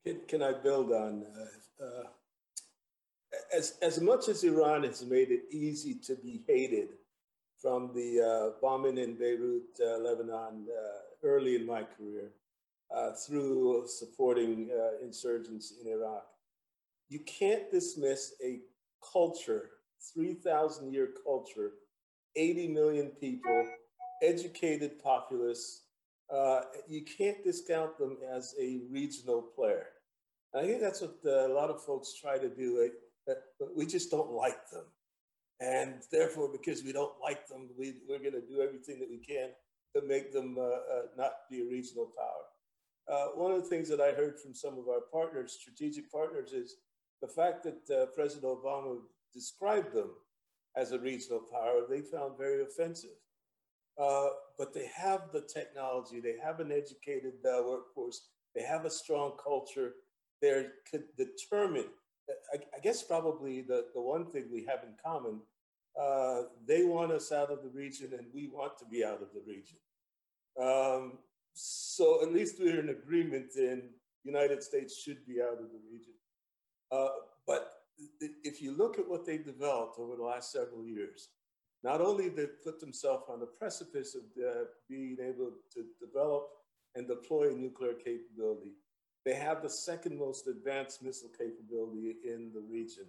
Can, 0.04 0.20
can 0.28 0.42
i 0.42 0.52
build 0.52 0.92
on 0.92 1.24
uh, 1.24 1.84
uh, 1.84 2.02
as, 3.56 3.74
as 3.80 4.00
much 4.00 4.28
as 4.28 4.44
Iran 4.44 4.82
has 4.84 5.04
made 5.04 5.30
it 5.30 5.44
easy 5.50 5.94
to 6.06 6.14
be 6.16 6.42
hated 6.46 6.88
from 7.60 7.90
the 7.94 8.20
uh, 8.20 8.60
bombing 8.60 8.98
in 8.98 9.14
Beirut, 9.14 9.62
uh, 9.80 9.98
Lebanon, 9.98 10.66
uh, 10.68 11.26
early 11.26 11.56
in 11.56 11.66
my 11.66 11.82
career, 11.82 12.32
uh, 12.94 13.12
through 13.12 13.84
supporting 13.88 14.70
uh, 14.70 15.02
insurgents 15.02 15.72
in 15.80 15.90
Iraq, 15.90 16.26
you 17.08 17.20
can't 17.20 17.70
dismiss 17.70 18.34
a 18.44 18.60
culture, 19.12 19.70
3,000 20.14 20.92
year 20.92 21.08
culture, 21.24 21.72
80 22.36 22.68
million 22.68 23.08
people, 23.08 23.66
educated 24.22 25.02
populace. 25.02 25.82
Uh, 26.32 26.62
you 26.88 27.04
can't 27.04 27.42
discount 27.42 27.96
them 27.98 28.18
as 28.30 28.54
a 28.60 28.80
regional 28.90 29.40
player. 29.40 29.86
I 30.54 30.62
think 30.62 30.80
that's 30.80 31.00
what 31.00 31.16
a 31.24 31.48
lot 31.48 31.70
of 31.70 31.82
folks 31.82 32.14
try 32.20 32.38
to 32.38 32.48
do 32.48 32.80
but 33.26 33.42
we 33.76 33.86
just 33.86 34.10
don't 34.10 34.30
like 34.30 34.68
them. 34.70 34.84
And 35.60 36.02
therefore, 36.12 36.50
because 36.50 36.84
we 36.84 36.92
don't 36.92 37.14
like 37.20 37.46
them, 37.48 37.68
we, 37.78 37.94
we're 38.08 38.18
going 38.18 38.32
to 38.32 38.40
do 38.40 38.60
everything 38.60 38.98
that 39.00 39.10
we 39.10 39.18
can 39.18 39.50
to 39.94 40.06
make 40.06 40.32
them 40.32 40.56
uh, 40.58 40.62
uh, 40.62 41.02
not 41.16 41.32
be 41.50 41.62
a 41.62 41.70
regional 41.70 42.12
power. 42.16 42.46
Uh, 43.08 43.28
one 43.34 43.52
of 43.52 43.62
the 43.62 43.68
things 43.68 43.88
that 43.88 44.00
I 44.00 44.12
heard 44.12 44.38
from 44.38 44.54
some 44.54 44.78
of 44.78 44.88
our 44.88 45.00
partners, 45.12 45.56
strategic 45.58 46.10
partners, 46.10 46.52
is 46.52 46.76
the 47.22 47.28
fact 47.28 47.64
that 47.64 47.94
uh, 47.94 48.06
President 48.06 48.44
Obama 48.44 48.98
described 49.32 49.94
them 49.94 50.10
as 50.76 50.92
a 50.92 50.98
regional 50.98 51.40
power, 51.50 51.82
they 51.88 52.00
found 52.00 52.36
very 52.36 52.62
offensive. 52.62 53.16
Uh, 53.98 54.28
but 54.58 54.74
they 54.74 54.90
have 54.94 55.30
the 55.32 55.40
technology, 55.40 56.20
they 56.20 56.36
have 56.42 56.60
an 56.60 56.70
educated 56.70 57.34
uh, 57.46 57.62
workforce, 57.64 58.28
they 58.54 58.62
have 58.62 58.84
a 58.84 58.90
strong 58.90 59.32
culture, 59.42 59.92
they're 60.42 60.72
determined 61.16 61.86
I, 62.52 62.58
I, 62.76 62.80
guess 62.80 63.02
probably 63.02 63.62
the, 63.62 63.86
the 63.94 64.00
one 64.00 64.26
thing 64.26 64.46
we 64.52 64.64
have 64.64 64.80
in 64.82 64.94
common, 65.04 65.40
uh, 66.00 66.42
they 66.66 66.84
want 66.84 67.12
us 67.12 67.32
out 67.32 67.50
of 67.50 67.62
the 67.62 67.70
region 67.70 68.10
and 68.18 68.26
we 68.34 68.48
want 68.48 68.76
to 68.78 68.84
be 68.84 69.04
out 69.04 69.22
of 69.22 69.28
the 69.32 69.42
region. 69.46 69.78
Um, 70.60 71.18
so 71.54 72.22
at 72.22 72.32
least 72.32 72.56
we're 72.58 72.80
in 72.80 72.90
agreement 72.90 73.52
in 73.56 73.90
United 74.24 74.62
States 74.62 75.00
should 75.00 75.24
be 75.26 75.40
out 75.40 75.54
of 75.54 75.70
the 75.70 75.80
region. 75.90 76.14
Uh, 76.90 77.08
but 77.46 77.72
if 78.20 78.60
you 78.60 78.76
look 78.76 78.98
at 78.98 79.08
what 79.08 79.24
they've 79.24 79.44
developed 79.44 79.98
over 79.98 80.16
the 80.16 80.22
last 80.22 80.52
several 80.52 80.84
years, 80.84 81.30
not 81.82 82.00
only 82.00 82.28
they 82.28 82.46
put 82.64 82.80
themselves 82.80 83.24
on 83.28 83.40
the 83.40 83.46
precipice 83.46 84.14
of 84.14 84.22
uh, 84.42 84.64
being 84.88 85.16
able 85.20 85.52
to 85.72 85.84
develop 86.04 86.48
and 86.94 87.06
deploy 87.06 87.50
nuclear 87.50 87.92
capability, 87.92 88.72
they 89.26 89.34
have 89.34 89.60
the 89.60 89.68
second 89.68 90.16
most 90.16 90.46
advanced 90.46 91.02
missile 91.02 91.32
capability 91.36 92.14
in 92.24 92.52
the 92.54 92.60
region. 92.60 93.06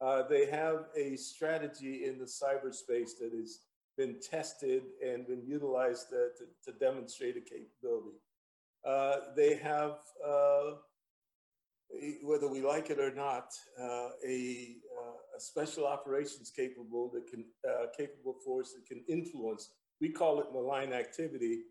Uh, 0.00 0.22
they 0.22 0.46
have 0.46 0.84
a 0.96 1.16
strategy 1.16 2.04
in 2.04 2.16
the 2.16 2.24
cyberspace 2.24 3.18
that 3.20 3.32
has 3.36 3.58
been 3.96 4.20
tested 4.22 4.84
and 5.04 5.26
been 5.26 5.44
utilized 5.44 6.10
to, 6.10 6.28
to, 6.64 6.78
demonstrate 6.78 7.36
a 7.36 7.40
capability. 7.40 8.18
Uh, 8.86 9.16
they 9.36 9.56
have, 9.56 9.96
uh, 10.24 10.76
whether 12.22 12.46
we 12.46 12.60
like 12.60 12.90
it 12.90 13.00
or 13.00 13.12
not, 13.12 13.52
uh, 13.80 14.10
a, 14.24 14.76
uh, 14.96 15.36
a, 15.36 15.40
special 15.40 15.84
operations 15.84 16.52
capable 16.54 17.10
that 17.12 17.26
can 17.26 17.44
capable 17.96 18.36
force 18.44 18.74
that 18.74 18.86
can 18.86 19.02
influence. 19.08 19.70
We 20.00 20.10
call 20.10 20.38
it 20.38 20.52
malign 20.52 20.92
activity. 20.92 21.62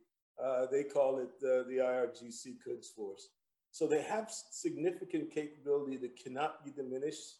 they 0.69 0.83
call 0.83 1.19
it 1.19 1.39
the 1.39 1.65
IRGC 1.69 2.57
Quds 2.61 2.89
Force. 2.93 3.29
So 3.77 3.85
they 3.85 4.01
have 4.01 4.31
significant 4.31 5.29
capability 5.31 5.97
that 5.97 6.17
cannot 6.17 6.65
be 6.65 6.71
diminished. 6.71 7.35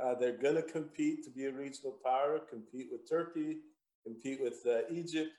Uh, 0.00 0.14
they're 0.14 0.36
going 0.36 0.54
to 0.54 0.62
compete 0.62 1.24
to 1.24 1.30
be 1.30 1.46
a 1.46 1.52
regional 1.52 1.96
power, 2.04 2.38
compete 2.38 2.86
with 2.92 3.10
Turkey, 3.10 3.56
compete 4.04 4.40
with 4.40 4.60
uh, 4.68 4.82
Egypt. 4.88 5.32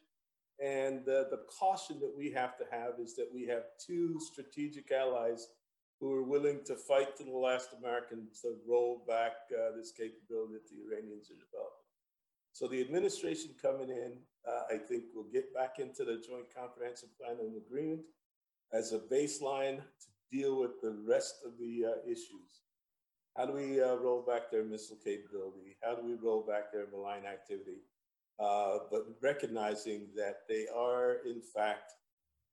And 0.62 1.08
uh, 1.08 1.32
the 1.32 1.40
caution 1.58 2.02
that 2.02 2.12
we 2.18 2.32
have 2.32 2.58
to 2.58 2.66
have 2.70 3.00
is 3.02 3.16
that 3.16 3.30
we 3.34 3.46
have 3.46 3.64
two 3.80 4.20
strategic 4.20 4.92
allies 4.92 5.48
who 6.02 6.14
are 6.14 6.24
willing 6.24 6.60
to 6.66 6.76
fight 6.76 7.16
to 7.16 7.24
the 7.24 7.32
last 7.32 7.70
American 7.80 8.28
to 8.42 8.56
roll 8.68 9.06
back 9.08 9.32
uh, 9.54 9.74
this 9.78 9.94
capability 9.94 10.56
that 10.56 10.68
the 10.68 10.84
Iranians 10.86 11.32
are 11.32 11.40
developing. 11.40 11.88
So 12.52 12.68
the 12.68 12.82
administration 12.82 13.52
coming 13.62 13.90
in, 13.90 14.18
uh, 14.46 14.64
I 14.70 14.80
think 14.80 15.04
will 15.16 15.32
get 15.32 15.54
back 15.54 15.80
into 15.80 16.04
the 16.04 16.22
Joint 16.28 16.54
Comprehensive 16.54 17.18
Plan 17.18 17.38
and 17.40 17.56
Agreement 17.56 18.02
as 18.74 18.92
a 18.92 19.00
baseline 19.00 19.78
to 19.78 20.08
deal 20.32 20.60
with 20.60 20.82
the 20.82 20.98
rest 21.08 21.36
of 21.46 21.52
the 21.60 21.86
uh, 21.86 22.10
issues. 22.10 22.64
How 23.38 23.46
do 23.46 23.54
we 23.54 23.82
uh, 23.82 23.96
roll 23.96 24.24
back 24.28 24.52
their 24.52 24.64
missile 24.64 24.98
capability? 25.04 25.78
How 25.84 25.96
do 25.96 26.06
we 26.06 26.16
roll 26.16 26.46
back 26.46 26.72
their 26.72 26.88
malign 26.92 27.26
activity? 27.26 27.82
Uh, 28.40 28.80
but 28.92 29.06
recognizing 29.22 30.08
that 30.16 30.40
they 30.50 30.66
are, 30.76 31.18
in 31.26 31.42
fact, 31.42 31.94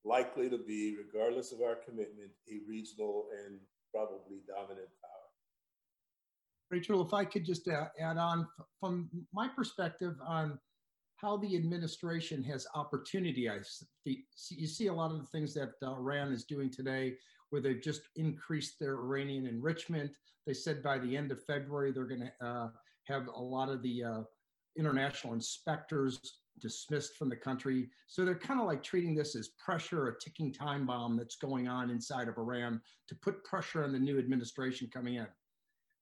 likely 0.05 0.49
to 0.51 0.59
be, 0.59 0.97
regardless 0.97 1.53
of 1.53 1.61
our 1.62 1.76
commitment, 1.76 2.31
a 2.51 2.59
regional 2.68 3.26
and 3.45 3.59
probably 3.93 4.39
dominant 4.47 4.89
power. 5.03 5.29
Rachel, 6.70 7.05
if 7.05 7.14
I 7.14 7.24
could 7.24 7.45
just 7.45 7.66
uh, 7.66 7.87
add 7.99 8.18
on 8.18 8.47
from 8.79 9.09
my 9.33 9.49
perspective 9.49 10.14
on 10.24 10.59
how 11.16 11.37
the 11.39 11.57
administration 11.57 12.43
has 12.45 12.66
opportunity. 12.74 13.51
I 13.51 13.59
see, 14.05 14.24
you 14.51 14.66
see 14.66 14.87
a 14.87 14.95
lot 14.95 15.11
of 15.11 15.18
the 15.18 15.26
things 15.26 15.53
that 15.55 15.70
uh, 15.83 15.93
Iran 15.93 16.33
is 16.33 16.45
doing 16.45 16.70
today, 16.70 17.16
where 17.51 17.63
they've 17.63 17.83
just 17.83 18.03
increased 18.17 18.79
their 18.79 18.95
Iranian 18.95 19.47
enrichment. 19.47 20.17
They 20.47 20.55
said 20.55 20.83
by 20.83 20.99
the 20.99 21.17
end 21.17 21.33
of 21.33 21.45
February 21.45 21.93
they're 21.93 22.05
going 22.05 22.31
to 22.41 22.47
uh, 22.47 22.69
have 23.05 23.29
a 23.29 23.41
lot 23.41 23.69
of 23.69 23.83
the 23.83 24.05
uh, 24.05 24.21
international 24.77 25.35
inspectors 25.35 26.21
dismissed 26.61 27.17
from 27.17 27.29
the 27.29 27.37
country. 27.37 27.89
So 28.07 28.25
they're 28.25 28.35
kind 28.35 28.61
of 28.61 28.67
like 28.67 28.83
treating 28.83 29.15
this 29.15 29.37
as 29.37 29.49
pressure, 29.65 30.09
a 30.09 30.19
ticking 30.19 30.53
time 30.53 30.87
bomb 30.87 31.17
that's 31.17 31.37
going 31.37 31.69
on 31.69 31.91
inside 31.91 32.29
of 32.29 32.37
Iran 32.37 32.81
to 33.09 33.15
put 33.15 33.45
pressure 33.45 33.85
on 33.85 33.93
the 33.93 33.99
new 33.99 34.19
administration 34.19 34.91
coming 34.93 35.15
in. 35.15 35.27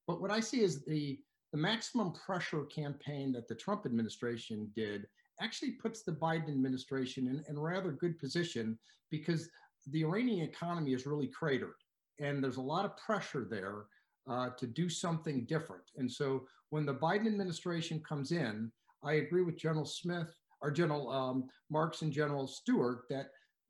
But 0.07 0.21
what 0.21 0.31
I 0.31 0.41
see 0.41 0.63
is 0.63 0.85
the 0.85 1.19
the 1.53 1.59
maximum 1.59 2.13
pressure 2.13 2.65
campaign 2.65 3.33
that 3.33 3.49
the 3.49 3.55
Trump 3.55 3.87
administration 3.87 4.71
did 4.75 5.07
actually 5.41 5.73
puts 5.73 6.03
the 6.03 6.13
Biden 6.13 6.49
administration 6.49 7.29
in, 7.29 7.45
in 7.49 7.57
a 7.57 7.61
rather 7.61 7.93
good 7.93 8.19
position 8.19 8.79
because 9.11 9.49
the 9.91 10.05
Iranian 10.05 10.49
economy 10.49 10.93
is 10.93 11.07
really 11.07 11.29
cratered 11.29 11.75
and 12.21 12.43
there's 12.43 12.57
a 12.57 12.63
lot 12.63 12.85
of 12.85 12.97
pressure 12.97 13.47
there 13.49 13.85
uh, 14.29 14.51
to 14.59 14.67
do 14.67 14.89
something 14.89 15.45
different. 15.47 15.85
And 15.97 16.11
so 16.11 16.47
when 16.71 16.87
the 16.87 16.95
Biden 16.95 17.27
administration 17.27 18.03
comes 18.07 18.33
in, 18.33 18.71
I 19.05 19.15
agree 19.15 19.43
with 19.43 19.59
General 19.59 19.85
Smith 19.85 20.35
or 20.63 20.71
General 20.71 21.11
um, 21.11 21.49
Marks 21.71 22.03
and 22.03 22.13
General 22.13 22.47
Stewart 22.47 23.03
that 23.11 23.27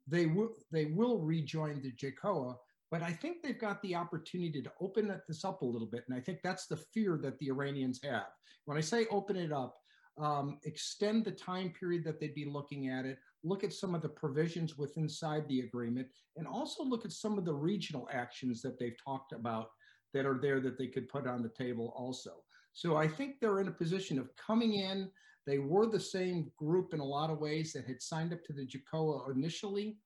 they 0.07 0.27
will 0.27 0.51
they 0.71 0.87
will 0.87 1.19
rejoin 1.19 1.83
the 1.83 1.93
JCPOA, 1.93 2.55
but 2.91 3.03
I 3.03 3.13
think 3.13 3.43
they've 3.43 3.59
got 3.59 3.83
the 3.83 3.97
opportunity 3.97 4.63
to 4.63 4.73
open 4.81 5.21
this 5.29 5.45
up 5.45 5.63
a 5.63 5.67
little 5.67 5.89
bit. 5.89 6.05
And 6.09 6.17
I 6.17 6.21
think 6.21 6.39
that's 6.43 6.67
the 6.67 6.77
fear 6.95 7.19
that 7.23 7.39
the 7.39 7.49
Iranians 7.49 8.01
have. 8.05 8.29
When 8.67 8.79
I 8.79 8.83
say 8.83 9.07
open 9.11 9.37
it 9.37 9.53
up, 9.53 9.77
um, 10.19 10.59
extend 10.65 11.25
the 11.25 11.31
time 11.31 11.73
period 11.79 12.05
that 12.05 12.21
they'd 12.21 12.35
be 12.35 12.47
looking 12.47 12.89
at 12.89 13.05
it, 13.05 13.19
look 13.45 13.65
at 13.65 13.73
some 13.73 13.95
of 13.95 14.03
the 14.03 14.09
provisions 14.09 14.79
within 14.79 15.05
inside 15.05 15.47
the 15.49 15.61
agreement, 15.61 16.09
and 16.37 16.47
also 16.47 16.83
look 16.83 17.05
at 17.05 17.13
some 17.13 17.39
of 17.39 17.45
the 17.45 17.55
regional 17.55 18.09
actions 18.13 18.63
that 18.63 18.79
they've 18.79 18.97
talked 19.03 19.33
about 19.33 19.71
that 20.15 20.27
are 20.27 20.39
there 20.41 20.61
that 20.61 20.79
they 20.79 20.87
could 20.87 21.09
put 21.09 21.27
on 21.27 21.43
the 21.43 21.51
table 21.51 21.93
also. 21.97 22.31
So 22.73 22.97
I 22.97 23.09
think 23.09 23.41
they're 23.41 23.61
in 23.61 23.69
a 23.69 23.73
position 23.73 24.19
of 24.19 24.35
coming 24.37 24.75
in. 24.75 25.11
They 25.47 25.59
were 25.59 25.87
the 25.87 26.01
same 26.01 26.51
group 26.59 26.93
in 26.93 27.01
a 27.01 27.05
lot 27.05 27.31
of 27.31 27.39
ways 27.39 27.73
that 27.73 27.87
had 27.87 28.03
signed 28.03 28.33
up 28.33 28.43
to 28.45 28.53
the 28.53 28.67
JCPOA 28.67 29.35
initially. 29.35 29.99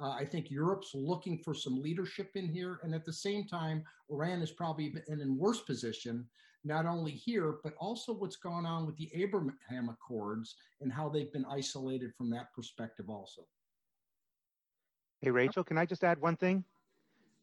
Uh, 0.00 0.10
I 0.10 0.24
think 0.24 0.50
Europe's 0.50 0.92
looking 0.94 1.38
for 1.38 1.54
some 1.54 1.80
leadership 1.80 2.30
in 2.34 2.48
here. 2.48 2.80
And 2.82 2.94
at 2.94 3.04
the 3.04 3.12
same 3.12 3.46
time, 3.46 3.84
Iran 4.10 4.42
is 4.42 4.50
probably 4.50 4.94
in 5.08 5.20
a 5.20 5.32
worse 5.32 5.60
position, 5.60 6.26
not 6.64 6.86
only 6.86 7.12
here, 7.12 7.56
but 7.62 7.74
also 7.78 8.12
what's 8.12 8.36
gone 8.36 8.66
on 8.66 8.86
with 8.86 8.96
the 8.96 9.10
Abraham 9.14 9.88
Accords 9.88 10.56
and 10.80 10.92
how 10.92 11.08
they've 11.08 11.32
been 11.32 11.44
isolated 11.44 12.14
from 12.14 12.30
that 12.30 12.52
perspective 12.54 13.08
also. 13.08 13.42
Hey, 15.20 15.30
Rachel, 15.30 15.64
can 15.64 15.78
I 15.78 15.86
just 15.86 16.04
add 16.04 16.20
one 16.20 16.36
thing? 16.36 16.64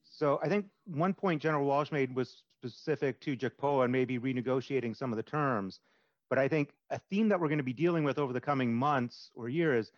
So 0.04 0.40
I 0.44 0.50
think 0.50 0.66
one 0.86 1.14
point 1.14 1.42
General 1.42 1.66
Walsh 1.66 1.92
made 1.92 2.16
was 2.16 2.44
specific 2.64 3.20
to 3.22 3.36
JCPOA 3.36 3.86
and 3.86 3.92
maybe 3.92 4.20
renegotiating 4.20 4.96
some 4.96 5.12
of 5.12 5.18
the 5.18 5.24
terms. 5.24 5.80
But 6.30 6.40
I 6.40 6.48
think 6.48 6.74
a 6.90 7.00
theme 7.10 7.30
that 7.30 7.40
we're 7.40 7.48
going 7.48 7.58
to 7.58 7.64
be 7.64 7.74
dealing 7.74 8.04
with 8.04 8.18
over 8.18 8.34
the 8.34 8.42
coming 8.42 8.74
months 8.74 9.32
or 9.36 9.50
years 9.50 9.92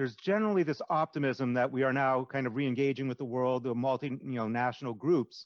there's 0.00 0.16
generally 0.16 0.62
this 0.62 0.80
optimism 0.88 1.52
that 1.52 1.70
we 1.70 1.82
are 1.82 1.92
now 1.92 2.24
kind 2.24 2.46
of 2.46 2.56
re-engaging 2.56 3.06
with 3.06 3.18
the 3.18 3.24
world, 3.26 3.64
the 3.64 3.74
multi, 3.74 4.08
you 4.08 4.18
know, 4.22 4.48
national 4.48 4.94
groups. 4.94 5.44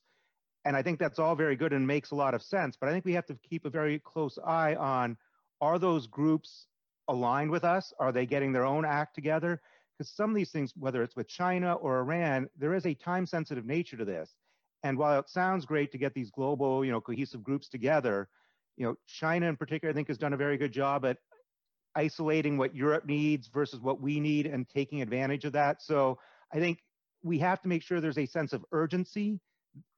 And 0.64 0.76
I 0.76 0.82
think 0.82 0.98
that's 0.98 1.18
all 1.18 1.34
very 1.34 1.56
good 1.56 1.72
and 1.72 1.86
makes 1.86 2.10
a 2.10 2.14
lot 2.14 2.34
of 2.34 2.42
sense. 2.42 2.76
But 2.78 2.88
I 2.88 2.92
think 2.92 3.04
we 3.04 3.12
have 3.12 3.26
to 3.26 3.38
keep 3.48 3.64
a 3.64 3.70
very 3.70 3.98
close 3.98 4.38
eye 4.44 4.74
on 4.74 5.16
are 5.60 5.78
those 5.78 6.06
groups 6.06 6.66
aligned 7.08 7.50
with 7.50 7.64
us? 7.64 7.92
Are 7.98 8.12
they 8.12 8.26
getting 8.26 8.52
their 8.52 8.64
own 8.64 8.84
act 8.84 9.14
together? 9.14 9.60
Because 9.96 10.10
some 10.12 10.30
of 10.30 10.36
these 10.36 10.50
things, 10.50 10.72
whether 10.76 11.02
it's 11.02 11.16
with 11.16 11.28
China 11.28 11.74
or 11.74 12.00
Iran, 12.00 12.48
there 12.58 12.74
is 12.74 12.86
a 12.86 12.94
time 12.94 13.26
sensitive 13.26 13.64
nature 13.64 13.96
to 13.96 14.04
this. 14.04 14.34
And 14.82 14.98
while 14.98 15.18
it 15.18 15.28
sounds 15.28 15.64
great 15.64 15.92
to 15.92 15.98
get 15.98 16.14
these 16.14 16.30
global, 16.30 16.84
you 16.84 16.92
know, 16.92 17.00
cohesive 17.00 17.42
groups 17.42 17.68
together, 17.68 18.28
you 18.76 18.84
know, 18.84 18.96
China 19.06 19.46
in 19.48 19.56
particular, 19.56 19.92
I 19.92 19.94
think 19.94 20.08
has 20.08 20.18
done 20.18 20.32
a 20.32 20.36
very 20.36 20.58
good 20.58 20.72
job 20.72 21.04
at 21.04 21.18
isolating 21.94 22.58
what 22.58 22.74
Europe 22.74 23.06
needs 23.06 23.48
versus 23.48 23.80
what 23.80 24.00
we 24.00 24.18
need 24.18 24.46
and 24.46 24.68
taking 24.68 25.00
advantage 25.00 25.44
of 25.44 25.52
that. 25.52 25.80
So 25.80 26.18
I 26.52 26.58
think 26.58 26.80
we 27.22 27.38
have 27.38 27.62
to 27.62 27.68
make 27.68 27.82
sure 27.82 28.00
there's 28.00 28.18
a 28.18 28.26
sense 28.26 28.52
of 28.52 28.64
urgency 28.72 29.40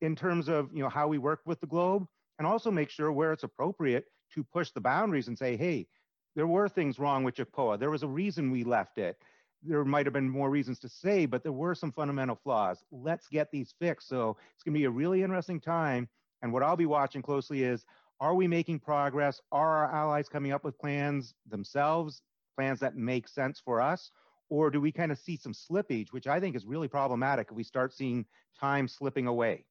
in 0.00 0.16
terms 0.16 0.48
of 0.48 0.70
you 0.72 0.82
know 0.82 0.88
how 0.88 1.08
we 1.08 1.18
work 1.18 1.40
with 1.44 1.60
the 1.60 1.66
globe 1.66 2.06
and 2.38 2.46
also 2.46 2.70
make 2.70 2.90
sure 2.90 3.12
where 3.12 3.32
it's 3.32 3.44
appropriate 3.44 4.04
to 4.34 4.44
push 4.44 4.70
the 4.70 4.80
boundaries 4.80 5.28
and 5.28 5.38
say, 5.38 5.56
hey, 5.56 5.86
there 6.34 6.46
were 6.46 6.68
things 6.68 6.98
wrong 6.98 7.24
with 7.24 7.36
JCPOA. 7.36 7.78
There 7.78 7.90
was 7.90 8.02
a 8.02 8.08
reason 8.08 8.50
we 8.50 8.64
left 8.64 8.98
it. 8.98 9.16
There 9.62 9.84
might 9.84 10.06
have 10.06 10.12
been 10.12 10.28
more 10.28 10.50
reasons 10.50 10.78
to 10.80 10.88
say, 10.88 11.24
but 11.24 11.42
there 11.42 11.52
were 11.52 11.74
some 11.74 11.92
fundamental 11.92 12.38
flaws. 12.44 12.84
Let's 12.90 13.26
get 13.28 13.50
these 13.50 13.74
fixed. 13.80 14.08
So 14.08 14.36
it's 14.54 14.62
going 14.62 14.74
to 14.74 14.78
be 14.78 14.84
a 14.84 14.90
really 14.90 15.22
interesting 15.22 15.60
time. 15.60 16.08
And 16.42 16.52
what 16.52 16.62
I'll 16.62 16.76
be 16.76 16.86
watching 16.86 17.22
closely 17.22 17.62
is 17.62 17.84
are 18.20 18.34
we 18.34 18.46
making 18.46 18.80
progress? 18.80 19.40
Are 19.50 19.78
our 19.78 19.94
allies 19.94 20.28
coming 20.28 20.52
up 20.52 20.64
with 20.64 20.78
plans 20.78 21.34
themselves, 21.48 22.22
plans 22.56 22.80
that 22.80 22.96
make 22.96 23.28
sense 23.28 23.60
for 23.64 23.80
us? 23.80 24.10
Or 24.48 24.70
do 24.70 24.80
we 24.80 24.92
kind 24.92 25.10
of 25.10 25.18
see 25.18 25.36
some 25.36 25.52
slippage, 25.52 26.12
which 26.12 26.26
I 26.26 26.38
think 26.38 26.54
is 26.54 26.64
really 26.64 26.88
problematic 26.88 27.48
if 27.50 27.56
we 27.56 27.64
start 27.64 27.92
seeing 27.92 28.24
time 28.58 28.86
slipping 28.86 29.26
away? 29.26 29.64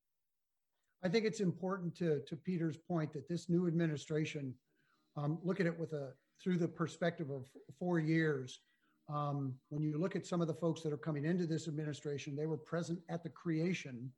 I 1.03 1.09
think 1.09 1.25
it's 1.25 1.39
important 1.39 1.95
to, 1.97 2.21
to 2.27 2.35
Peter's 2.35 2.77
point 2.77 3.13
that 3.13 3.27
this 3.29 3.49
new 3.49 3.67
administration, 3.67 4.53
um, 5.15 5.37
look 5.43 5.59
at 5.59 5.65
it 5.65 5.79
with 5.79 5.93
a 5.93 6.13
through 6.43 6.57
the 6.57 6.67
perspective 6.67 7.29
of 7.29 7.45
four 7.79 7.99
years. 7.99 8.59
Um, 9.07 9.53
when 9.69 9.83
you 9.83 9.97
look 9.97 10.15
at 10.15 10.25
some 10.25 10.41
of 10.41 10.47
the 10.47 10.53
folks 10.53 10.81
that 10.81 10.91
are 10.91 10.97
coming 10.97 11.25
into 11.25 11.45
this 11.45 11.67
administration, 11.67 12.35
they 12.35 12.47
were 12.47 12.57
present 12.57 12.99
at 13.07 13.23
the 13.23 13.29
creation, 13.29 14.11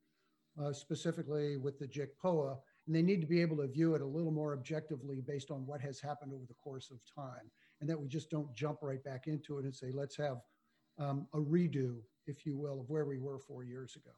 uh, 0.61 0.73
specifically 0.73 1.57
with 1.57 1.77
the 1.77 1.87
JCPOA, 1.87 2.57
and 2.87 2.95
they 2.95 3.01
need 3.01 3.21
to 3.21 3.27
be 3.27 3.41
able 3.41 3.57
to 3.57 3.67
view 3.67 3.95
it 3.95 4.01
a 4.01 4.05
little 4.05 4.31
more 4.31 4.53
objectively 4.53 5.21
based 5.21 5.51
on 5.51 5.67
what 5.67 5.81
has 5.81 5.99
happened 5.99 6.33
over 6.33 6.45
the 6.47 6.55
course 6.55 6.89
of 6.89 6.97
time 7.13 7.51
and 7.79 7.89
that 7.89 7.99
we 7.99 8.07
just 8.07 8.29
don't 8.29 8.53
jump 8.55 8.79
right 8.81 9.03
back 9.03 9.27
into 9.27 9.59
it 9.59 9.65
and 9.65 9.75
say 9.75 9.91
let's 9.91 10.15
have 10.15 10.37
um, 10.99 11.27
a 11.33 11.37
redo 11.37 11.97
if 12.25 12.45
you 12.45 12.55
will 12.55 12.81
of 12.81 12.89
where 12.89 13.05
we 13.05 13.17
were 13.17 13.39
four 13.39 13.63
years 13.63 13.95
ago 13.95 14.11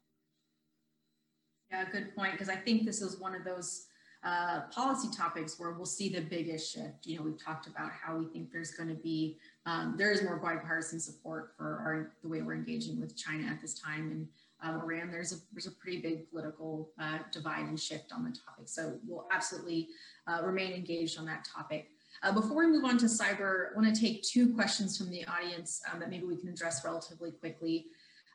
yeah 1.72 1.86
good 1.92 2.16
point 2.16 2.32
because 2.34 2.50
i 2.50 2.56
think 2.56 2.86
this 2.86 3.02
is 3.02 3.20
one 3.20 3.36
of 3.36 3.44
those 3.44 3.88
uh, 4.24 4.62
policy 4.72 5.08
topics 5.16 5.58
where 5.60 5.72
we'll 5.72 5.86
see 5.86 6.10
the 6.10 6.20
biggest 6.20 6.74
shift. 6.74 7.06
You 7.06 7.18
know, 7.18 7.24
we've 7.24 7.42
talked 7.42 7.68
about 7.68 7.90
how 7.92 8.18
we 8.18 8.26
think 8.26 8.52
there's 8.52 8.72
going 8.72 8.90
to 8.90 9.02
be 9.02 9.38
um, 9.66 9.96
there 9.98 10.12
is 10.12 10.24
more 10.24 10.36
bipartisan 10.38 11.00
support 11.00 11.54
for 11.56 11.66
our, 11.66 12.12
the 12.22 12.28
way 12.28 12.42
we're 12.42 12.56
engaging 12.56 13.00
with 13.00 13.16
China 13.16 13.48
at 13.48 13.62
this 13.62 13.80
time, 13.80 14.12
and 14.12 14.28
um, 14.62 14.82
Iran, 14.82 15.10
there's 15.10 15.32
a, 15.32 15.38
there's 15.54 15.68
a 15.68 15.72
pretty 15.72 16.02
big 16.02 16.30
political 16.30 16.90
uh, 17.00 17.20
divide 17.32 17.66
and 17.66 17.80
shift 17.80 18.12
on 18.12 18.24
the 18.24 18.32
topic. 18.32 18.68
So 18.68 19.00
we'll 19.08 19.28
absolutely 19.32 19.90
uh, 20.28 20.42
remain 20.44 20.74
engaged 20.74 21.18
on 21.18 21.26
that 21.28 21.46
topic. 21.46 21.92
Uh, 22.22 22.34
before 22.34 22.58
we 22.58 22.68
move 22.68 22.84
on 22.84 22.98
to 22.98 23.06
cyber, 23.06 23.72
I 23.72 23.80
want 23.80 23.94
to 23.94 24.00
take 24.00 24.24
two 24.24 24.54
questions 24.54 24.98
from 24.98 25.10
the 25.10 25.26
audience 25.26 25.82
um, 25.92 26.00
that 26.00 26.10
maybe 26.10 26.26
we 26.26 26.36
can 26.36 26.50
address 26.50 26.84
relatively 26.84 27.32
quickly. 27.32 27.88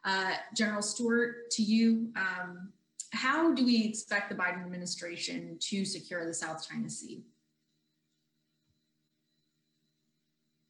Uh, 0.04 0.32
General 0.56 0.82
Stewart, 0.82 1.50
to 1.50 1.62
you, 1.62 2.08
um, 2.16 2.72
how 3.12 3.52
do 3.54 3.64
we 3.64 3.84
expect 3.84 4.30
the 4.30 4.34
Biden 4.34 4.64
administration 4.64 5.58
to 5.60 5.84
secure 5.84 6.26
the 6.26 6.34
South 6.34 6.66
China 6.66 6.88
Sea? 6.88 7.24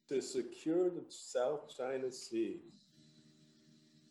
To 0.09 0.21
secure 0.21 0.89
the 0.89 1.05
South 1.09 1.73
China 1.75 2.11
Sea, 2.11 2.59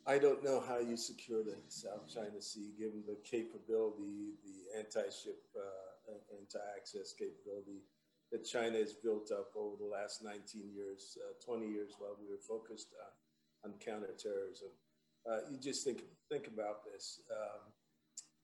I 0.07 0.19
don't 0.19 0.43
know 0.43 0.63
how 0.67 0.79
you 0.79 0.97
secure 0.97 1.43
the 1.43 1.57
South 1.69 2.13
China 2.13 2.41
Sea, 2.41 2.73
given 2.79 3.03
the 3.07 3.17
capability, 3.23 4.33
the 4.45 4.79
anti-ship, 4.79 5.41
uh, 5.57 6.13
anti-access 6.39 7.15
capability 7.19 7.81
that 8.35 8.45
China 8.45 8.79
has 8.79 8.95
built 8.95 9.31
up 9.31 9.55
over 9.55 9.77
the 9.79 9.87
last 9.87 10.25
19 10.25 10.43
years, 10.75 11.17
uh, 11.23 11.39
20 11.47 11.71
years, 11.71 11.93
while 11.99 12.17
we 12.19 12.27
were 12.27 12.43
focused 12.43 12.89
on, 12.99 13.71
on 13.71 13.79
counterterrorism. 13.79 14.75
Uh, 15.23 15.39
you 15.49 15.57
just 15.57 15.85
think 15.85 16.03
think 16.29 16.49
about 16.49 16.85
this. 16.85 17.21
Um, 17.31 17.63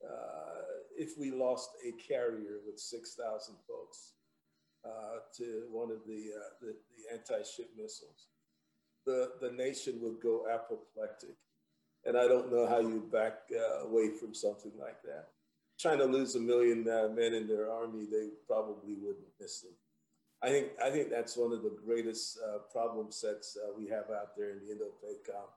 uh, 0.08 0.62
if 0.96 1.18
we 1.18 1.32
lost 1.32 1.70
a 1.84 1.90
carrier 2.00 2.62
with 2.64 2.78
6,000 2.78 3.56
folks, 3.66 4.12
uh, 4.84 5.18
to 5.36 5.66
one 5.70 5.90
of 5.90 5.98
the, 6.06 6.30
uh, 6.38 6.50
the, 6.62 6.68
the 6.96 7.12
anti-ship 7.12 7.68
missiles, 7.76 8.28
the, 9.04 9.32
the 9.40 9.50
nation 9.52 9.98
would 10.00 10.20
go 10.22 10.46
apoplectic. 10.48 11.36
And 12.06 12.16
I 12.16 12.26
don't 12.28 12.50
know 12.50 12.66
how 12.66 12.80
you 12.80 13.06
back 13.12 13.40
uh, 13.52 13.86
away 13.86 14.08
from 14.18 14.34
something 14.34 14.72
like 14.78 15.02
that. 15.02 15.28
China 15.80 16.04
to 16.04 16.12
lose 16.12 16.34
a 16.34 16.40
million 16.40 16.86
uh, 16.88 17.08
men 17.14 17.32
in 17.32 17.46
their 17.46 17.70
army, 17.70 18.06
they 18.10 18.28
probably 18.46 18.94
wouldn't 19.00 19.26
miss 19.40 19.62
them. 19.62 19.72
I 20.42 20.48
think, 20.48 20.68
I 20.82 20.90
think 20.90 21.10
that's 21.10 21.36
one 21.36 21.52
of 21.52 21.62
the 21.62 21.76
greatest 21.84 22.38
uh, 22.46 22.58
problem 22.72 23.10
sets 23.10 23.56
uh, 23.56 23.72
we 23.76 23.86
have 23.88 24.10
out 24.10 24.36
there 24.36 24.50
in 24.50 24.58
the 24.58 24.72
Indo-PACOM. 24.72 25.48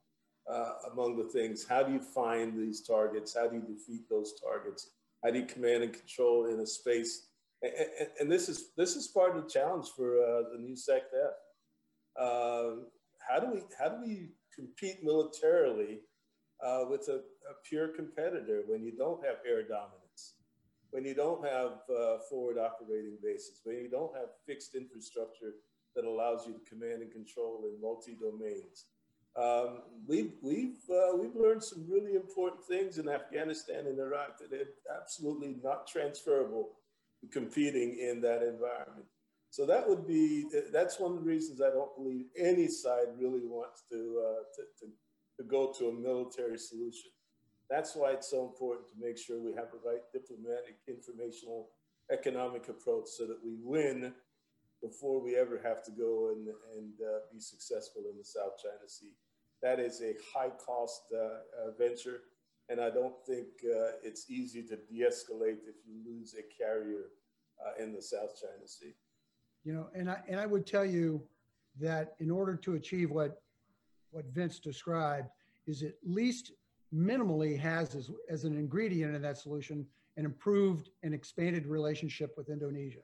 Uh, 0.50 0.92
among 0.92 1.18
the 1.18 1.24
things, 1.24 1.66
how 1.66 1.84
do 1.84 1.94
you 1.94 2.00
find 2.00 2.58
these 2.58 2.82
targets? 2.82 3.34
How 3.34 3.48
do 3.48 3.56
you 3.56 3.62
defeat 3.62 4.10
those 4.10 4.34
targets? 4.42 4.90
How 5.24 5.32
do 5.32 5.40
you 5.40 5.46
command 5.46 5.84
and 5.84 5.94
control 5.94 6.48
in 6.48 6.60
a 6.60 6.68
space? 6.68 7.28
And, 7.62 7.72
and, 7.74 8.10
and 8.20 8.32
this 8.32 8.50
is 8.50 8.72
this 8.76 8.98
is 8.98 9.08
part 9.08 9.38
of 9.38 9.44
the 9.44 9.50
challenge 9.50 9.88
for 9.96 10.22
uh, 10.22 10.50
the 10.52 10.60
new 10.60 10.76
SecDef. 10.76 11.32
Uh, 12.20 12.82
how 13.26 13.40
do 13.40 13.54
we 13.54 13.62
how 13.80 13.88
do 13.88 14.02
we 14.06 14.32
compete 14.54 15.02
militarily 15.02 16.02
uh, 16.64 16.86
with 16.90 17.08
a, 17.08 17.16
a, 17.50 17.54
pure 17.64 17.90
competitor 17.90 18.64
when 18.68 18.84
you 18.84 18.92
don't 18.92 19.24
have 19.26 19.38
air 19.48 19.64
dominance, 19.64 20.03
when 20.94 21.06
you 21.06 21.16
don't 21.16 21.44
have 21.44 21.82
uh, 21.90 22.20
forward 22.30 22.60
operating 22.60 23.18
bases, 23.22 23.62
when 23.64 23.78
you 23.78 23.90
don't 23.90 24.16
have 24.16 24.30
fixed 24.46 24.76
infrastructure 24.76 25.56
that 25.96 26.06
allows 26.06 26.46
you 26.46 26.54
to 26.54 26.60
command 26.70 27.02
and 27.02 27.12
control 27.12 27.64
in 27.66 27.82
multi 27.82 28.16
domains? 28.16 28.86
Um, 29.36 29.82
we've 30.08 30.34
we've 30.44 30.78
uh, 30.92 31.18
we've 31.18 31.36
learned 31.36 31.64
some 31.64 31.88
really 31.90 32.14
important 32.14 32.64
things 32.64 33.00
in 33.00 33.10
Afghanistan 33.10 33.88
and 33.88 33.98
Iraq 33.98 34.38
that 34.38 34.54
are 34.54 35.00
absolutely 35.02 35.56
not 35.64 35.88
transferable 35.88 36.70
competing 37.32 37.98
in 37.98 38.22
that 38.22 38.44
environment. 38.44 39.08
So 39.50 39.66
that 39.66 39.90
would 39.90 40.08
be 40.08 40.46
that's 40.72 41.00
one 41.00 41.14
of 41.14 41.18
the 41.18 41.26
reasons 41.26 41.60
I 41.60 41.72
don't 41.72 41.96
believe 41.98 42.26
any 42.38 42.68
side 42.68 43.08
really 43.18 43.48
wants 43.48 43.82
to 43.90 44.22
uh, 44.24 44.44
to, 44.56 44.62
to, 44.80 44.92
to 45.38 45.50
go 45.50 45.74
to 45.80 45.90
a 45.90 45.94
military 45.94 46.60
solution. 46.60 47.10
That's 47.70 47.96
why 47.96 48.12
it's 48.12 48.30
so 48.30 48.46
important 48.46 48.88
to 48.90 48.96
make 49.00 49.18
sure 49.18 49.40
we 49.40 49.54
have 49.54 49.72
the 49.72 49.80
right 49.86 50.02
diplomatic, 50.12 50.78
informational, 50.88 51.70
economic 52.12 52.68
approach 52.70 53.08
so 53.08 53.26
that 53.26 53.40
we 53.44 53.56
win 53.62 54.14
before 54.82 55.24
we 55.24 55.36
ever 55.38 55.60
have 55.64 55.82
to 55.84 55.92
go 55.92 56.34
and, 56.36 56.48
and 56.76 56.94
uh, 57.02 57.20
be 57.32 57.40
successful 57.40 58.04
in 58.12 58.18
the 58.18 58.24
South 58.24 58.62
China 58.62 58.88
Sea. 58.88 59.14
That 59.62 59.80
is 59.80 60.02
a 60.02 60.14
high 60.34 60.50
cost 60.50 61.04
uh, 61.14 61.18
uh, 61.18 61.72
venture, 61.78 62.22
and 62.68 62.82
I 62.82 62.90
don't 62.90 63.16
think 63.26 63.48
uh, 63.64 63.94
it's 64.04 64.30
easy 64.30 64.62
to 64.64 64.76
de 64.76 65.06
escalate 65.06 65.60
if 65.66 65.76
you 65.88 65.96
lose 66.06 66.36
a 66.38 66.64
carrier 66.64 67.06
uh, 67.66 67.82
in 67.82 67.94
the 67.94 68.02
South 68.02 68.38
China 68.40 68.68
Sea. 68.68 68.94
You 69.64 69.74
know, 69.74 69.88
and 69.96 70.12
I, 70.12 70.18
and 70.28 70.38
I 70.38 70.46
would 70.46 70.68
tell 70.68 70.86
you 70.86 71.24
that 71.80 72.16
in 72.20 72.30
order 72.30 72.56
to 72.58 72.76
achieve 72.76 73.10
what, 73.10 73.42
what 74.12 74.26
Vince 74.26 74.60
described, 74.60 75.30
is 75.66 75.82
at 75.82 75.94
least 76.04 76.52
minimally 76.94 77.58
has 77.60 77.96
as, 77.96 78.10
as 78.30 78.44
an 78.44 78.58
ingredient 78.58 79.16
in 79.16 79.22
that 79.22 79.38
solution 79.38 79.86
an 80.18 80.26
improved 80.26 80.90
and 81.02 81.14
expanded 81.14 81.66
relationship 81.66 82.34
with 82.38 82.50
Indonesia. 82.50 83.02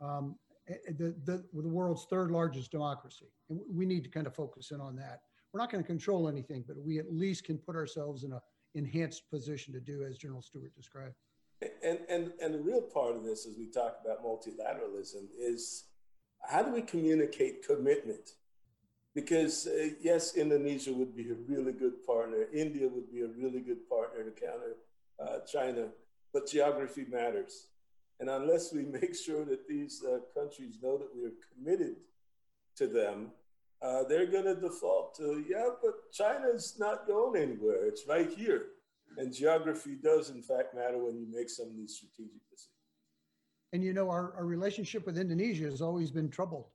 Um, 0.00 0.36
Eh, 0.68 0.74
eh, 0.88 0.92
the, 0.96 1.14
the, 1.24 1.44
the 1.52 1.68
world's 1.68 2.04
third 2.04 2.30
largest 2.30 2.70
democracy. 2.70 3.26
And 3.50 3.60
we 3.68 3.84
need 3.84 4.04
to 4.04 4.10
kind 4.10 4.26
of 4.26 4.34
focus 4.34 4.70
in 4.70 4.80
on 4.80 4.96
that. 4.96 5.22
We're 5.52 5.60
not 5.60 5.70
going 5.70 5.82
to 5.82 5.86
control 5.86 6.28
anything, 6.28 6.64
but 6.66 6.76
we 6.78 6.98
at 6.98 7.12
least 7.12 7.44
can 7.44 7.58
put 7.58 7.76
ourselves 7.76 8.24
in 8.24 8.32
a 8.32 8.40
enhanced 8.74 9.28
position 9.30 9.74
to 9.74 9.80
do 9.80 10.02
as 10.02 10.16
General 10.16 10.40
Stewart 10.40 10.74
described. 10.74 11.14
And, 11.82 11.98
and, 12.08 12.32
and 12.42 12.54
the 12.54 12.58
real 12.58 12.80
part 12.80 13.14
of 13.16 13.22
this, 13.22 13.44
as 13.44 13.54
we 13.58 13.66
talk 13.66 13.98
about 14.02 14.24
multilateralism, 14.24 15.26
is 15.38 15.84
how 16.40 16.62
do 16.62 16.72
we 16.72 16.80
communicate 16.80 17.66
commitment? 17.66 18.30
Because 19.14 19.66
uh, 19.66 19.90
yes, 20.00 20.36
Indonesia 20.36 20.92
would 20.92 21.14
be 21.14 21.30
a 21.30 21.34
really 21.46 21.72
good 21.72 22.04
partner. 22.06 22.46
India 22.52 22.88
would 22.88 23.10
be 23.12 23.20
a 23.20 23.28
really 23.28 23.60
good 23.60 23.88
partner 23.88 24.24
to 24.24 24.30
counter 24.30 24.76
uh, 25.20 25.40
China, 25.40 25.88
but 26.32 26.48
geography 26.48 27.04
matters. 27.10 27.66
And 28.20 28.30
unless 28.30 28.72
we 28.72 28.82
make 29.00 29.14
sure 29.14 29.44
that 29.44 29.68
these 29.68 30.02
uh, 30.04 30.18
countries 30.38 30.78
know 30.82 30.96
that 30.98 31.14
we 31.14 31.26
are 31.26 31.32
committed 31.54 31.96
to 32.76 32.86
them, 32.86 33.32
uh, 33.82 34.04
they're 34.04 34.26
going 34.26 34.44
to 34.44 34.54
default 34.54 35.16
to, 35.16 35.44
yeah, 35.48 35.68
but 35.82 36.12
China's 36.12 36.76
not 36.78 37.06
going 37.06 37.42
anywhere. 37.42 37.84
It's 37.84 38.06
right 38.08 38.30
here. 38.30 38.66
And 39.18 39.34
geography 39.34 39.96
does, 40.02 40.30
in 40.30 40.40
fact, 40.40 40.74
matter 40.74 40.96
when 40.98 41.18
you 41.18 41.26
make 41.30 41.50
some 41.50 41.66
of 41.66 41.76
these 41.76 41.96
strategic 41.96 42.40
decisions. 42.48 42.68
And 43.72 43.82
you 43.82 43.92
know, 43.92 44.08
our, 44.08 44.34
our 44.36 44.44
relationship 44.44 45.04
with 45.04 45.18
Indonesia 45.18 45.64
has 45.64 45.82
always 45.82 46.10
been 46.10 46.30
troubled 46.30 46.66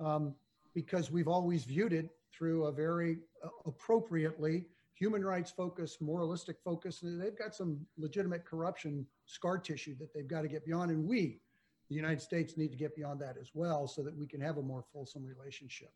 um, 0.00 0.34
because 0.76 1.10
we've 1.10 1.26
always 1.26 1.64
viewed 1.64 1.94
it 1.94 2.10
through 2.30 2.66
a 2.66 2.72
very 2.72 3.16
uh, 3.42 3.48
appropriately 3.64 4.66
human 4.92 5.24
rights 5.24 5.50
focus, 5.50 5.96
moralistic 6.02 6.58
focus. 6.62 7.02
And 7.02 7.18
They've 7.20 7.36
got 7.36 7.54
some 7.54 7.80
legitimate 7.96 8.44
corruption 8.44 9.06
scar 9.24 9.56
tissue 9.56 9.96
that 9.98 10.12
they've 10.14 10.28
got 10.28 10.42
to 10.42 10.48
get 10.48 10.66
beyond. 10.66 10.90
And 10.90 11.08
we, 11.08 11.40
the 11.88 11.94
United 11.94 12.20
States, 12.20 12.58
need 12.58 12.72
to 12.72 12.76
get 12.76 12.94
beyond 12.94 13.20
that 13.22 13.36
as 13.40 13.52
well 13.54 13.88
so 13.88 14.02
that 14.02 14.14
we 14.14 14.26
can 14.26 14.38
have 14.42 14.58
a 14.58 14.62
more 14.62 14.84
fulsome 14.92 15.24
relationship. 15.24 15.92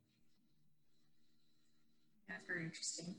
That's 2.27 2.47
very 2.47 2.65
interesting. 2.65 3.15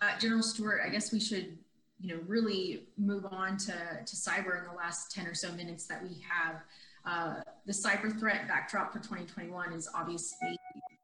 Uh, 0.00 0.16
General 0.20 0.42
Stewart, 0.44 0.82
I 0.86 0.88
guess 0.88 1.12
we 1.12 1.18
should, 1.18 1.58
you 2.00 2.14
know, 2.14 2.20
really 2.28 2.86
move 2.96 3.26
on 3.26 3.56
to, 3.56 3.72
to 4.06 4.16
cyber 4.16 4.56
in 4.56 4.68
the 4.70 4.76
last 4.76 5.10
10 5.10 5.26
or 5.26 5.34
so 5.34 5.50
minutes 5.52 5.84
that 5.86 6.00
we 6.00 6.22
have. 6.28 6.62
Uh, 7.04 7.40
the 7.66 7.72
cyber 7.72 8.16
threat 8.20 8.46
backdrop 8.46 8.92
for 8.92 9.00
2021 9.00 9.72
is 9.72 9.88
obviously 9.96 10.56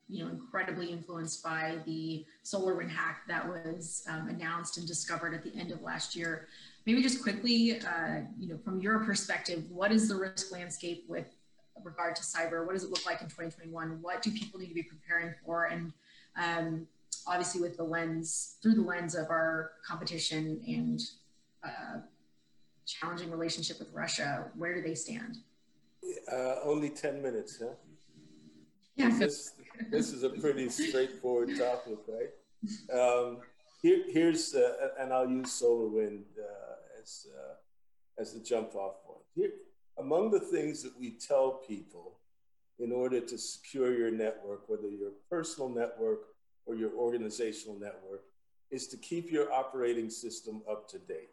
you 0.09 0.25
know, 0.25 0.31
incredibly 0.31 0.91
influenced 0.91 1.43
by 1.43 1.77
the 1.85 2.25
SolarWinds 2.45 2.91
hack 2.91 3.23
that 3.29 3.47
was 3.47 4.05
um, 4.09 4.29
announced 4.29 4.79
and 4.79 4.87
discovered 4.87 5.35
at 5.35 5.43
the 5.43 5.55
end 5.55 5.71
of 5.71 5.83
last 5.83 6.17
year. 6.17 6.49
Maybe 6.87 7.03
just 7.03 7.23
quickly, 7.23 7.81
uh, 7.81 8.21
you 8.39 8.49
know, 8.49 8.57
from 8.65 8.81
your 8.81 9.01
perspective, 9.01 9.65
what 9.71 9.93
is 9.93 10.09
the 10.09 10.17
risk 10.17 10.51
landscape 10.51 11.05
with 11.09 11.27
regard 11.85 12.17
to 12.17 12.23
cyber? 12.23 12.65
What 12.65 12.73
does 12.73 12.85
it 12.85 12.91
look 12.91 13.05
like 13.05 13.21
in 13.21 13.27
2021? 13.27 13.99
What 14.01 14.23
do 14.23 14.31
people 14.31 14.59
need 14.59 14.69
to 14.69 14.75
be 14.75 14.83
preparing 14.83 15.35
for? 15.45 15.67
And 15.67 15.93
um, 16.37 16.87
obviously, 17.27 17.61
with 17.61 17.77
the 17.77 17.85
lens 17.85 18.57
through 18.63 18.75
the 18.75 18.83
lens 18.83 19.15
of 19.15 19.29
our 19.29 19.73
competition 19.87 20.63
and 20.67 21.01
uh, 21.63 22.01
challenging 22.87 23.31
relationship 23.31 23.79
with 23.79 23.93
Russia, 23.93 24.47
where 24.57 24.75
do 24.75 24.81
they 24.81 24.95
stand? 24.95 25.39
Uh, 26.33 26.55
only 26.65 26.89
10 26.89 27.21
minutes, 27.21 27.59
huh? 27.61 27.75
Yeah. 28.97 29.11
This, 29.11 29.53
this 29.91 30.13
is 30.13 30.23
a 30.23 30.31
pretty 30.31 30.69
straightforward 30.69 31.51
topic, 31.59 31.99
right? 32.09 32.99
Um, 32.99 33.39
here, 33.83 34.05
here's, 34.09 34.55
uh, 34.55 34.89
and 34.99 35.13
I'll 35.13 35.29
use 35.29 35.61
SolarWinds 35.63 36.39
uh, 36.39 37.01
as, 37.01 37.27
uh, 37.33 38.21
as 38.21 38.35
the 38.35 38.41
jump 38.41 38.75
off 38.75 39.05
point. 39.07 39.25
Here, 39.35 39.51
among 39.99 40.31
the 40.31 40.41
things 40.41 40.83
that 40.83 40.99
we 40.99 41.11
tell 41.11 41.63
people 41.67 42.19
in 42.79 42.93
order 42.93 43.21
to 43.21 43.39
secure 43.39 43.97
your 43.97 44.11
network, 44.11 44.69
whether 44.69 44.89
your 44.89 45.13
personal 45.31 45.69
network 45.69 46.21
or 46.67 46.75
your 46.75 46.93
organizational 46.93 47.79
network, 47.79 48.23
is 48.71 48.87
to 48.89 48.97
keep 48.97 49.31
your 49.31 49.53
operating 49.53 50.11
system 50.11 50.63
up 50.71 50.89
to 50.91 50.99
date. 50.99 51.31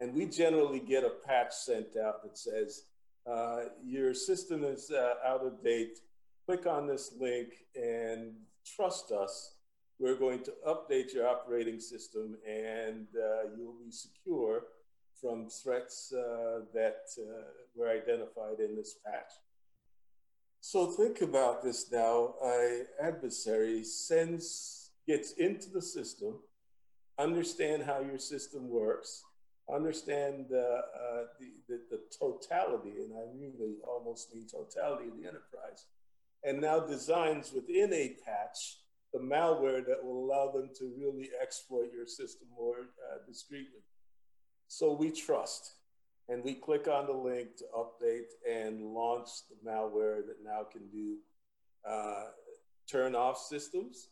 And 0.00 0.12
we 0.12 0.26
generally 0.26 0.80
get 0.80 1.04
a 1.04 1.10
patch 1.10 1.52
sent 1.52 1.96
out 1.96 2.22
that 2.24 2.36
says, 2.36 2.84
uh, 3.30 3.66
your 3.82 4.12
system 4.12 4.64
is 4.64 4.90
uh, 4.90 5.14
out 5.24 5.46
of 5.46 5.62
date 5.62 6.00
click 6.46 6.66
on 6.66 6.86
this 6.86 7.12
link 7.18 7.48
and 7.74 8.32
trust 8.76 9.12
us. 9.12 9.54
We're 9.98 10.18
going 10.18 10.42
to 10.44 10.52
update 10.66 11.14
your 11.14 11.28
operating 11.28 11.80
system 11.80 12.36
and 12.46 13.06
uh, 13.16 13.50
you'll 13.56 13.76
be 13.84 13.90
secure 13.90 14.64
from 15.20 15.48
threats 15.48 16.12
uh, 16.12 16.60
that 16.74 17.02
uh, 17.18 17.44
were 17.74 17.88
identified 17.88 18.58
in 18.58 18.76
this 18.76 18.96
patch. 19.06 19.32
So 20.60 20.86
think 20.86 21.20
about 21.20 21.62
this 21.62 21.90
now. 21.92 22.34
An 22.42 22.86
adversary 23.00 23.84
sends, 23.84 24.90
gets 25.06 25.32
into 25.32 25.70
the 25.70 25.82
system, 25.82 26.40
understand 27.18 27.84
how 27.84 28.00
your 28.00 28.18
system 28.18 28.68
works, 28.68 29.22
understand 29.72 30.46
uh, 30.52 30.56
uh, 30.56 31.24
the, 31.38 31.52
the, 31.68 31.80
the, 31.90 32.00
totality, 32.18 32.92
and 32.98 33.12
I 33.14 33.24
really 33.36 33.76
almost 33.86 34.34
mean 34.34 34.46
totality 34.46 35.08
of 35.08 35.16
the 35.16 35.28
enterprise, 35.28 35.86
and 36.44 36.60
now 36.60 36.80
designs 36.80 37.52
within 37.52 37.92
a 37.92 38.16
patch 38.24 38.78
the 39.12 39.20
malware 39.20 39.86
that 39.86 40.04
will 40.04 40.24
allow 40.24 40.50
them 40.50 40.68
to 40.76 40.92
really 40.98 41.30
exploit 41.40 41.92
your 41.94 42.06
system 42.06 42.48
more 42.54 42.80
uh, 42.80 43.18
discreetly. 43.28 43.80
So 44.66 44.92
we 44.92 45.12
trust 45.12 45.74
and 46.28 46.42
we 46.42 46.54
click 46.54 46.88
on 46.88 47.06
the 47.06 47.12
link 47.12 47.56
to 47.58 47.64
update 47.76 48.32
and 48.50 48.80
launch 48.80 49.28
the 49.48 49.70
malware 49.70 50.26
that 50.26 50.38
now 50.44 50.64
can 50.70 50.88
do 50.88 51.16
uh, 51.88 52.24
turn 52.90 53.14
off 53.14 53.38
systems, 53.38 54.08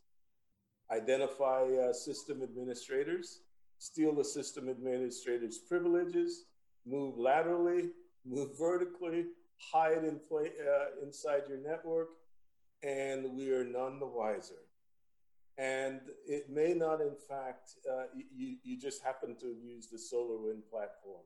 identify 0.91 1.64
uh, 1.64 1.93
system 1.93 2.43
administrators, 2.43 3.41
steal 3.78 4.14
the 4.14 4.24
system 4.24 4.68
administrator's 4.68 5.59
privileges, 5.59 6.45
move 6.87 7.18
laterally, 7.18 7.91
move 8.24 8.51
vertically, 8.59 9.24
hide 9.72 10.05
in 10.05 10.20
play, 10.28 10.51
uh, 10.61 11.05
inside 11.05 11.43
your 11.49 11.59
network, 11.59 12.09
and 12.83 13.37
we 13.37 13.51
are 13.51 13.64
none 13.64 13.99
the 13.99 14.07
wiser. 14.07 14.55
And 15.59 16.01
it 16.26 16.51
may 16.51 16.72
not, 16.72 17.01
in 17.01 17.14
fact, 17.28 17.72
uh, 17.91 18.05
you, 18.14 18.57
you 18.62 18.80
just 18.80 19.03
happen 19.03 19.37
to 19.41 19.55
use 19.62 19.87
the 19.87 19.99
solar 19.99 20.39
wind 20.39 20.62
platform. 20.70 21.24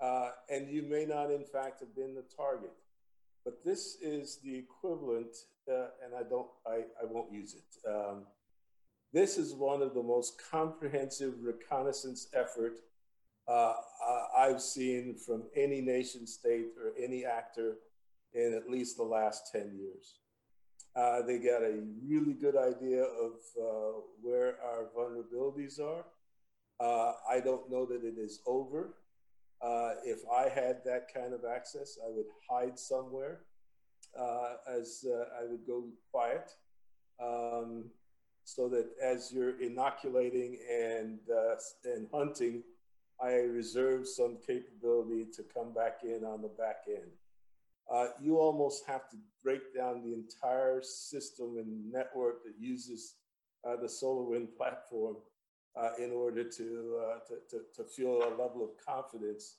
Uh, 0.00 0.30
and 0.50 0.68
you 0.68 0.82
may 0.82 1.04
not, 1.04 1.30
in 1.30 1.44
fact, 1.44 1.80
have 1.80 1.94
been 1.94 2.14
the 2.14 2.24
target. 2.36 2.72
But 3.44 3.64
this 3.64 3.98
is 4.00 4.38
the 4.42 4.56
equivalent, 4.56 5.36
uh, 5.70 5.88
and 6.04 6.14
I 6.18 6.22
don't, 6.28 6.48
I, 6.66 6.84
I 7.00 7.04
won't 7.08 7.32
use 7.32 7.54
it. 7.54 7.88
Um, 7.88 8.24
this 9.12 9.38
is 9.38 9.54
one 9.54 9.82
of 9.82 9.94
the 9.94 10.02
most 10.02 10.42
comprehensive 10.50 11.34
reconnaissance 11.42 12.28
effort 12.34 12.80
uh, 13.48 13.74
I've 14.36 14.60
seen 14.60 15.14
from 15.14 15.44
any 15.54 15.80
nation 15.80 16.26
state 16.26 16.66
or 16.82 16.92
any 17.00 17.24
actor 17.24 17.76
in 18.34 18.54
at 18.54 18.68
least 18.68 18.96
the 18.96 19.04
last 19.04 19.52
10 19.52 19.76
years. 19.78 20.16
Uh, 20.96 21.20
they 21.20 21.38
got 21.38 21.62
a 21.62 21.82
really 22.08 22.32
good 22.32 22.56
idea 22.56 23.02
of 23.02 23.32
uh, 23.60 24.00
where 24.22 24.56
our 24.64 24.88
vulnerabilities 24.96 25.78
are. 25.78 26.06
Uh, 26.80 27.12
I 27.28 27.40
don't 27.40 27.70
know 27.70 27.84
that 27.84 28.02
it 28.02 28.14
is 28.18 28.40
over. 28.46 28.94
Uh, 29.60 29.90
if 30.04 30.20
I 30.34 30.48
had 30.48 30.78
that 30.86 31.12
kind 31.12 31.34
of 31.34 31.40
access, 31.44 31.98
I 32.02 32.10
would 32.10 32.26
hide 32.48 32.78
somewhere 32.78 33.40
uh, 34.18 34.54
as 34.74 35.04
I 35.38 35.44
would 35.44 35.66
go 35.66 35.84
quiet. 36.10 36.50
Um, 37.22 37.90
so 38.44 38.68
that 38.68 38.86
as 39.02 39.32
you're 39.32 39.60
inoculating 39.60 40.58
and, 40.70 41.18
and 41.84 42.06
hunting, 42.12 42.62
I 43.20 43.32
reserve 43.32 44.06
some 44.06 44.38
capability 44.46 45.26
to 45.34 45.42
come 45.42 45.74
back 45.74 45.98
in 46.04 46.24
on 46.24 46.40
the 46.40 46.48
back 46.48 46.84
end 46.88 47.10
uh, 47.92 48.06
you 48.20 48.38
almost 48.38 48.84
have 48.86 49.08
to 49.10 49.16
break 49.42 49.74
down 49.74 50.02
the 50.02 50.12
entire 50.12 50.82
system 50.82 51.56
and 51.58 51.92
network 51.92 52.42
that 52.44 52.54
uses 52.58 53.14
uh, 53.64 53.76
the 53.76 53.86
SolarWinds 53.86 54.48
platform 54.56 55.16
uh, 55.76 55.90
in 55.98 56.10
order 56.10 56.42
to, 56.42 56.98
uh, 57.02 57.18
to, 57.28 57.58
to, 57.76 57.94
to, 57.96 58.08
a 58.08 58.30
level 58.30 58.64
of 58.64 58.70
confidence 58.84 59.56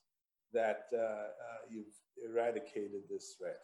that 0.51 0.87
uh, 0.93 0.97
uh, 0.97 1.27
you've 1.69 1.85
eradicated 2.27 3.01
this 3.09 3.35
threat. 3.37 3.59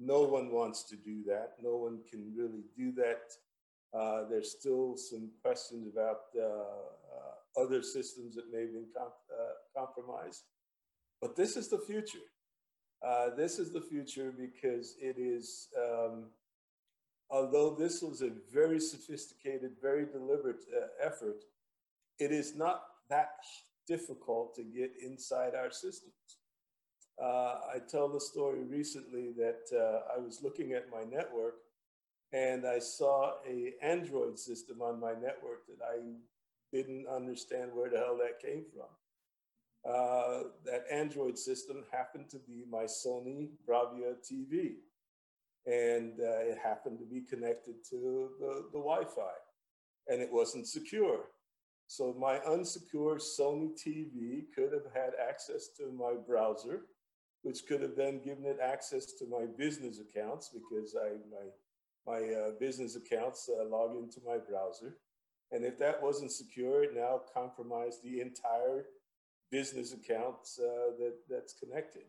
No 0.00 0.22
one 0.22 0.50
wants 0.50 0.82
to 0.84 0.96
do 0.96 1.22
that. 1.26 1.52
No 1.62 1.76
one 1.76 2.00
can 2.10 2.32
really 2.36 2.64
do 2.76 2.92
that. 2.92 3.30
there's 4.28 4.50
still 4.58 4.96
some 4.96 5.30
questions 5.40 5.88
about 5.92 6.22
other 7.56 7.80
systems 7.82 8.34
that 8.34 8.50
may 8.52 8.62
have 8.62 8.72
been 8.72 8.86
comp 8.96 9.14
compromised. 9.76 10.42
But 11.20 11.36
this 11.36 11.56
is 11.56 11.68
the 11.68 11.78
future. 11.78 12.26
Uh, 13.02 13.30
this 13.36 13.58
is 13.58 13.72
the 13.72 13.80
future 13.80 14.32
because 14.36 14.96
it 15.00 15.16
is, 15.18 15.68
um, 15.78 16.24
although 17.30 17.74
this 17.74 18.02
was 18.02 18.22
a 18.22 18.30
very 18.52 18.80
sophisticated, 18.80 19.72
very 19.80 20.06
deliberate 20.06 20.64
uh, 20.74 20.86
effort, 21.04 21.44
it 22.18 22.32
is 22.32 22.54
not 22.54 22.84
that 23.10 23.36
difficult 23.86 24.54
to 24.54 24.62
get 24.62 24.92
inside 25.02 25.54
our 25.54 25.70
systems. 25.70 26.14
Uh, 27.22 27.60
I 27.74 27.78
tell 27.88 28.08
the 28.08 28.20
story 28.20 28.64
recently 28.64 29.32
that 29.36 29.62
uh, 29.72 30.16
I 30.16 30.18
was 30.18 30.42
looking 30.42 30.72
at 30.72 30.90
my 30.90 31.04
network 31.04 31.56
and 32.32 32.66
I 32.66 32.80
saw 32.80 33.34
a 33.46 33.74
Android 33.80 34.38
system 34.38 34.82
on 34.82 34.98
my 34.98 35.12
network 35.12 35.66
that 35.68 35.84
I 35.86 35.98
didn't 36.72 37.06
understand 37.06 37.70
where 37.72 37.88
the 37.88 37.98
hell 37.98 38.18
that 38.18 38.40
came 38.40 38.64
from. 38.74 38.88
Uh, 39.88 40.44
that 40.64 40.84
Android 40.90 41.38
system 41.38 41.84
happened 41.92 42.30
to 42.30 42.38
be 42.38 42.64
my 42.70 42.84
Sony 42.84 43.50
Bravia 43.68 44.14
TV. 44.24 44.76
And 45.66 46.18
uh, 46.20 46.40
it 46.40 46.56
happened 46.62 46.98
to 47.00 47.04
be 47.04 47.20
connected 47.20 47.74
to 47.90 48.30
the, 48.40 48.64
the 48.72 48.78
Wi 48.78 49.04
Fi, 49.04 49.32
and 50.08 50.22
it 50.22 50.32
wasn't 50.32 50.66
secure. 50.66 51.20
So 51.86 52.14
my 52.18 52.38
unsecure 52.48 53.20
Sony 53.20 53.72
TV 53.72 54.44
could 54.54 54.72
have 54.72 54.92
had 54.94 55.12
access 55.28 55.68
to 55.78 55.92
my 55.92 56.14
browser, 56.26 56.82
which 57.42 57.66
could 57.68 57.82
have 57.82 57.96
then 57.96 58.20
given 58.24 58.46
it 58.46 58.58
access 58.62 59.12
to 59.18 59.26
my 59.26 59.44
business 59.58 60.00
accounts 60.00 60.50
because 60.52 60.96
I 60.96 61.10
my 61.30 61.48
my 62.06 62.34
uh, 62.34 62.50
business 62.58 62.96
accounts 62.96 63.48
uh, 63.48 63.64
log 63.66 63.96
into 63.96 64.20
my 64.26 64.38
browser. 64.38 64.96
And 65.52 65.64
if 65.64 65.78
that 65.78 66.02
wasn't 66.02 66.32
secure, 66.32 66.84
it 66.84 66.94
now 66.94 67.20
compromised 67.32 68.02
the 68.02 68.20
entire 68.20 68.86
business 69.54 69.92
accounts 69.92 70.58
uh, 70.58 70.90
that, 70.98 71.14
that's 71.30 71.54
connected. 71.54 72.02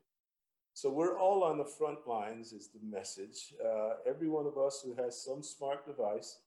So 0.74 0.90
we're 0.90 1.20
all 1.20 1.44
on 1.44 1.60
the 1.60 1.72
front 1.78 2.00
lines 2.08 2.54
is 2.54 2.70
the 2.74 2.80
message. 2.84 3.54
Uh, 3.64 3.98
every 4.10 4.28
one 4.28 4.48
of 4.48 4.58
us 4.58 4.82
who 4.84 4.96
has 4.96 5.24
some 5.24 5.44
smart 5.44 5.86
device 5.86 6.40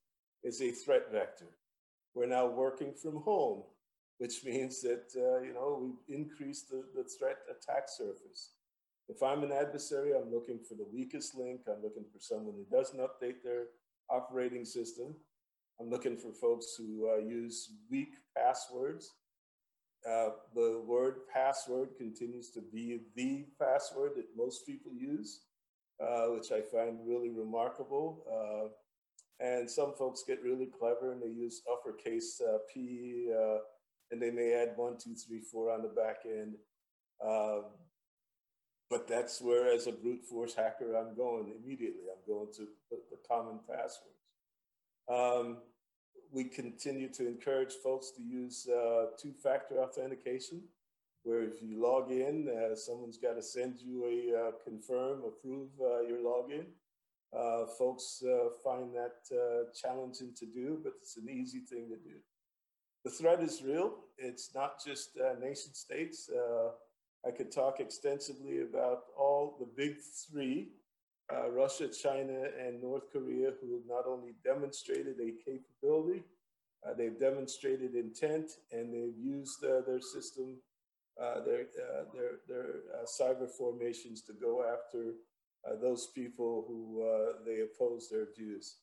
is 0.42 0.60
a 0.60 0.72
threat 0.72 1.12
vector. 1.12 1.50
We're 2.16 2.26
now 2.26 2.48
working 2.48 2.94
from 3.00 3.22
home, 3.22 3.62
which 4.18 4.44
means 4.44 4.82
that, 4.82 5.06
uh, 5.16 5.40
you 5.40 5.54
know, 5.54 5.78
we've 5.80 6.18
increased 6.18 6.68
the, 6.68 6.82
the 6.96 7.04
threat 7.16 7.36
attack 7.48 7.84
surface. 7.86 8.54
If 9.08 9.22
I'm 9.22 9.44
an 9.44 9.52
adversary, 9.52 10.10
I'm 10.16 10.32
looking 10.32 10.58
for 10.68 10.74
the 10.74 10.88
weakest 10.92 11.36
link. 11.36 11.60
I'm 11.68 11.80
looking 11.80 12.06
for 12.12 12.18
someone 12.18 12.56
who 12.56 12.76
doesn't 12.76 12.98
update 12.98 13.44
their 13.44 13.66
operating 14.10 14.64
system. 14.64 15.14
I'm 15.80 15.90
looking 15.90 16.16
for 16.16 16.32
folks 16.32 16.74
who 16.76 17.08
uh, 17.08 17.18
use 17.18 17.70
weak 17.88 18.14
passwords. 18.36 19.12
Uh, 20.06 20.30
the 20.54 20.82
word 20.86 21.20
password 21.32 21.90
continues 21.96 22.50
to 22.50 22.60
be 22.72 23.00
the 23.16 23.46
password 23.60 24.12
that 24.16 24.26
most 24.36 24.66
people 24.66 24.92
use, 24.92 25.42
uh, 26.00 26.26
which 26.26 26.52
I 26.52 26.60
find 26.60 26.98
really 27.06 27.30
remarkable. 27.30 28.24
Uh, 28.30 28.68
and 29.40 29.70
some 29.70 29.94
folks 29.96 30.24
get 30.26 30.42
really 30.42 30.66
clever 30.66 31.12
and 31.12 31.22
they 31.22 31.28
use 31.28 31.62
uppercase 31.70 32.40
uh, 32.40 32.58
P, 32.72 33.30
uh, 33.32 33.58
and 34.10 34.20
they 34.20 34.30
may 34.30 34.54
add 34.54 34.72
one, 34.76 34.96
two, 35.02 35.14
three, 35.14 35.40
four 35.40 35.70
on 35.70 35.82
the 35.82 35.88
back 35.88 36.18
end. 36.24 36.54
Um, 37.24 37.64
but 38.90 39.06
that's 39.06 39.40
where, 39.42 39.70
as 39.72 39.86
a 39.86 39.92
brute 39.92 40.24
force 40.24 40.54
hacker, 40.54 40.96
I'm 40.96 41.14
going 41.14 41.52
immediately. 41.62 42.04
I'm 42.10 42.22
going 42.26 42.48
to 42.54 42.66
the, 42.90 42.98
the 43.10 43.18
common 43.28 43.60
passwords. 43.68 44.18
Um, 45.08 45.58
we 46.32 46.44
continue 46.44 47.08
to 47.08 47.26
encourage 47.26 47.72
folks 47.82 48.10
to 48.16 48.22
use 48.22 48.68
uh, 48.68 49.06
two-factor 49.20 49.80
authentication, 49.80 50.62
where 51.22 51.42
if 51.42 51.62
you 51.62 51.82
log 51.82 52.10
in, 52.10 52.48
uh, 52.48 52.74
someone's 52.74 53.18
got 53.18 53.34
to 53.34 53.42
send 53.42 53.78
you 53.80 54.04
a 54.04 54.48
uh, 54.48 54.50
confirm, 54.64 55.22
approve 55.26 55.68
uh, 55.80 56.00
your 56.02 56.18
login. 56.18 56.66
Uh, 57.36 57.66
folks 57.78 58.22
find 58.64 58.94
that 58.94 59.70
challenging 59.74 60.32
to 60.34 60.46
do, 60.46 60.80
but 60.82 60.94
it's 61.02 61.16
an 61.18 61.28
easy 61.28 61.60
thing 61.60 61.88
to 61.88 61.96
do. 61.96 62.16
The 63.04 63.10
threat 63.10 63.40
is 63.42 63.62
real. 63.62 63.96
It's 64.16 64.54
not 64.54 64.82
just 64.84 65.10
nation 65.38 65.74
states. 65.74 66.30
I 67.26 67.30
could 67.30 67.52
talk 67.52 67.80
extensively 67.80 68.62
about 68.62 69.00
all 69.18 69.56
the 69.58 69.68
big 69.76 69.96
three 70.30 70.68
uh, 71.32 71.50
Russia, 71.50 71.88
China, 71.88 72.44
and 72.58 72.82
North 72.82 73.12
Korea, 73.12 73.52
who 73.60 73.74
have 73.74 73.86
not 73.86 74.06
only 74.06 74.32
demonstrated 74.44 75.16
a 75.20 75.32
capability, 75.44 76.22
uh, 76.86 76.94
they've 76.94 77.18
demonstrated 77.18 77.94
intent, 77.94 78.52
and 78.72 78.92
they've 78.92 79.18
used 79.18 79.62
uh, 79.64 79.80
their 79.86 80.00
system, 80.00 80.56
uh, 81.20 81.40
their, 81.44 81.62
uh, 81.62 82.04
their, 82.14 82.30
their 82.48 82.68
uh, 82.94 83.04
cyber 83.04 83.48
formations 83.48 84.22
to 84.22 84.32
go 84.32 84.64
after 84.64 85.14
those 85.82 86.06
people 86.14 86.64
who 86.66 87.04
they 87.44 87.60
oppose 87.60 88.08
their 88.08 88.28
views. 88.34 88.76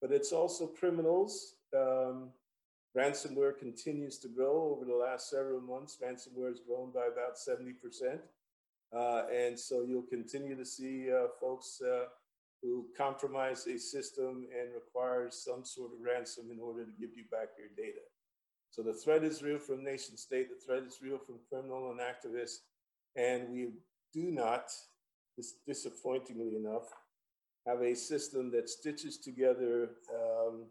But 0.00 0.12
it's 0.12 0.32
also 0.32 0.68
criminals. 0.68 1.54
Um, 1.76 2.30
ransomware 2.96 3.58
continues 3.58 4.18
to 4.18 4.28
grow 4.28 4.76
over 4.76 4.84
the 4.84 4.94
last 4.94 5.28
several 5.28 5.60
months. 5.60 5.98
Ransomware 6.00 6.50
has 6.50 6.60
grown 6.60 6.92
by 6.92 7.06
about 7.12 7.34
70%. 7.36 8.20
Uh, 8.92 9.22
and 9.32 9.58
so 9.58 9.82
you'll 9.86 10.02
continue 10.02 10.56
to 10.56 10.64
see 10.64 11.08
uh, 11.12 11.28
folks 11.40 11.80
uh, 11.80 12.06
who 12.62 12.86
compromise 12.96 13.66
a 13.66 13.78
system 13.78 14.46
and 14.58 14.74
require 14.74 15.28
some 15.30 15.64
sort 15.64 15.92
of 15.92 16.04
ransom 16.04 16.50
in 16.52 16.60
order 16.60 16.84
to 16.84 16.90
give 17.00 17.10
you 17.16 17.24
back 17.30 17.48
your 17.58 17.68
data. 17.76 18.00
So 18.70 18.82
the 18.82 18.92
threat 18.92 19.24
is 19.24 19.42
real 19.42 19.58
from 19.58 19.84
nation 19.84 20.16
state, 20.16 20.48
the 20.48 20.64
threat 20.64 20.84
is 20.84 21.00
real 21.02 21.18
from 21.18 21.36
criminal 21.48 21.90
and 21.90 22.00
activists, 22.00 22.58
and 23.16 23.48
we 23.50 23.70
do 24.12 24.30
not, 24.30 24.70
disappointingly 25.66 26.56
enough, 26.56 26.88
have 27.66 27.80
a 27.82 27.94
system 27.94 28.50
that 28.52 28.68
stitches 28.68 29.18
together 29.18 29.90
um, 30.14 30.66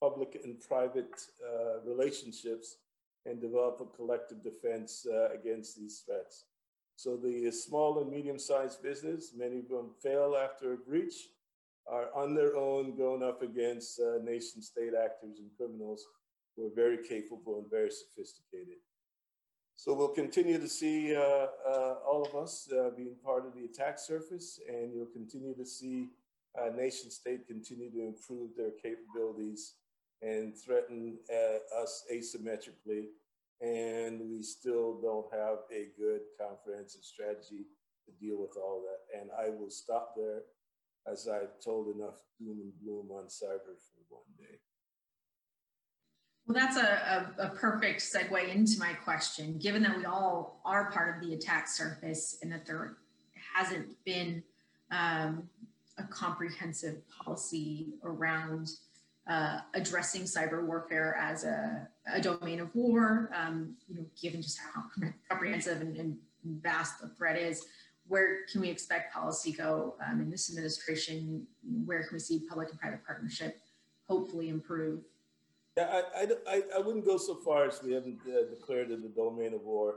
public 0.00 0.40
and 0.44 0.60
private 0.60 1.14
uh, 1.42 1.80
relationships 1.86 2.76
and 3.26 3.40
develop 3.40 3.80
a 3.80 3.96
collective 3.96 4.42
defense 4.42 5.06
uh, 5.10 5.28
against 5.32 5.76
these 5.76 6.02
threats. 6.06 6.44
So 6.98 7.16
the 7.16 7.52
small 7.52 8.00
and 8.00 8.10
medium-sized 8.10 8.82
business, 8.82 9.30
many 9.32 9.60
of 9.60 9.68
them 9.68 9.90
fail 10.02 10.34
after 10.36 10.72
a 10.72 10.76
breach, 10.76 11.14
are 11.86 12.08
on 12.12 12.34
their 12.34 12.56
own 12.56 12.96
going 12.96 13.22
up 13.22 13.40
against 13.40 14.00
uh, 14.00 14.18
nation 14.24 14.60
state 14.60 14.94
actors 15.00 15.38
and 15.38 15.48
criminals 15.56 16.04
who 16.56 16.66
are 16.66 16.74
very 16.74 16.98
capable 16.98 17.60
and 17.60 17.70
very 17.70 17.92
sophisticated. 17.92 18.78
So 19.76 19.94
we'll 19.94 20.08
continue 20.08 20.58
to 20.58 20.66
see 20.66 21.14
uh, 21.14 21.46
uh, 21.70 21.94
all 22.04 22.26
of 22.26 22.34
us 22.34 22.68
uh, 22.72 22.90
being 22.96 23.14
part 23.24 23.46
of 23.46 23.54
the 23.54 23.66
attack 23.66 24.00
surface, 24.00 24.58
and 24.68 24.92
you'll 24.92 25.06
continue 25.06 25.54
to 25.54 25.64
see 25.64 26.08
uh, 26.60 26.70
nation 26.74 27.12
state 27.12 27.46
continue 27.46 27.92
to 27.92 28.02
improve 28.08 28.50
their 28.56 28.72
capabilities 28.72 29.74
and 30.20 30.52
threaten 30.58 31.16
uh, 31.32 31.80
us 31.80 32.04
asymmetrically. 32.12 33.04
And 33.60 34.20
we 34.30 34.42
still 34.42 35.00
don't 35.00 35.26
have 35.32 35.58
a 35.72 35.88
good 35.98 36.20
comprehensive 36.40 37.02
strategy 37.02 37.66
to 38.06 38.24
deal 38.24 38.40
with 38.40 38.56
all 38.56 38.82
that. 38.82 39.20
And 39.20 39.30
I 39.38 39.50
will 39.50 39.70
stop 39.70 40.14
there 40.16 40.42
as 41.10 41.28
I've 41.28 41.60
told 41.64 41.94
enough 41.94 42.16
doom 42.38 42.58
and 42.62 42.72
gloom 42.82 43.10
on 43.10 43.26
cyber 43.26 43.74
for 43.76 44.02
one 44.08 44.22
day. 44.38 44.58
Well, 46.46 46.54
that's 46.54 46.76
a, 46.78 47.34
a, 47.38 47.46
a, 47.46 47.48
perfect 47.50 48.00
segue 48.00 48.54
into 48.54 48.78
my 48.78 48.94
question. 48.94 49.58
Given 49.58 49.82
that 49.82 49.98
we 49.98 50.06
all 50.06 50.62
are 50.64 50.90
part 50.90 51.14
of 51.14 51.28
the 51.28 51.34
attack 51.34 51.68
surface 51.68 52.38
and 52.40 52.50
that 52.50 52.64
there 52.64 52.96
hasn't 53.54 54.02
been 54.04 54.42
um, 54.90 55.48
a 55.98 56.04
comprehensive 56.04 57.02
policy 57.10 57.88
around 58.02 58.70
uh, 59.28 59.58
addressing 59.74 60.22
cyber 60.22 60.64
warfare 60.64 61.18
as 61.20 61.44
a, 61.44 61.86
a 62.12 62.20
domain 62.20 62.60
of 62.60 62.74
war, 62.74 63.30
um, 63.34 63.74
you 63.88 63.96
know, 63.96 64.04
given 64.20 64.42
just 64.42 64.58
how 64.58 64.84
comprehensive 65.28 65.80
and, 65.80 65.96
and, 65.96 66.16
vast 66.62 67.00
the 67.00 67.08
threat 67.08 67.36
is, 67.36 67.66
where 68.06 68.46
can 68.50 68.62
we 68.62 68.70
expect 68.70 69.12
policy 69.12 69.52
go 69.52 69.96
um, 70.08 70.20
in 70.20 70.30
this 70.30 70.48
administration? 70.48 71.46
Where 71.84 72.02
can 72.04 72.14
we 72.14 72.20
see 72.20 72.40
public 72.48 72.70
and 72.70 72.80
private 72.80 73.04
partnership 73.04 73.60
hopefully 74.08 74.48
improve? 74.48 75.00
Yeah, 75.76 76.02
I, 76.16 76.28
I, 76.48 76.62
I 76.76 76.78
wouldn't 76.78 77.04
go 77.04 77.18
so 77.18 77.34
far 77.34 77.66
as 77.66 77.82
we 77.82 77.92
haven't 77.92 78.20
uh, 78.26 78.48
declared 78.48 78.90
it 78.90 79.00
a 79.04 79.08
domain 79.08 79.52
of 79.52 79.62
war. 79.62 79.96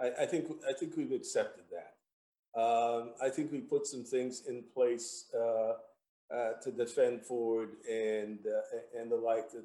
I, 0.00 0.22
I, 0.22 0.26
think 0.26 0.50
I 0.68 0.72
think 0.72 0.96
we've 0.96 1.12
accepted 1.12 1.64
that. 1.70 2.60
Um, 2.60 3.12
I 3.22 3.28
think 3.28 3.52
we 3.52 3.60
put 3.60 3.86
some 3.86 4.04
things 4.04 4.42
in 4.48 4.64
place 4.74 5.26
uh, 5.34 5.74
uh, 6.34 6.52
to 6.62 6.70
defend 6.70 7.22
forward 7.22 7.76
and 7.90 8.40
uh, 8.46 9.00
and 9.00 9.10
the 9.10 9.16
like 9.16 9.50
that 9.52 9.64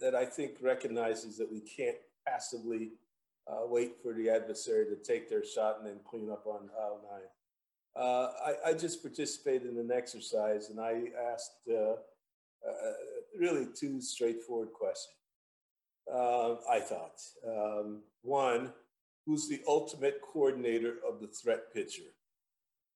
that 0.00 0.14
I 0.14 0.24
think 0.24 0.52
recognizes 0.60 1.36
that 1.38 1.50
we 1.50 1.60
can't 1.60 1.96
passively 2.26 2.92
uh, 3.46 3.66
wait 3.66 3.96
for 4.02 4.14
the 4.14 4.30
adversary 4.30 4.86
to 4.86 4.96
take 4.96 5.28
their 5.28 5.44
shot 5.44 5.78
and 5.78 5.86
then 5.86 6.00
clean 6.08 6.30
up 6.30 6.46
on 6.46 6.70
aisle 6.80 7.00
nine. 7.10 7.28
Uh, 7.96 8.30
I, 8.44 8.70
I, 8.70 8.72
just 8.72 9.02
participated 9.02 9.70
in 9.70 9.78
an 9.78 9.92
exercise 9.92 10.68
and 10.70 10.80
I 10.80 11.10
asked 11.32 11.52
really 13.38 13.66
two 13.74 14.00
straightforward 14.00 14.72
questions. 14.72 15.14
Uh, 16.12 16.56
I 16.70 16.80
thought. 16.80 17.20
Um, 17.46 18.00
one, 18.22 18.72
who's 19.26 19.48
the 19.48 19.60
ultimate 19.66 20.20
coordinator 20.20 20.96
of 21.08 21.20
the 21.20 21.28
threat 21.28 21.72
picture? 21.72 22.12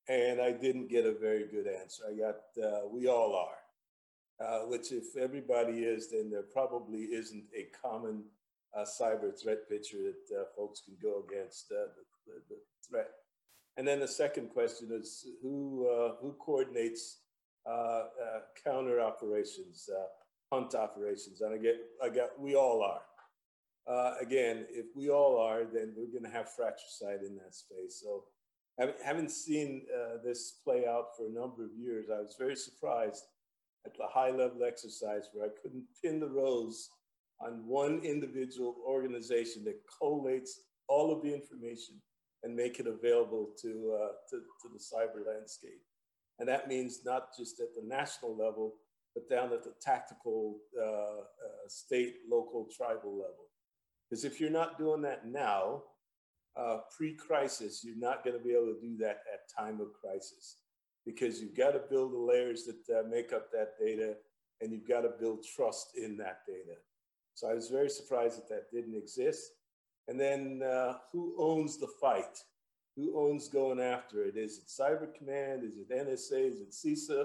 And 0.08 0.40
I 0.40 0.52
didn't 0.52 0.88
get 0.88 1.06
a 1.06 1.12
very 1.12 1.46
good 1.46 1.66
answer. 1.66 2.04
I 2.08 2.14
got, 2.16 2.66
uh, 2.66 2.88
we 2.90 3.08
all 3.08 3.34
are, 3.34 3.58
uh, 4.40 4.60
which 4.60 4.92
if 4.92 5.16
everybody 5.16 5.80
is, 5.80 6.10
then 6.10 6.30
there 6.30 6.42
probably 6.42 7.00
isn't 7.00 7.44
a 7.56 7.66
common 7.82 8.22
uh, 8.76 8.84
cyber 8.84 9.32
threat 9.42 9.68
picture 9.68 9.98
that 9.98 10.40
uh, 10.40 10.44
folks 10.56 10.82
can 10.84 10.94
go 11.02 11.24
against 11.28 11.72
uh, 11.72 11.88
the, 12.26 12.32
the, 12.48 12.56
threat. 12.88 13.08
And 13.76 13.86
then 13.86 14.00
the 14.00 14.08
second 14.08 14.50
question 14.50 14.90
is 14.92 15.24
who, 15.42 16.14
who 16.20 16.34
coordinates 16.38 17.18
counter 18.64 19.00
operations, 19.00 19.88
hunt 20.52 20.74
operations. 20.74 21.40
And 21.40 21.54
I 21.54 21.58
get, 21.58 21.76
I 22.02 22.08
got, 22.08 22.40
we 22.40 22.56
all 22.56 22.82
are. 22.82 23.02
Uh, 23.88 24.14
again, 24.20 24.66
if 24.68 24.86
we 24.94 25.08
all 25.08 25.38
are, 25.38 25.64
then 25.64 25.94
we're 25.96 26.12
going 26.12 26.30
to 26.30 26.36
have 26.36 26.52
fratricide 26.52 27.20
in 27.26 27.36
that 27.36 27.54
space. 27.54 28.02
So, 28.02 28.24
having 29.02 29.28
seen 29.28 29.86
uh, 29.92 30.18
this 30.22 30.60
play 30.62 30.86
out 30.86 31.16
for 31.16 31.26
a 31.26 31.32
number 31.32 31.64
of 31.64 31.70
years, 31.76 32.08
I 32.12 32.20
was 32.20 32.36
very 32.38 32.54
surprised 32.54 33.24
at 33.86 33.96
the 33.96 34.06
high 34.06 34.30
level 34.30 34.64
exercise 34.66 35.28
where 35.32 35.46
I 35.46 35.50
couldn't 35.62 35.84
pin 36.02 36.20
the 36.20 36.28
rose 36.28 36.88
on 37.40 37.66
one 37.66 38.00
individual 38.04 38.76
organization 38.86 39.64
that 39.64 39.80
collates 40.02 40.50
all 40.88 41.12
of 41.12 41.22
the 41.22 41.32
information 41.32 41.94
and 42.42 42.54
make 42.54 42.80
it 42.80 42.86
available 42.86 43.50
to, 43.62 43.98
uh, 44.00 44.12
to, 44.30 44.36
to 44.36 44.68
the 44.72 44.78
cyber 44.78 45.26
landscape. 45.26 45.82
And 46.38 46.48
that 46.48 46.68
means 46.68 47.00
not 47.04 47.28
just 47.36 47.60
at 47.60 47.74
the 47.74 47.86
national 47.86 48.36
level, 48.36 48.74
but 49.14 49.28
down 49.28 49.52
at 49.52 49.64
the 49.64 49.72
tactical 49.80 50.58
uh, 50.80 50.84
uh, 50.84 51.68
state, 51.68 52.16
local, 52.30 52.68
tribal 52.76 53.12
level. 53.12 53.46
Because 54.08 54.24
if 54.24 54.40
you're 54.40 54.50
not 54.50 54.78
doing 54.78 55.02
that 55.02 55.26
now, 55.26 55.82
uh, 56.56 56.78
pre-crisis, 56.96 57.82
you're 57.84 57.98
not 57.98 58.24
going 58.24 58.36
to 58.36 58.42
be 58.42 58.52
able 58.52 58.66
to 58.66 58.80
do 58.80 58.96
that 58.98 59.20
at 59.32 59.40
time 59.56 59.80
of 59.80 59.88
crisis 60.00 60.56
because 61.08 61.40
you've 61.40 61.56
got 61.56 61.70
to 61.70 61.80
build 61.90 62.12
the 62.12 62.18
layers 62.18 62.64
that 62.64 62.98
uh, 62.98 63.08
make 63.08 63.32
up 63.32 63.50
that 63.50 63.78
data 63.80 64.14
and 64.60 64.70
you've 64.70 64.86
got 64.86 65.00
to 65.00 65.08
build 65.18 65.42
trust 65.42 65.92
in 65.96 66.18
that 66.18 66.40
data. 66.46 66.76
So 67.32 67.48
I 67.48 67.54
was 67.54 67.70
very 67.70 67.88
surprised 67.88 68.36
that 68.36 68.48
that 68.50 68.70
didn't 68.70 68.94
exist. 68.94 69.52
And 70.06 70.20
then 70.20 70.62
uh, 70.62 70.98
who 71.10 71.34
owns 71.38 71.78
the 71.78 71.88
fight? 71.98 72.36
Who 72.94 73.18
owns 73.18 73.48
going 73.48 73.80
after 73.80 74.24
it? 74.24 74.36
Is 74.36 74.58
it 74.58 74.66
Cyber 74.66 75.08
Command? 75.16 75.64
Is 75.64 75.78
it 75.78 75.88
NSA? 75.90 76.52
Is 76.52 76.60
it 76.60 76.72
CISA? 76.72 77.24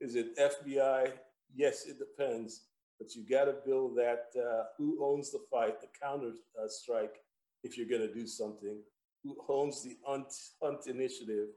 Is 0.00 0.16
it 0.16 0.36
FBI? 0.36 1.12
Yes, 1.54 1.86
it 1.86 1.98
depends, 2.00 2.62
but 2.98 3.14
you 3.14 3.24
got 3.28 3.44
to 3.44 3.54
build 3.64 3.96
that 3.96 4.26
uh, 4.36 4.64
who 4.76 5.04
owns 5.04 5.30
the 5.30 5.42
fight, 5.50 5.80
the 5.80 5.88
counter 6.00 6.32
uh, 6.60 6.66
strike, 6.68 7.16
if 7.62 7.76
you're 7.76 7.86
going 7.88 8.08
to 8.08 8.14
do 8.14 8.26
something, 8.26 8.78
who 9.22 9.36
owns 9.48 9.82
the 9.82 9.96
hunt, 10.04 10.32
hunt 10.62 10.86
initiative, 10.86 11.48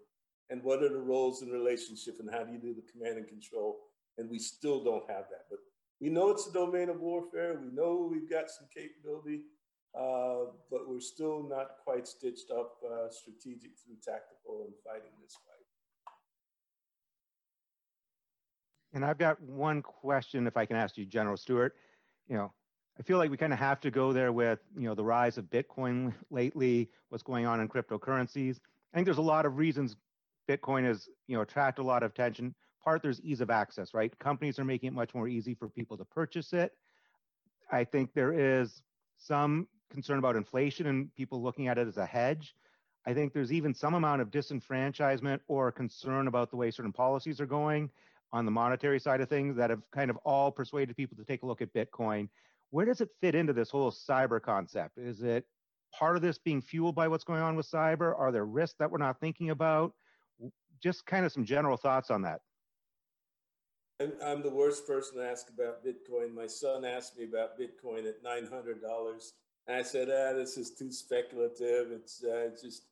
and 0.50 0.64
what 0.64 0.84
are 0.84 0.90
the 0.90 1.02
roles 1.02 1.42
and 1.42 1.52
relationship, 1.52 2.16
and 2.20 2.30
how 2.30 2.44
do 2.44 2.52
you 2.52 2.60
do 2.60 2.74
the 2.74 2.92
command 2.92 3.18
and 3.18 3.28
control? 3.28 3.80
And 4.18 4.30
we 4.30 4.40
still 4.40 4.84
don't 4.84 5.10
have 5.10 5.26
that, 5.32 5.46
but 5.50 5.60
we 6.00 6.10
know 6.10 6.30
it's 6.30 6.48
a 6.48 6.54
domain 6.54 6.90
of 6.90 7.00
warfare. 7.00 7.58
We 7.60 7.70
know 7.74 8.10
we've 8.12 8.30
got 8.30 8.50
some 8.50 8.68
capability, 8.76 9.44
uh, 9.98 10.52
but 10.70 10.88
we're 10.88 11.00
still 11.00 11.48
not 11.48 11.78
quite 11.84 12.08
stitched 12.08 12.52
up 12.52 12.74
uh, 12.86 13.10
strategic 13.10 13.72
through 13.78 13.96
tactical 14.04 14.66
and 14.66 14.74
fighting 14.86 15.12
this 15.22 15.34
fight. 15.34 15.66
And 18.94 19.04
I've 19.04 19.18
got 19.18 19.42
one 19.42 19.82
question, 19.82 20.46
if 20.46 20.58
I 20.58 20.66
can 20.66 20.76
ask 20.76 20.98
you, 20.98 21.06
General 21.06 21.38
Stewart. 21.38 21.76
You 22.28 22.36
know, 22.36 22.54
I 23.00 23.04
feel 23.04 23.18
like 23.18 23.32
we 23.32 23.38
kind 23.38 23.54
of 23.54 23.60
have 23.60 23.80
to 23.82 23.90
go 23.90 24.14
there 24.14 24.32
with, 24.32 24.60
you 24.78 24.88
know, 24.88 24.94
the 24.94 25.04
rise 25.04 25.40
of 25.40 25.46
Bitcoin 25.46 26.14
lately, 26.30 26.92
what's 27.10 27.24
going 27.24 27.48
on 27.48 27.60
in 27.60 27.68
cryptocurrencies. 27.68 28.60
I 28.94 28.98
think 28.98 29.06
there's 29.06 29.18
a 29.18 29.22
lot 29.22 29.48
of 29.48 29.58
reasons 29.58 29.96
Bitcoin 30.50 30.86
has, 30.86 31.08
you 31.28 31.36
know, 31.36 31.42
attracted 31.42 31.82
a 31.82 31.86
lot 31.86 32.04
of 32.04 32.12
attention. 32.12 32.56
Part 32.84 33.02
there's 33.02 33.22
ease 33.22 33.42
of 33.42 33.50
access, 33.50 33.94
right? 33.94 34.18
Companies 34.20 34.60
are 34.60 34.66
making 34.66 34.88
it 34.88 34.94
much 34.94 35.14
more 35.14 35.28
easy 35.28 35.54
for 35.54 35.70
people 35.70 35.98
to 35.98 36.06
purchase 36.06 36.54
it. 36.54 36.72
I 37.72 37.84
think 37.84 38.14
there 38.14 38.34
is 38.34 38.82
some 39.18 39.68
concern 39.90 40.20
about 40.20 40.36
inflation 40.36 40.88
and 40.88 41.14
people 41.16 41.42
looking 41.42 41.68
at 41.68 41.78
it 41.78 41.88
as 41.88 41.98
a 41.98 42.06
hedge. 42.06 42.56
I 43.06 43.14
think 43.14 43.34
there's 43.34 43.52
even 43.52 43.74
some 43.74 43.94
amount 43.94 44.22
of 44.22 44.32
disenfranchisement 44.32 45.40
or 45.48 45.72
concern 45.72 46.28
about 46.28 46.50
the 46.50 46.58
way 46.58 46.72
certain 46.72 46.94
policies 46.94 47.40
are 47.42 47.46
going 47.46 47.90
on 48.32 48.46
the 48.46 48.52
monetary 48.52 49.00
side 49.00 49.22
of 49.22 49.30
things 49.30 49.56
that 49.58 49.70
have 49.70 49.84
kind 49.92 50.10
of 50.10 50.18
all 50.26 50.52
persuaded 50.52 50.96
people 50.96 51.16
to 51.18 51.24
take 51.24 51.44
a 51.44 51.46
look 51.46 51.62
at 51.62 51.74
Bitcoin. 51.74 52.30
Where 52.72 52.86
does 52.86 53.02
it 53.02 53.10
fit 53.22 53.36
into 53.36 53.54
this 53.54 53.70
whole 53.70 53.92
cyber 53.92 54.42
concept? 54.42 54.98
Is 54.98 55.22
it 55.22 55.46
part 55.94 56.16
of 56.16 56.22
this 56.22 56.40
being 56.40 56.62
fueled 56.62 56.96
by 56.96 57.08
what's 57.08 57.24
going 57.24 57.42
on 57.42 57.56
with 57.56 57.70
cyber? 57.70 58.18
Are 58.18 58.32
there 58.32 58.46
risks 58.46 58.76
that 58.80 58.90
we're 58.90 58.98
not 58.98 59.20
thinking 59.20 59.52
about? 59.52 59.94
Just 60.84 61.06
kind 61.06 61.26
of 61.26 61.32
some 61.32 61.46
general 61.46 61.78
thoughts 61.78 62.12
on 62.12 62.22
that. 62.24 62.42
I'm 64.22 64.42
the 64.42 64.50
worst 64.50 64.86
person 64.86 65.18
to 65.18 65.30
ask 65.30 65.48
about 65.48 65.86
Bitcoin. 65.86 66.36
My 66.36 66.48
son 66.48 66.84
asked 66.84 67.18
me 67.18 67.24
about 67.24 67.58
Bitcoin 67.58 68.06
at 68.06 68.22
$900. 68.22 69.32
And 69.68 69.78
I 69.78 69.82
said, 69.82 70.10
ah, 70.10 70.34
this 70.34 70.58
is 70.58 70.72
too 70.72 70.92
speculative. 70.92 71.92
It's, 71.92 72.22
uh, 72.22 72.50
it's 72.52 72.62
just 72.62 72.84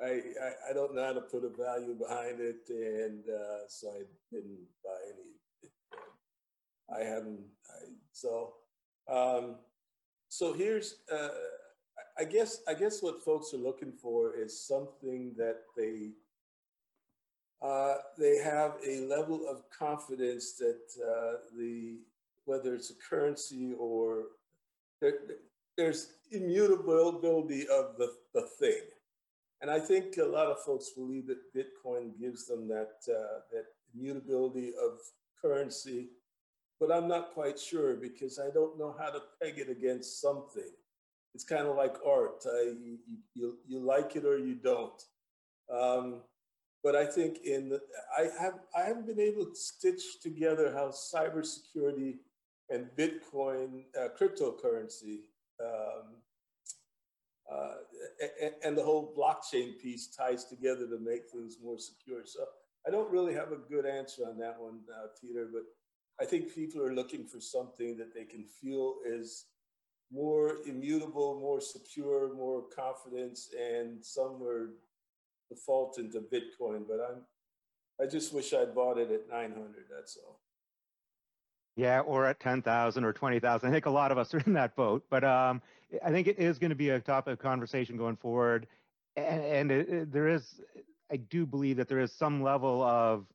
I, 0.00 0.06
I, 0.06 0.70
I 0.70 0.72
don't 0.72 0.94
know 0.94 1.04
how 1.04 1.12
to 1.12 1.20
put 1.20 1.44
a 1.44 1.50
value 1.50 1.94
behind 1.94 2.40
it, 2.40 2.68
and 2.70 3.22
uh, 3.28 3.68
so 3.68 3.88
I 3.88 4.02
didn't 4.32 4.58
buy 4.82 4.96
any. 5.12 7.02
I 7.02 7.04
haven't. 7.06 7.40
I, 7.68 7.90
so 8.12 8.54
um, 9.08 9.56
so 10.28 10.54
here's. 10.54 10.96
Uh, 11.12 11.28
I 12.18 12.24
guess 12.24 12.62
I 12.66 12.74
guess 12.74 13.02
what 13.02 13.22
folks 13.22 13.52
are 13.52 13.58
looking 13.58 13.92
for 13.92 14.34
is 14.34 14.66
something 14.66 15.34
that 15.36 15.58
they 15.76 16.12
uh, 17.62 17.94
they 18.18 18.38
have 18.38 18.74
a 18.86 19.00
level 19.00 19.46
of 19.48 19.62
confidence 19.70 20.54
that 20.54 20.80
uh, 21.02 21.38
the 21.56 21.98
whether 22.46 22.74
it's 22.74 22.90
a 22.90 22.94
currency 23.08 23.74
or 23.78 24.24
there, 25.00 25.14
there's 25.76 26.14
immutability 26.32 27.62
of 27.68 27.96
the, 27.96 28.12
the 28.34 28.42
thing 28.58 28.80
and 29.60 29.70
I 29.70 29.78
think 29.78 30.16
a 30.16 30.24
lot 30.24 30.46
of 30.46 30.62
folks 30.62 30.90
believe 30.90 31.26
that 31.26 31.54
Bitcoin 31.54 32.18
gives 32.18 32.46
them 32.46 32.66
that, 32.68 32.92
uh, 33.08 33.40
that 33.52 33.66
immutability 33.94 34.72
of 34.82 34.98
currency, 35.40 36.08
but 36.78 36.90
I'm 36.90 37.08
not 37.08 37.34
quite 37.34 37.58
sure 37.58 37.94
because 37.94 38.38
I 38.38 38.50
don't 38.54 38.78
know 38.78 38.94
how 38.98 39.10
to 39.10 39.20
peg 39.42 39.58
it 39.58 39.68
against 39.68 40.20
something. 40.20 40.70
it's 41.34 41.44
kind 41.44 41.66
of 41.66 41.76
like 41.76 41.94
art. 42.06 42.42
Uh, 42.46 42.62
you, 42.62 42.98
you, 43.34 43.58
you 43.66 43.80
like 43.80 44.16
it 44.16 44.24
or 44.24 44.38
you 44.38 44.54
don't. 44.54 45.02
Um, 45.70 46.22
but 46.82 46.96
I 46.96 47.04
think 47.04 47.38
in 47.44 47.68
the, 47.68 47.80
I 48.16 48.28
have 48.40 48.60
I 48.76 48.82
haven't 48.82 49.06
been 49.06 49.20
able 49.20 49.46
to 49.46 49.54
stitch 49.54 50.20
together 50.22 50.72
how 50.72 50.88
cybersecurity 50.88 52.16
and 52.70 52.86
Bitcoin 52.96 53.84
uh, 53.98 54.08
cryptocurrency 54.18 55.22
um, 55.62 56.16
uh, 57.52 57.74
and, 58.40 58.54
and, 58.64 58.78
the 58.78 58.82
whole 58.82 59.12
blockchain 59.18 59.76
piece 59.80 60.06
ties 60.06 60.44
together 60.44 60.86
to 60.86 60.98
make 61.00 61.28
things 61.32 61.56
more 61.62 61.78
secure. 61.78 62.22
So 62.24 62.44
I 62.86 62.90
don't 62.90 63.10
really 63.10 63.34
have 63.34 63.50
a 63.50 63.56
good 63.56 63.84
answer 63.84 64.22
on 64.26 64.38
that 64.38 64.56
one, 64.58 64.78
uh, 64.88 65.08
Peter. 65.20 65.48
But 65.52 65.62
I 66.20 66.26
think 66.26 66.54
people 66.54 66.80
are 66.80 66.94
looking 66.94 67.26
for 67.26 67.40
something 67.40 67.96
that 67.98 68.14
they 68.14 68.24
can 68.24 68.44
feel 68.44 68.96
is 69.04 69.46
more 70.12 70.58
immutable, 70.66 71.40
more 71.40 71.60
secure, 71.60 72.34
more 72.34 72.62
confidence, 72.74 73.50
and 73.60 74.04
some 74.04 74.40
are 75.50 75.54
default 75.54 75.98
into 75.98 76.20
Bitcoin. 76.20 76.84
But 76.86 77.00
I'm, 77.00 77.22
I 78.00 78.06
just 78.06 78.32
wish 78.32 78.52
I'd 78.52 78.74
bought 78.74 78.98
it 78.98 79.10
at 79.10 79.28
900. 79.28 79.84
That's 79.94 80.16
all. 80.16 80.40
Yeah, 81.76 82.00
or 82.00 82.26
at 82.26 82.40
10,000 82.40 83.04
or 83.04 83.12
20,000. 83.12 83.68
I 83.68 83.72
think 83.72 83.86
a 83.86 83.90
lot 83.90 84.12
of 84.12 84.18
us 84.18 84.34
are 84.34 84.42
in 84.46 84.52
that 84.54 84.76
boat. 84.76 85.04
But 85.08 85.24
um, 85.24 85.62
I 86.04 86.10
think 86.10 86.26
it 86.26 86.38
is 86.38 86.58
going 86.58 86.70
to 86.70 86.76
be 86.76 86.90
a 86.90 87.00
topic 87.00 87.34
of 87.34 87.38
conversation 87.38 87.96
going 87.96 88.16
forward. 88.16 88.66
And, 89.16 89.42
and 89.42 89.72
it, 89.72 89.88
it, 89.88 90.12
there 90.12 90.28
is, 90.28 90.60
I 91.10 91.16
do 91.16 91.46
believe 91.46 91.76
that 91.76 91.88
there 91.88 92.00
is 92.00 92.12
some 92.12 92.42
level 92.42 92.82
of 92.82 93.26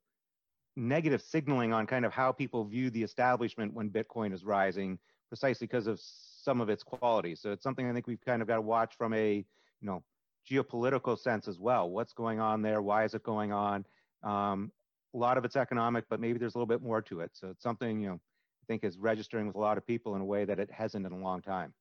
negative 0.76 1.22
signaling 1.22 1.74
on 1.74 1.88
kind 1.88 2.05
of 2.05 2.11
how 2.11 2.32
people 2.32 2.63
view 2.66 2.89
the 2.89 3.01
establishment 3.01 3.74
when 3.74 3.89
Bitcoin 3.89 4.34
is 4.34 4.43
rising, 4.43 4.99
precisely 5.30 5.68
because 5.68 5.88
of 5.88 5.99
some 6.01 6.61
of 6.61 6.70
its 6.70 6.84
qualities. 6.84 7.39
So 7.39 7.51
it's 7.51 7.63
something 7.63 7.89
I 7.89 7.93
think 7.93 8.07
we've 8.07 8.24
kind 8.24 8.41
of 8.41 8.47
got 8.47 8.55
to 8.55 8.61
watch 8.61 8.95
from 8.97 9.13
a, 9.13 9.36
you 9.36 9.45
know, 9.82 10.03
geopolitical 10.50 11.18
sense 11.18 11.48
as 11.48 11.60
well. 11.60 11.89
What's 11.89 12.14
going 12.14 12.39
on 12.39 12.62
there? 12.62 12.82
Why 12.82 13.04
is 13.04 13.14
it 13.14 13.24
going 13.24 13.52
on? 13.52 13.86
Um, 14.24 14.72
a 15.14 15.18
lot 15.18 15.38
of 15.38 15.46
it's 15.46 15.56
economic, 15.56 16.06
but 16.10 16.20
maybe 16.20 16.39
there's 16.39 16.56
a 16.56 16.58
little 16.58 16.68
bit 16.68 16.82
more 16.82 17.02
to 17.04 17.22
it. 17.22 17.32
So 17.34 17.50
it's 17.50 17.64
something, 17.64 18.02
you 18.02 18.10
know, 18.10 18.16
I 18.16 18.66
think 18.68 18.84
is 18.84 18.98
registering 18.98 19.48
with 19.48 19.56
a 19.56 19.60
lot 19.60 19.78
of 19.78 19.86
people 19.86 20.16
in 20.16 20.22
a 20.22 20.26
way 20.26 20.46
that 20.46 20.60
it 20.60 20.70
hasn't 20.72 21.06
in 21.06 21.12
a 21.12 21.18
long 21.18 21.41
time. 21.41 21.74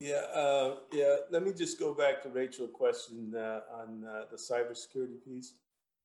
Yeah, 0.00 0.22
uh, 0.32 0.76
yeah. 0.92 1.16
Let 1.30 1.42
me 1.42 1.52
just 1.52 1.78
go 1.78 1.92
back 1.92 2.22
to 2.22 2.28
Rachel's 2.28 2.70
question 2.72 3.34
uh, 3.34 3.60
on 3.80 4.04
uh, 4.04 4.24
the 4.30 4.36
cybersecurity 4.36 5.22
piece, 5.24 5.54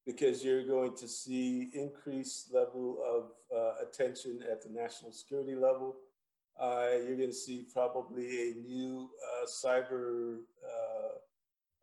because 0.06 0.44
you're 0.44 0.66
going 0.66 0.96
to 0.98 1.08
see 1.08 1.70
increased 1.74 2.52
level 2.52 2.98
of 3.08 3.32
uh, 3.56 3.86
attention 3.88 4.40
at 4.52 4.64
the 4.64 4.70
national 4.70 5.12
security 5.12 5.56
level 5.56 5.96
you're 6.60 7.18
going 7.18 7.30
to 7.30 7.34
see 7.34 7.66
probably 7.74 8.52
a 8.52 8.56
new 8.56 9.10
uh, 9.22 9.46
cyber 9.46 10.38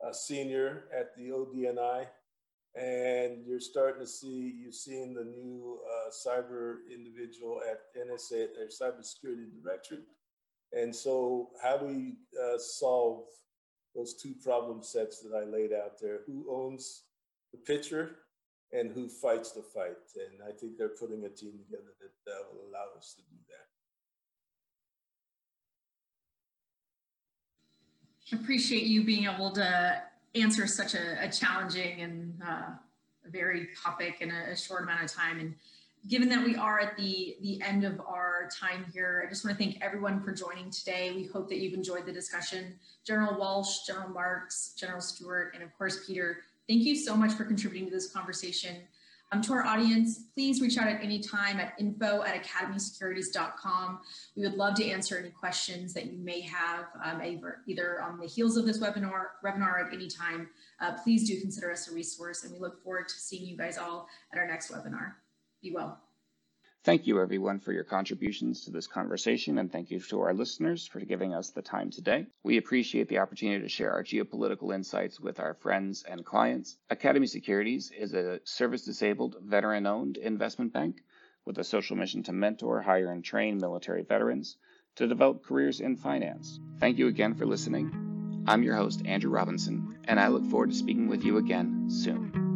uh, 0.06 0.12
senior 0.12 0.84
at 0.98 1.14
the 1.16 1.30
ODNI. 1.30 2.06
And 2.76 3.44
you're 3.46 3.60
starting 3.60 4.00
to 4.00 4.06
see, 4.06 4.54
you've 4.62 4.74
seen 4.74 5.12
the 5.12 5.24
new 5.24 5.80
uh, 5.84 6.10
cyber 6.10 6.76
individual 6.92 7.60
at 7.68 7.80
NSA, 8.00 8.46
their 8.54 8.68
cybersecurity 8.68 9.46
directorate. 9.62 10.04
And 10.72 10.94
so, 10.94 11.50
how 11.60 11.78
do 11.78 11.86
we 11.86 12.14
solve 12.58 13.24
those 13.94 14.14
two 14.14 14.34
problem 14.42 14.84
sets 14.84 15.20
that 15.20 15.36
I 15.36 15.44
laid 15.44 15.72
out 15.72 15.98
there? 16.00 16.20
Who 16.26 16.46
owns 16.48 17.04
the 17.52 17.58
picture 17.58 18.18
and 18.72 18.92
who 18.92 19.08
fights 19.08 19.50
the 19.50 19.62
fight? 19.62 19.98
And 20.14 20.40
I 20.48 20.52
think 20.56 20.78
they're 20.78 20.90
putting 20.90 21.24
a 21.24 21.28
team 21.28 21.58
together 21.58 21.90
that 22.26 22.46
will 22.52 22.70
allow 22.70 22.86
us 22.96 23.14
to 23.16 23.22
do 23.22 23.36
that. 23.48 23.66
Appreciate 28.32 28.84
you 28.84 29.04
being 29.04 29.24
able 29.24 29.50
to 29.52 30.02
answer 30.34 30.66
such 30.66 30.94
a, 30.94 31.24
a 31.24 31.30
challenging 31.30 32.00
and 32.02 32.40
uh, 32.46 32.70
very 33.26 33.68
topic 33.82 34.18
in 34.20 34.30
a, 34.30 34.52
a, 34.52 34.56
short 34.56 34.84
amount 34.84 35.02
of 35.02 35.12
time. 35.12 35.40
And 35.40 35.54
given 36.08 36.28
that 36.28 36.44
we 36.44 36.56
are 36.56 36.80
at 36.80 36.96
the, 36.96 37.36
the 37.42 37.60
end 37.62 37.84
of 37.84 38.00
our 38.00 38.48
time 38.58 38.86
here, 38.92 39.24
I 39.26 39.28
just 39.28 39.44
want 39.44 39.58
to 39.58 39.64
thank 39.64 39.82
everyone 39.82 40.22
for 40.22 40.32
joining 40.32 40.70
today. 40.70 41.12
We 41.14 41.24
hope 41.24 41.48
that 41.48 41.58
you've 41.58 41.74
enjoyed 41.74 42.06
the 42.06 42.12
discussion. 42.12 42.78
General 43.04 43.38
Walsh, 43.38 43.80
General 43.86 44.08
Marks, 44.08 44.74
General 44.78 45.00
Stewart, 45.00 45.52
and 45.54 45.62
of 45.62 45.76
course, 45.76 46.06
Peter, 46.06 46.38
thank 46.68 46.82
you 46.82 46.96
so 46.96 47.16
much 47.16 47.32
for 47.32 47.44
contributing 47.44 47.88
to 47.88 47.94
this 47.94 48.10
conversation. 48.10 48.76
Um, 49.32 49.40
to 49.42 49.52
our 49.52 49.64
audience, 49.64 50.24
please 50.34 50.60
reach 50.60 50.76
out 50.76 50.88
at 50.88 51.02
any 51.02 51.20
time 51.20 51.60
at 51.60 51.74
info 51.78 52.22
at 52.22 52.42
academysecurities.com. 52.42 54.00
We 54.36 54.42
would 54.42 54.54
love 54.54 54.74
to 54.74 54.84
answer 54.84 55.18
any 55.18 55.30
questions 55.30 55.94
that 55.94 56.06
you 56.06 56.18
may 56.18 56.40
have 56.40 56.86
um, 57.04 57.22
either, 57.22 58.02
on 58.02 58.18
the 58.18 58.26
heels 58.26 58.56
of 58.56 58.66
this 58.66 58.78
webinar, 58.78 59.26
webinar 59.44 59.86
at 59.86 59.94
any 59.94 60.08
time. 60.08 60.48
Uh, 60.80 60.94
please 61.04 61.28
do 61.28 61.40
consider 61.40 61.70
us 61.70 61.88
a 61.88 61.94
resource 61.94 62.42
and 62.42 62.52
we 62.52 62.58
look 62.58 62.82
forward 62.82 63.08
to 63.08 63.14
seeing 63.14 63.46
you 63.46 63.56
guys 63.56 63.78
all 63.78 64.08
at 64.32 64.38
our 64.38 64.48
next 64.48 64.72
webinar. 64.72 65.12
Be 65.62 65.72
well. 65.72 66.00
Thank 66.82 67.06
you, 67.06 67.20
everyone, 67.20 67.60
for 67.60 67.72
your 67.74 67.84
contributions 67.84 68.64
to 68.64 68.70
this 68.70 68.86
conversation, 68.86 69.58
and 69.58 69.70
thank 69.70 69.90
you 69.90 70.00
to 70.00 70.20
our 70.20 70.32
listeners 70.32 70.86
for 70.86 71.00
giving 71.00 71.34
us 71.34 71.50
the 71.50 71.60
time 71.60 71.90
today. 71.90 72.26
We 72.42 72.56
appreciate 72.56 73.08
the 73.08 73.18
opportunity 73.18 73.62
to 73.62 73.68
share 73.68 73.92
our 73.92 74.02
geopolitical 74.02 74.74
insights 74.74 75.20
with 75.20 75.40
our 75.40 75.52
friends 75.52 76.04
and 76.08 76.24
clients. 76.24 76.78
Academy 76.88 77.26
Securities 77.26 77.90
is 77.90 78.14
a 78.14 78.40
service 78.44 78.82
disabled, 78.82 79.36
veteran 79.42 79.86
owned 79.86 80.16
investment 80.16 80.72
bank 80.72 81.02
with 81.44 81.58
a 81.58 81.64
social 81.64 81.96
mission 81.96 82.22
to 82.22 82.32
mentor, 82.32 82.80
hire, 82.80 83.12
and 83.12 83.22
train 83.22 83.58
military 83.58 84.02
veterans 84.02 84.56
to 84.96 85.06
develop 85.06 85.44
careers 85.44 85.80
in 85.80 85.96
finance. 85.96 86.60
Thank 86.78 86.96
you 86.96 87.08
again 87.08 87.34
for 87.34 87.44
listening. 87.44 88.44
I'm 88.46 88.62
your 88.62 88.76
host, 88.76 89.02
Andrew 89.04 89.30
Robinson, 89.30 89.98
and 90.04 90.18
I 90.18 90.28
look 90.28 90.46
forward 90.46 90.70
to 90.70 90.76
speaking 90.76 91.08
with 91.08 91.24
you 91.24 91.36
again 91.36 91.90
soon. 91.90 92.49